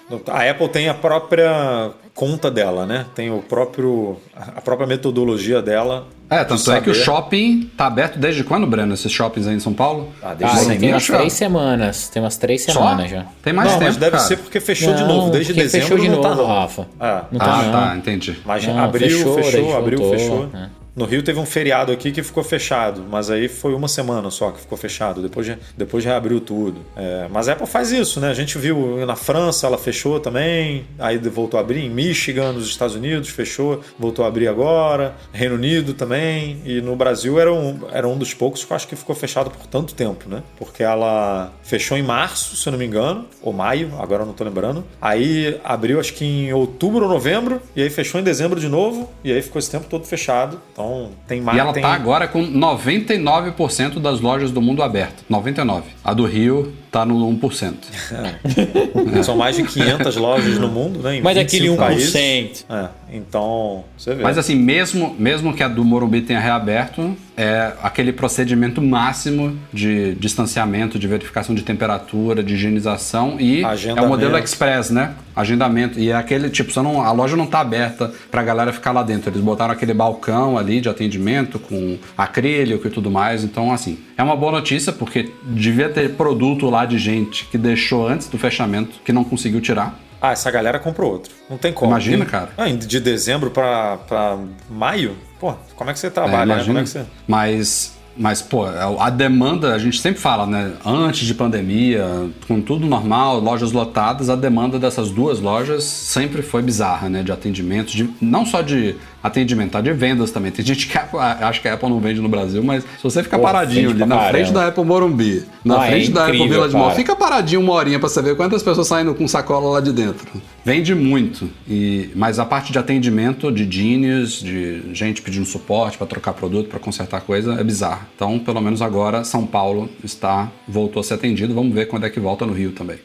[0.09, 3.05] não, a Apple tem a própria conta dela, né?
[3.13, 6.07] Tem o próprio a própria metodologia dela.
[6.29, 8.95] É, tanto é que o shopping tá aberto desde quando, Breno?
[8.95, 10.11] Esses shoppings aí em São Paulo?
[10.23, 12.07] Ah, desde ah, tem umas três semanas.
[12.07, 13.17] Tem umas três semanas Só?
[13.17, 13.25] já.
[13.43, 13.91] Tem mais não, tempo.
[13.91, 14.23] Mas deve cara.
[14.23, 15.29] ser porque fechou não, de novo.
[15.29, 16.47] Desde dezembro fechou de não novo, tá, não.
[16.47, 16.87] Rafa.
[16.99, 18.39] Ah, não tá, ah, tá, entendi.
[18.43, 20.49] Mas abriu, fechou, fechou abriu, voltou, fechou.
[20.55, 20.82] É.
[20.95, 24.51] No Rio teve um feriado aqui que ficou fechado, mas aí foi uma semana só
[24.51, 25.23] que ficou fechado.
[25.23, 26.81] Depois, depois reabriu tudo.
[26.95, 28.29] É, mas a Apple faz isso, né?
[28.29, 31.83] A gente viu na França, ela fechou também, aí voltou a abrir.
[31.83, 35.15] Em Michigan, nos Estados Unidos, fechou, voltou a abrir agora.
[35.31, 36.61] Reino Unido também.
[36.63, 39.49] E no Brasil era um, era um dos poucos que eu acho que ficou fechado
[39.49, 40.43] por tanto tempo, né?
[40.59, 44.33] Porque ela fechou em março, se eu não me engano, ou maio, agora eu não
[44.33, 44.85] tô lembrando.
[45.01, 49.09] Aí abriu acho que em outubro ou novembro, e aí fechou em dezembro de novo,
[49.23, 50.61] e aí ficou esse tempo todo fechado.
[50.71, 51.57] Então, então tem mais.
[51.57, 51.81] E ela tem...
[51.81, 55.23] tá agora com 99% das lojas do mundo aberto.
[55.29, 55.85] 99.
[56.03, 57.73] A do Rio tá no 1%.
[58.11, 59.23] É.
[59.23, 61.15] São mais de 500 lojas no mundo, né?
[61.17, 61.75] Em Mas aquele 1%.
[61.75, 62.65] Países.
[62.69, 62.87] É.
[63.11, 64.21] Então, você vê.
[64.21, 70.13] Mas assim, mesmo, mesmo que a do Morumbi tenha reaberto, é aquele procedimento máximo de
[70.15, 75.13] distanciamento, de verificação de temperatura, de higienização e é o modelo express, né?
[75.35, 75.99] Agendamento.
[75.99, 78.91] E é aquele tipo, você não, a loja não está aberta para a galera ficar
[78.91, 79.31] lá dentro.
[79.31, 83.43] Eles botaram aquele balcão ali de atendimento com acrílico e tudo mais.
[83.43, 88.07] Então, assim, é uma boa notícia porque devia ter produto lá de gente que deixou
[88.07, 89.99] antes do fechamento que não conseguiu tirar.
[90.21, 91.33] Ah, essa galera comprou outro.
[91.49, 91.91] Não tem como.
[91.91, 92.51] Imagina, cara.
[92.57, 94.37] Ah, de dezembro para
[94.69, 95.17] maio?
[95.39, 96.53] Pô, como é que você trabalha?
[96.53, 96.65] É, imagina, né?
[96.65, 97.05] Como é que você...
[97.27, 100.73] Mas mas, pô, a demanda, a gente sempre fala, né?
[100.85, 106.61] Antes de pandemia, com tudo normal, lojas lotadas, a demanda dessas duas lojas sempre foi
[106.61, 107.23] bizarra, né?
[107.23, 109.81] De atendimento, de, não só de atendimento, tá?
[109.81, 110.51] De vendas também.
[110.51, 113.37] Tem gente que acha que a Apple não vende no Brasil, mas se você ficar
[113.37, 116.53] Pô, paradinho ali na frente da Apple Morumbi, na ah, frente é da incrível, Apple
[116.53, 119.79] Village Mall, fica paradinho uma horinha pra você ver quantas pessoas saindo com sacola lá
[119.79, 120.29] de dentro.
[120.65, 121.49] Vende muito.
[121.67, 126.69] E, mas a parte de atendimento, de genius, de gente pedindo suporte para trocar produto,
[126.69, 128.05] para consertar coisa, é bizarro.
[128.15, 131.53] Então, pelo menos agora, São Paulo está voltou a ser atendido.
[131.53, 132.97] Vamos ver quando é que volta no Rio também.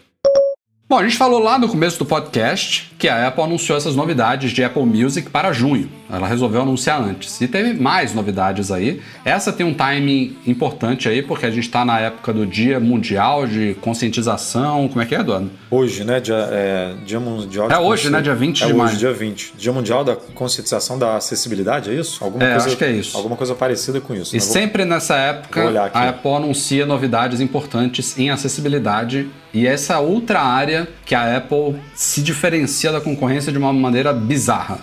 [0.90, 4.52] Bom, a gente falou lá no começo do podcast que a Apple anunciou essas novidades
[4.52, 5.90] de Apple Music para junho.
[6.10, 7.38] Ela resolveu anunciar antes.
[7.42, 9.02] E teve mais novidades aí.
[9.22, 13.46] Essa tem um timing importante aí, porque a gente está na época do Dia Mundial
[13.46, 14.88] de Conscientização.
[14.88, 15.50] Como é que é, Eduardo?
[15.70, 16.20] Hoje, né?
[16.20, 18.22] Dia, é, dia Mundial É hoje, né?
[18.22, 18.96] Dia 20 é de hoje, maio.
[18.96, 19.52] dia 20.
[19.58, 22.24] Dia Mundial da Conscientização da Acessibilidade, é isso?
[22.24, 23.14] Alguma é, coisa, acho que é isso.
[23.14, 24.34] Alguma coisa parecida com isso.
[24.34, 30.88] E sempre nessa época, a Apple anuncia novidades importantes em acessibilidade e essa outra área
[31.04, 34.78] que a Apple se diferencia da concorrência de uma maneira bizarra.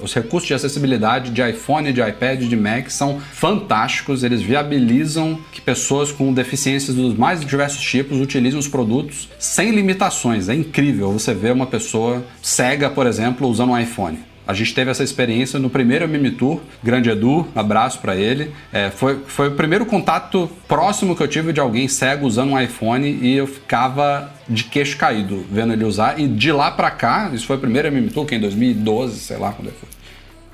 [0.00, 4.24] os recursos de acessibilidade de iPhone, de iPad, de Mac são fantásticos.
[4.24, 10.48] Eles viabilizam que pessoas com deficiências dos mais diversos tipos utilizem os produtos sem limitações.
[10.48, 14.29] É incrível você ver uma pessoa cega, por exemplo, usando um iPhone.
[14.50, 18.52] A gente teve essa experiência no primeiro Mimi Tour, grande Edu, abraço para ele.
[18.72, 22.60] É, foi, foi o primeiro contato próximo que eu tive de alguém cego usando um
[22.60, 26.18] iPhone e eu ficava de queixo caído vendo ele usar.
[26.18, 29.36] E de lá para cá, isso foi o primeiro Mimi Tour, que em 2012, sei
[29.36, 29.99] lá quando é foi.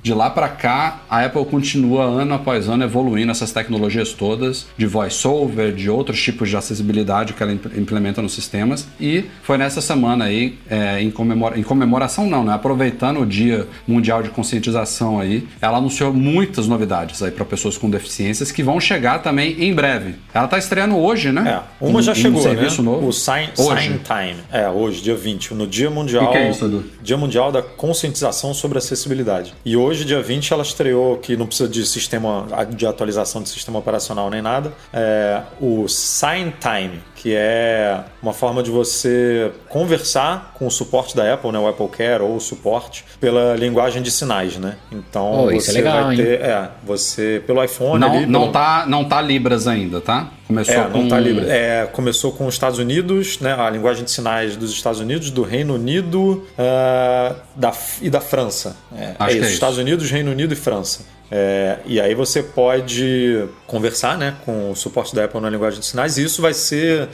[0.06, 4.86] De lá para cá, a Apple continua ano após ano evoluindo essas tecnologias todas de
[4.86, 8.86] voiceover, de outros tipos de acessibilidade que ela implementa nos sistemas.
[9.00, 12.54] E foi nessa semana aí, é, em, comemora em comemoração não, né?
[12.54, 17.90] Aproveitando o Dia Mundial de Conscientização aí, ela anunciou muitas novidades aí para pessoas com
[17.90, 20.14] deficiências que vão chegar também em breve.
[20.32, 21.62] Ela tá estreando hoje, né?
[21.80, 22.90] É, uma já chegou, um serviço né?
[22.92, 23.08] Novo.
[23.08, 24.36] O Sign, Sign Time.
[24.52, 26.26] É, hoje, dia 20, no Dia Mundial.
[26.26, 26.84] O que, que é isso, Edu?
[27.02, 29.52] Dia Mundial da Conscientização sobre Acessibilidade.
[29.64, 33.48] E hoje hoje, dia 20, ela estreou, que não precisa de sistema de atualização de
[33.48, 40.52] sistema operacional nem nada, é, o Sign Time, que é uma forma de você conversar
[40.54, 44.10] com o suporte da Apple, né, o Apple Care ou o suporte, pela linguagem de
[44.10, 44.76] sinais, né?
[44.92, 46.46] Então oh, você é legal, vai ter, hein?
[46.46, 48.52] é, você pelo iPhone não, ali, não pelo...
[48.52, 50.30] tá não tá Libras ainda, tá?
[50.46, 50.98] Começou é, com...
[50.98, 51.48] não tá Libras.
[51.48, 55.42] É, começou com os Estados Unidos, né, a linguagem de sinais dos Estados Unidos, do
[55.42, 58.76] Reino Unido uh, da, e da França.
[58.94, 61.15] É, Acho é isso, é Estados Unidos, Reino Unido e França.
[61.30, 65.86] É, e aí você pode conversar né, com o suporte da Apple na linguagem de
[65.86, 67.08] sinais e isso vai ser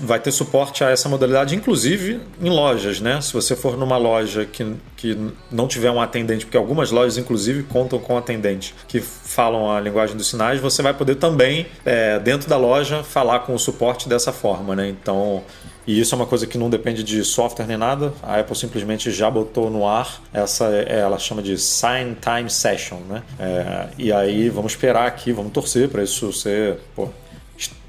[0.00, 3.00] vai ter suporte a essa modalidade, inclusive em lojas.
[3.00, 3.20] Né?
[3.20, 5.18] Se você for numa loja que, que
[5.50, 10.16] não tiver um atendente, porque algumas lojas, inclusive, contam com atendente que falam a linguagem
[10.16, 14.32] dos sinais, você vai poder também, é, dentro da loja, falar com o suporte dessa
[14.32, 14.74] forma.
[14.74, 14.88] Né?
[14.88, 15.42] Então,
[15.88, 18.12] e isso é uma coisa que não depende de software nem nada.
[18.22, 22.98] A Apple simplesmente já botou no ar essa, é, ela chama de Sign Time Session,
[23.08, 23.22] né?
[23.40, 27.08] É, e aí vamos esperar aqui, vamos torcer para isso ser pô,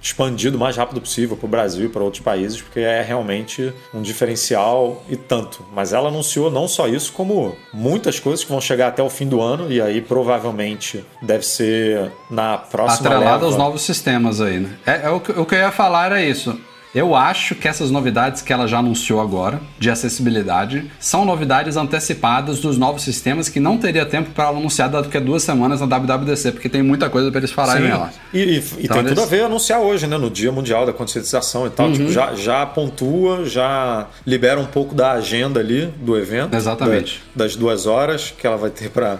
[0.02, 3.74] expandido o mais rápido possível para o Brasil e para outros países, porque é realmente
[3.94, 5.66] um diferencial e tanto.
[5.74, 9.28] Mas ela anunciou não só isso, como muitas coisas que vão chegar até o fim
[9.28, 13.46] do ano, e aí provavelmente deve ser na próxima Atrelado leva.
[13.46, 14.70] aos novos sistemas aí, né?
[14.86, 16.58] É, é o, que, o que eu ia falar era isso.
[16.94, 22.60] Eu acho que essas novidades que ela já anunciou agora, de acessibilidade, são novidades antecipadas
[22.60, 26.52] dos novos sistemas que não teria tempo para anunciar daqui a duas semanas na WWDC,
[26.54, 27.90] porque tem muita coisa para eles falarem Sim.
[27.90, 28.10] nela.
[28.34, 30.18] E, e- e Então tem eles- tudo a ver anunciar hoje, né?
[30.18, 31.86] No Dia Mundial da Conscientização e tal.
[31.86, 31.94] Uhum.
[31.94, 36.56] Tipo, já, já pontua, já libera um pouco da agenda ali do evento.
[36.56, 37.22] Exatamente.
[37.36, 39.20] da- das duas horas que ela vai ter para.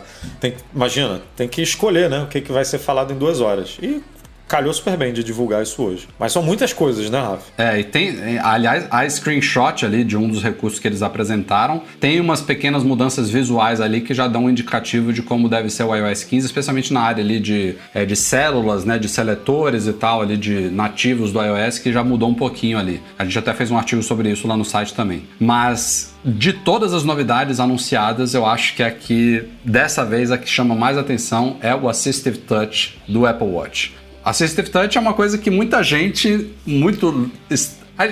[0.74, 2.24] Imagina, tem que escolher, né?
[2.24, 3.78] O que, que vai ser falado em duas horas.
[3.82, 4.02] E
[4.50, 6.08] calhou super bem de divulgar isso hoje.
[6.20, 7.52] Mas são muitas coisas, né, Rafa?
[7.56, 11.84] É, e tem, é, aliás, a screenshot ali de um dos recursos que eles apresentaram
[12.00, 15.84] tem umas pequenas mudanças visuais ali que já dão um indicativo de como deve ser
[15.84, 19.94] o iOS 15, especialmente na área ali de, é, de células, né, de seletores e
[19.94, 23.00] tal, ali de nativos do iOS, que já mudou um pouquinho ali.
[23.20, 25.24] A gente até fez um artigo sobre isso lá no site também.
[25.40, 30.50] Mas de todas as novidades anunciadas, eu acho que a que dessa vez a que
[30.50, 33.99] chama mais atenção é o Assistive Touch do Apple Watch.
[34.30, 37.30] Assistive Touch é uma coisa que muita gente muito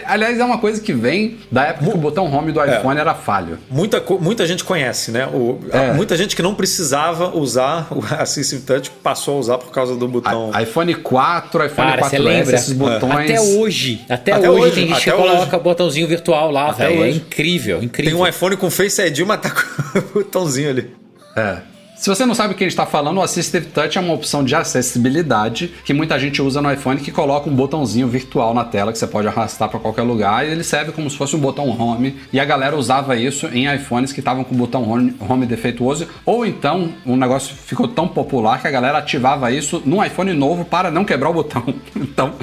[0.06, 3.16] Aliás, é uma coisa que vem da época que o botão home do iPhone era
[3.16, 3.58] falho.
[3.72, 5.26] Muita, muita gente conhece, né?
[5.28, 5.94] O, É.
[5.94, 10.06] Muita gente que não precisava usar o Assistive Touch passou a usar por causa do
[10.06, 10.52] botão.
[10.54, 12.56] I- iPhone 4, iPhone Cara, você 4S, lembra?
[12.56, 13.32] esses botões.
[13.32, 14.02] Até hoje.
[14.10, 17.04] Até, Até hoje, hoje, tem gente que coloca o botãozinho virtual lá, velho.
[17.06, 18.12] É incrível, incrível.
[18.12, 20.92] Tem um iPhone com Face ID, mas tá com o botãozinho ali.
[21.34, 21.60] É.
[21.98, 24.14] Se você não sabe o que a gente está falando, o Assistive Touch é uma
[24.14, 28.64] opção de acessibilidade que muita gente usa no iPhone que coloca um botãozinho virtual na
[28.64, 31.40] tela que você pode arrastar para qualquer lugar e ele serve como se fosse um
[31.40, 32.16] botão home.
[32.32, 36.08] E a galera usava isso em iPhones que estavam com o botão home, home defeituoso.
[36.24, 40.64] Ou então, um negócio ficou tão popular que a galera ativava isso num iPhone novo
[40.64, 41.64] para não quebrar o botão.
[42.18, 42.34] Então,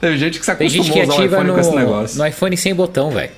[0.00, 1.74] teve gente que se Tem acostumou gente que a usar o iPhone no, com esse
[1.74, 2.18] negócio.
[2.18, 3.30] no iPhone sem botão, velho.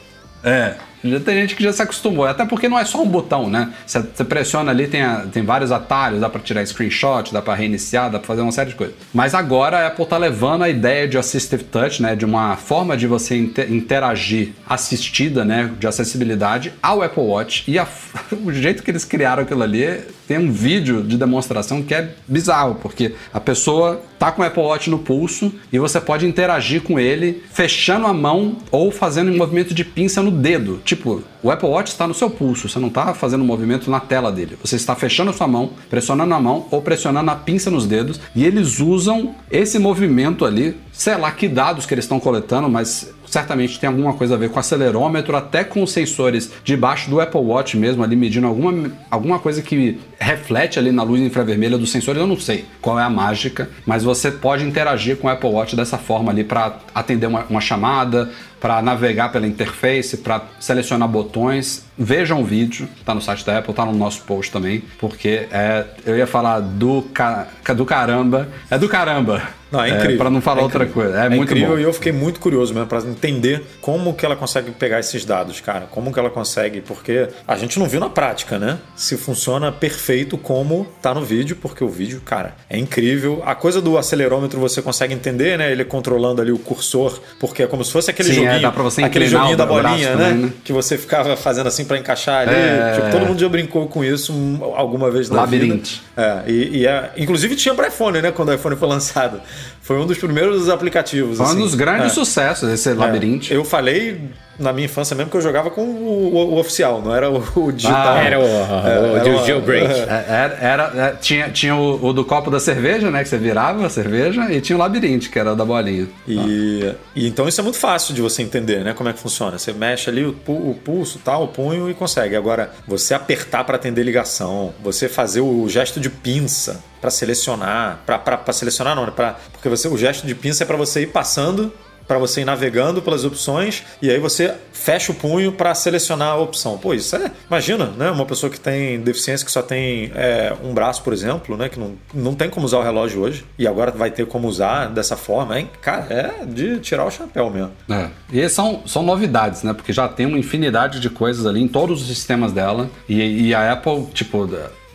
[0.43, 0.74] É.
[1.04, 3.72] Já tem gente que já se acostumou, até porque não é só um botão, né?
[3.86, 8.10] Você, pressiona ali, tem, a- tem vários atalhos, dá pra tirar screenshot, dá pra reiniciar,
[8.10, 8.94] dá pra fazer uma série de coisas.
[9.14, 12.16] Mas agora a Apple tá levando a ideia de Assistive Touch, né?
[12.16, 15.70] De uma forma de você inte- interagir assistida, né?
[15.78, 17.64] De acessibilidade ao Apple Watch.
[17.68, 17.86] E a-
[18.44, 22.74] o jeito que eles criaram aquilo ali, tem um vídeo de demonstração que é bizarro,
[22.82, 26.98] porque a pessoa tá com o Apple Watch no pulso e você pode interagir com
[27.00, 30.80] ele fechando a mão ou fazendo um movimento de pinça no dedo.
[30.89, 34.01] Tipo, o Apple Watch está no seu pulso, você não está fazendo um movimento na
[34.01, 34.56] tela dele.
[34.65, 38.19] Você está fechando a sua mão, pressionando a mão ou pressionando a pinça nos dedos
[38.35, 43.12] e eles usam esse movimento ali, sei lá que dados que eles estão coletando, mas
[43.30, 47.40] certamente tem alguma coisa a ver com acelerômetro, até com os sensores debaixo do Apple
[47.40, 52.20] Watch mesmo, ali medindo alguma, alguma coisa que reflete ali na luz infravermelha dos sensores.
[52.20, 55.76] Eu não sei qual é a mágica, mas você pode interagir com o Apple Watch
[55.76, 58.30] dessa forma ali para atender uma, uma chamada,
[58.60, 61.84] para navegar pela interface, para selecionar botões.
[61.96, 65.84] Vejam o vídeo, tá no site da Apple, tá no nosso post também, porque é,
[66.05, 69.57] eu ia falar do, ca, do caramba, é do caramba.
[69.70, 70.19] Não, é incrível.
[70.19, 71.19] para não falar É outra coisa.
[71.24, 71.78] É, muito incrível bom.
[71.78, 75.61] e eu fiquei muito curioso mesmo para entender como que ela consegue pegar esses dados,
[75.61, 75.86] cara.
[75.90, 78.78] Como que ela consegue, porque a gente não viu na prática, né?
[78.97, 83.43] Se funciona perfeito como tá no vídeo, porque o vídeo, cara, é incrível.
[83.45, 85.70] A coisa do acelerômetro você consegue entender, né?
[85.70, 88.73] Ele controlando ali o cursor, porque é como se fosse aquele Sim, é, joguinho, dá
[88.73, 90.47] pra você aquele joguinho da bolinha, também, né?
[90.47, 90.53] né?
[90.65, 92.55] Que você ficava fazendo assim para encaixar ali.
[92.57, 92.93] É.
[92.95, 94.32] Tipo, todo mundo já brincou com isso
[94.74, 95.89] alguma vez na Labirinto.
[95.89, 96.43] vida.
[96.47, 98.31] É, e, e é, inclusive tinha para iPhone, né?
[98.32, 99.40] Quando o iPhone foi lançado.
[99.82, 101.39] Foi um dos primeiros aplicativos.
[101.39, 101.59] Foi um assim.
[101.60, 102.14] dos grandes É.
[102.14, 103.52] sucessos, esse É, labirinto.
[103.52, 104.20] Eu falei
[104.59, 107.43] na minha infância mesmo que eu jogava com o, o- o oficial, não era o,
[107.56, 108.09] o digital.
[108.16, 109.86] Ah, Era o, o, era o jailbreak.
[109.90, 113.22] É, Era, era- é, tinha tinha o, do copo da cerveja, né?
[113.22, 116.06] Que você virava a cerveja, e tinha o labirinto, que era o da bolinha.
[116.26, 118.93] E, e então isso é muito fácil de você entender, né?
[118.93, 119.59] Como é que funciona.
[119.59, 122.36] Você mexe ali o, o pulso, tal, o punho e consegue.
[122.36, 128.52] Agora, você apertar para atender ligação, você fazer o gesto de pinça para selecionar, para
[128.52, 129.12] selecionar não, né?
[129.14, 131.72] Pra, porque você o gesto de pinça é para você ir passando
[132.08, 136.36] para você ir navegando pelas opções e aí você fecha o punho para selecionar a
[136.36, 136.78] opção.
[136.78, 137.30] Pô, isso é.
[137.46, 138.10] Imagina, né?
[138.10, 141.68] Uma pessoa que tem deficiência que só tem é, um braço, por exemplo, né?
[141.68, 144.86] Que não, não tem como usar o relógio hoje e agora vai ter como usar
[144.86, 145.70] dessa forma, hein?
[145.82, 147.72] Cara, é de tirar o chapéu mesmo.
[147.90, 148.08] É.
[148.32, 149.74] E são, são novidades, né?
[149.74, 152.88] Porque já tem uma infinidade de coisas ali em todos os sistemas dela.
[153.06, 154.48] E, e a Apple, tipo,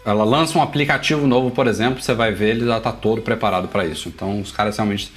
[0.05, 3.67] ela lança um aplicativo novo, por exemplo, você vai ver, ele já está todo preparado
[3.67, 4.09] para isso.
[4.09, 5.11] Então os caras realmente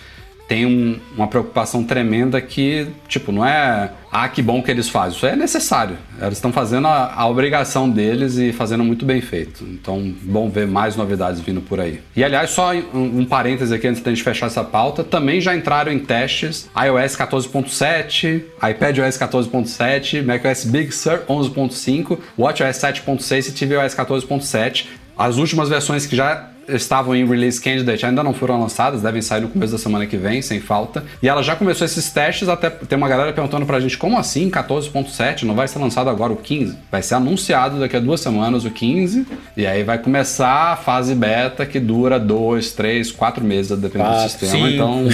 [0.49, 5.17] tem um, uma preocupação tremenda que, tipo, não é ah, que bom que eles fazem.
[5.17, 5.99] Isso é necessário.
[6.21, 9.65] Eles estão fazendo a, a, obrigação deles e fazendo muito bem feito.
[9.65, 12.01] Então, bom ver mais novidades vindo por aí.
[12.15, 15.55] E aliás, só um, um parêntese aqui antes da gente fechar essa pauta, também já
[15.55, 23.95] entraram em testes iOS 14.7, iPadOS 14.7, macOS Big Sur 11.5, WatchOS 7.6 e tvOS
[23.95, 24.87] 14.7.
[25.19, 29.41] As últimas versões que já estavam em release candidate ainda não foram lançadas, devem sair
[29.41, 31.05] no começo da semana que vem, sem falta.
[31.23, 34.51] E ela já começou esses testes, até tem uma galera perguntando pra gente como assim
[34.51, 36.77] 14.7 não vai ser lançado agora o 15?
[36.91, 39.27] Vai ser anunciado daqui a duas semanas o 15
[39.57, 44.25] e aí vai começar a fase beta que dura dois, três, quatro meses, dependendo ah,
[44.25, 44.53] do sistema.
[44.53, 44.75] Sim.
[44.75, 45.09] Então,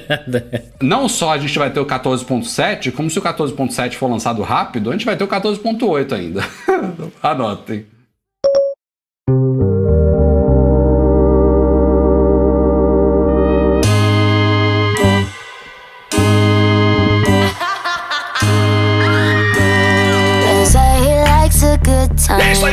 [0.80, 4.90] não só a gente vai ter o 14.7, como se o 14.7 for lançado rápido,
[4.90, 6.44] a gente vai ter o 14.8 ainda.
[7.22, 7.97] Anotem.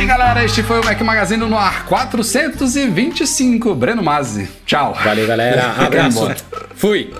[0.06, 0.44] Galera.
[0.44, 3.74] Este foi o Mac Magazine no ar 425.
[3.74, 4.48] Breno Mazzi.
[4.64, 4.96] Tchau.
[5.02, 5.74] Valeu, galera.
[5.84, 6.32] Abraço.
[6.76, 7.12] Fui.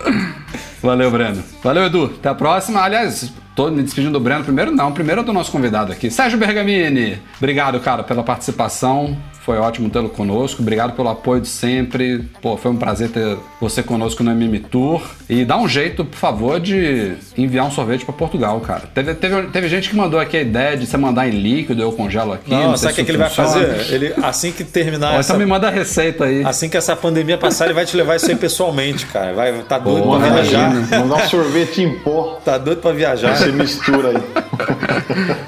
[0.80, 1.42] Valeu, Breno.
[1.64, 2.14] Valeu, Edu.
[2.16, 2.80] Até a próxima.
[2.80, 4.70] Aliás, tô me despedindo do Breno primeiro?
[4.70, 7.20] Não, primeiro é do nosso convidado aqui, Sérgio Bergamini.
[7.38, 9.18] Obrigado, cara, pela participação.
[9.47, 10.60] Foi ótimo tê-lo conosco.
[10.60, 12.28] Obrigado pelo apoio de sempre.
[12.43, 15.01] Pô, foi um prazer ter você conosco no MM Tour.
[15.28, 18.90] E dá um jeito, por favor, de enviar um sorvete para Portugal, cara.
[18.93, 21.93] Teve, teve, teve gente que mandou aqui a ideia de você mandar em líquido, eu
[21.93, 22.51] congelo aqui.
[22.51, 23.86] Não, não sabe o que, que ele vai fazer?
[23.94, 25.31] Ele, assim que terminar Ou essa...
[25.31, 26.44] Então me manda a receita aí.
[26.44, 29.32] Assim que essa pandemia passar, ele vai te levar isso aí pessoalmente, cara.
[29.32, 30.74] Vai, tá doido Pô, pra viajar.
[30.74, 32.40] Mandar um sorvete em pó.
[32.44, 33.36] Tá doido pra viajar.
[33.36, 34.23] Você mistura aí.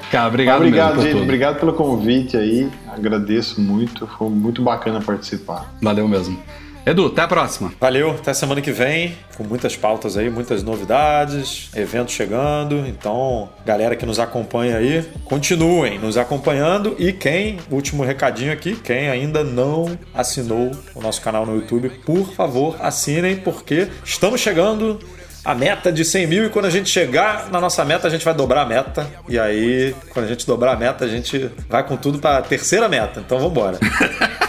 [0.09, 1.11] cara, obrigado Obrigado, gente.
[1.11, 1.23] Tudo.
[1.23, 2.69] Obrigado pelo convite aí
[2.99, 5.73] agradeço muito, foi muito bacana participar.
[5.81, 6.39] Valeu mesmo.
[6.85, 7.71] Edu, até a próxima.
[7.79, 12.77] Valeu, até semana que vem, com muitas pautas aí, muitas novidades, eventos chegando.
[12.87, 16.95] Então, galera que nos acompanha aí, continuem nos acompanhando.
[16.97, 22.33] E quem, último recadinho aqui, quem ainda não assinou o nosso canal no YouTube, por
[22.33, 24.99] favor, assinem, porque estamos chegando
[25.43, 28.25] a meta de 100 mil e quando a gente chegar na nossa meta, a gente
[28.25, 29.07] vai dobrar a meta.
[29.27, 32.41] E aí, quando a gente dobrar a meta, a gente vai com tudo para a
[32.41, 33.19] terceira meta.
[33.19, 33.79] Então vamos embora.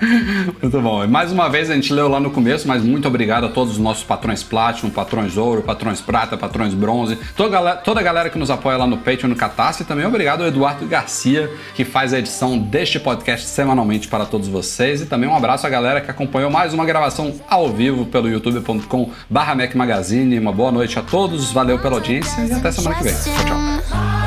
[0.62, 1.04] Muito bom.
[1.04, 3.74] E mais uma vez a gente leu lá no começo, mas muito obrigado a todos
[3.74, 8.02] os nossos patrões Platinum, patrões Ouro, patrões Prata, patrões Bronze, toda a galera, toda a
[8.02, 11.50] galera que nos apoia lá no Patreon, no Catarse, e também obrigado ao Eduardo Garcia,
[11.74, 15.70] que faz a edição deste podcast semanalmente para todos vocês, e também um abraço à
[15.70, 20.38] galera que acompanhou mais uma gravação ao vivo pelo youtube.com barra Mac Magazine.
[20.38, 23.14] Uma boa noite a todos, valeu pela audiência e até semana que vem.
[23.14, 24.18] Tchau, tchau.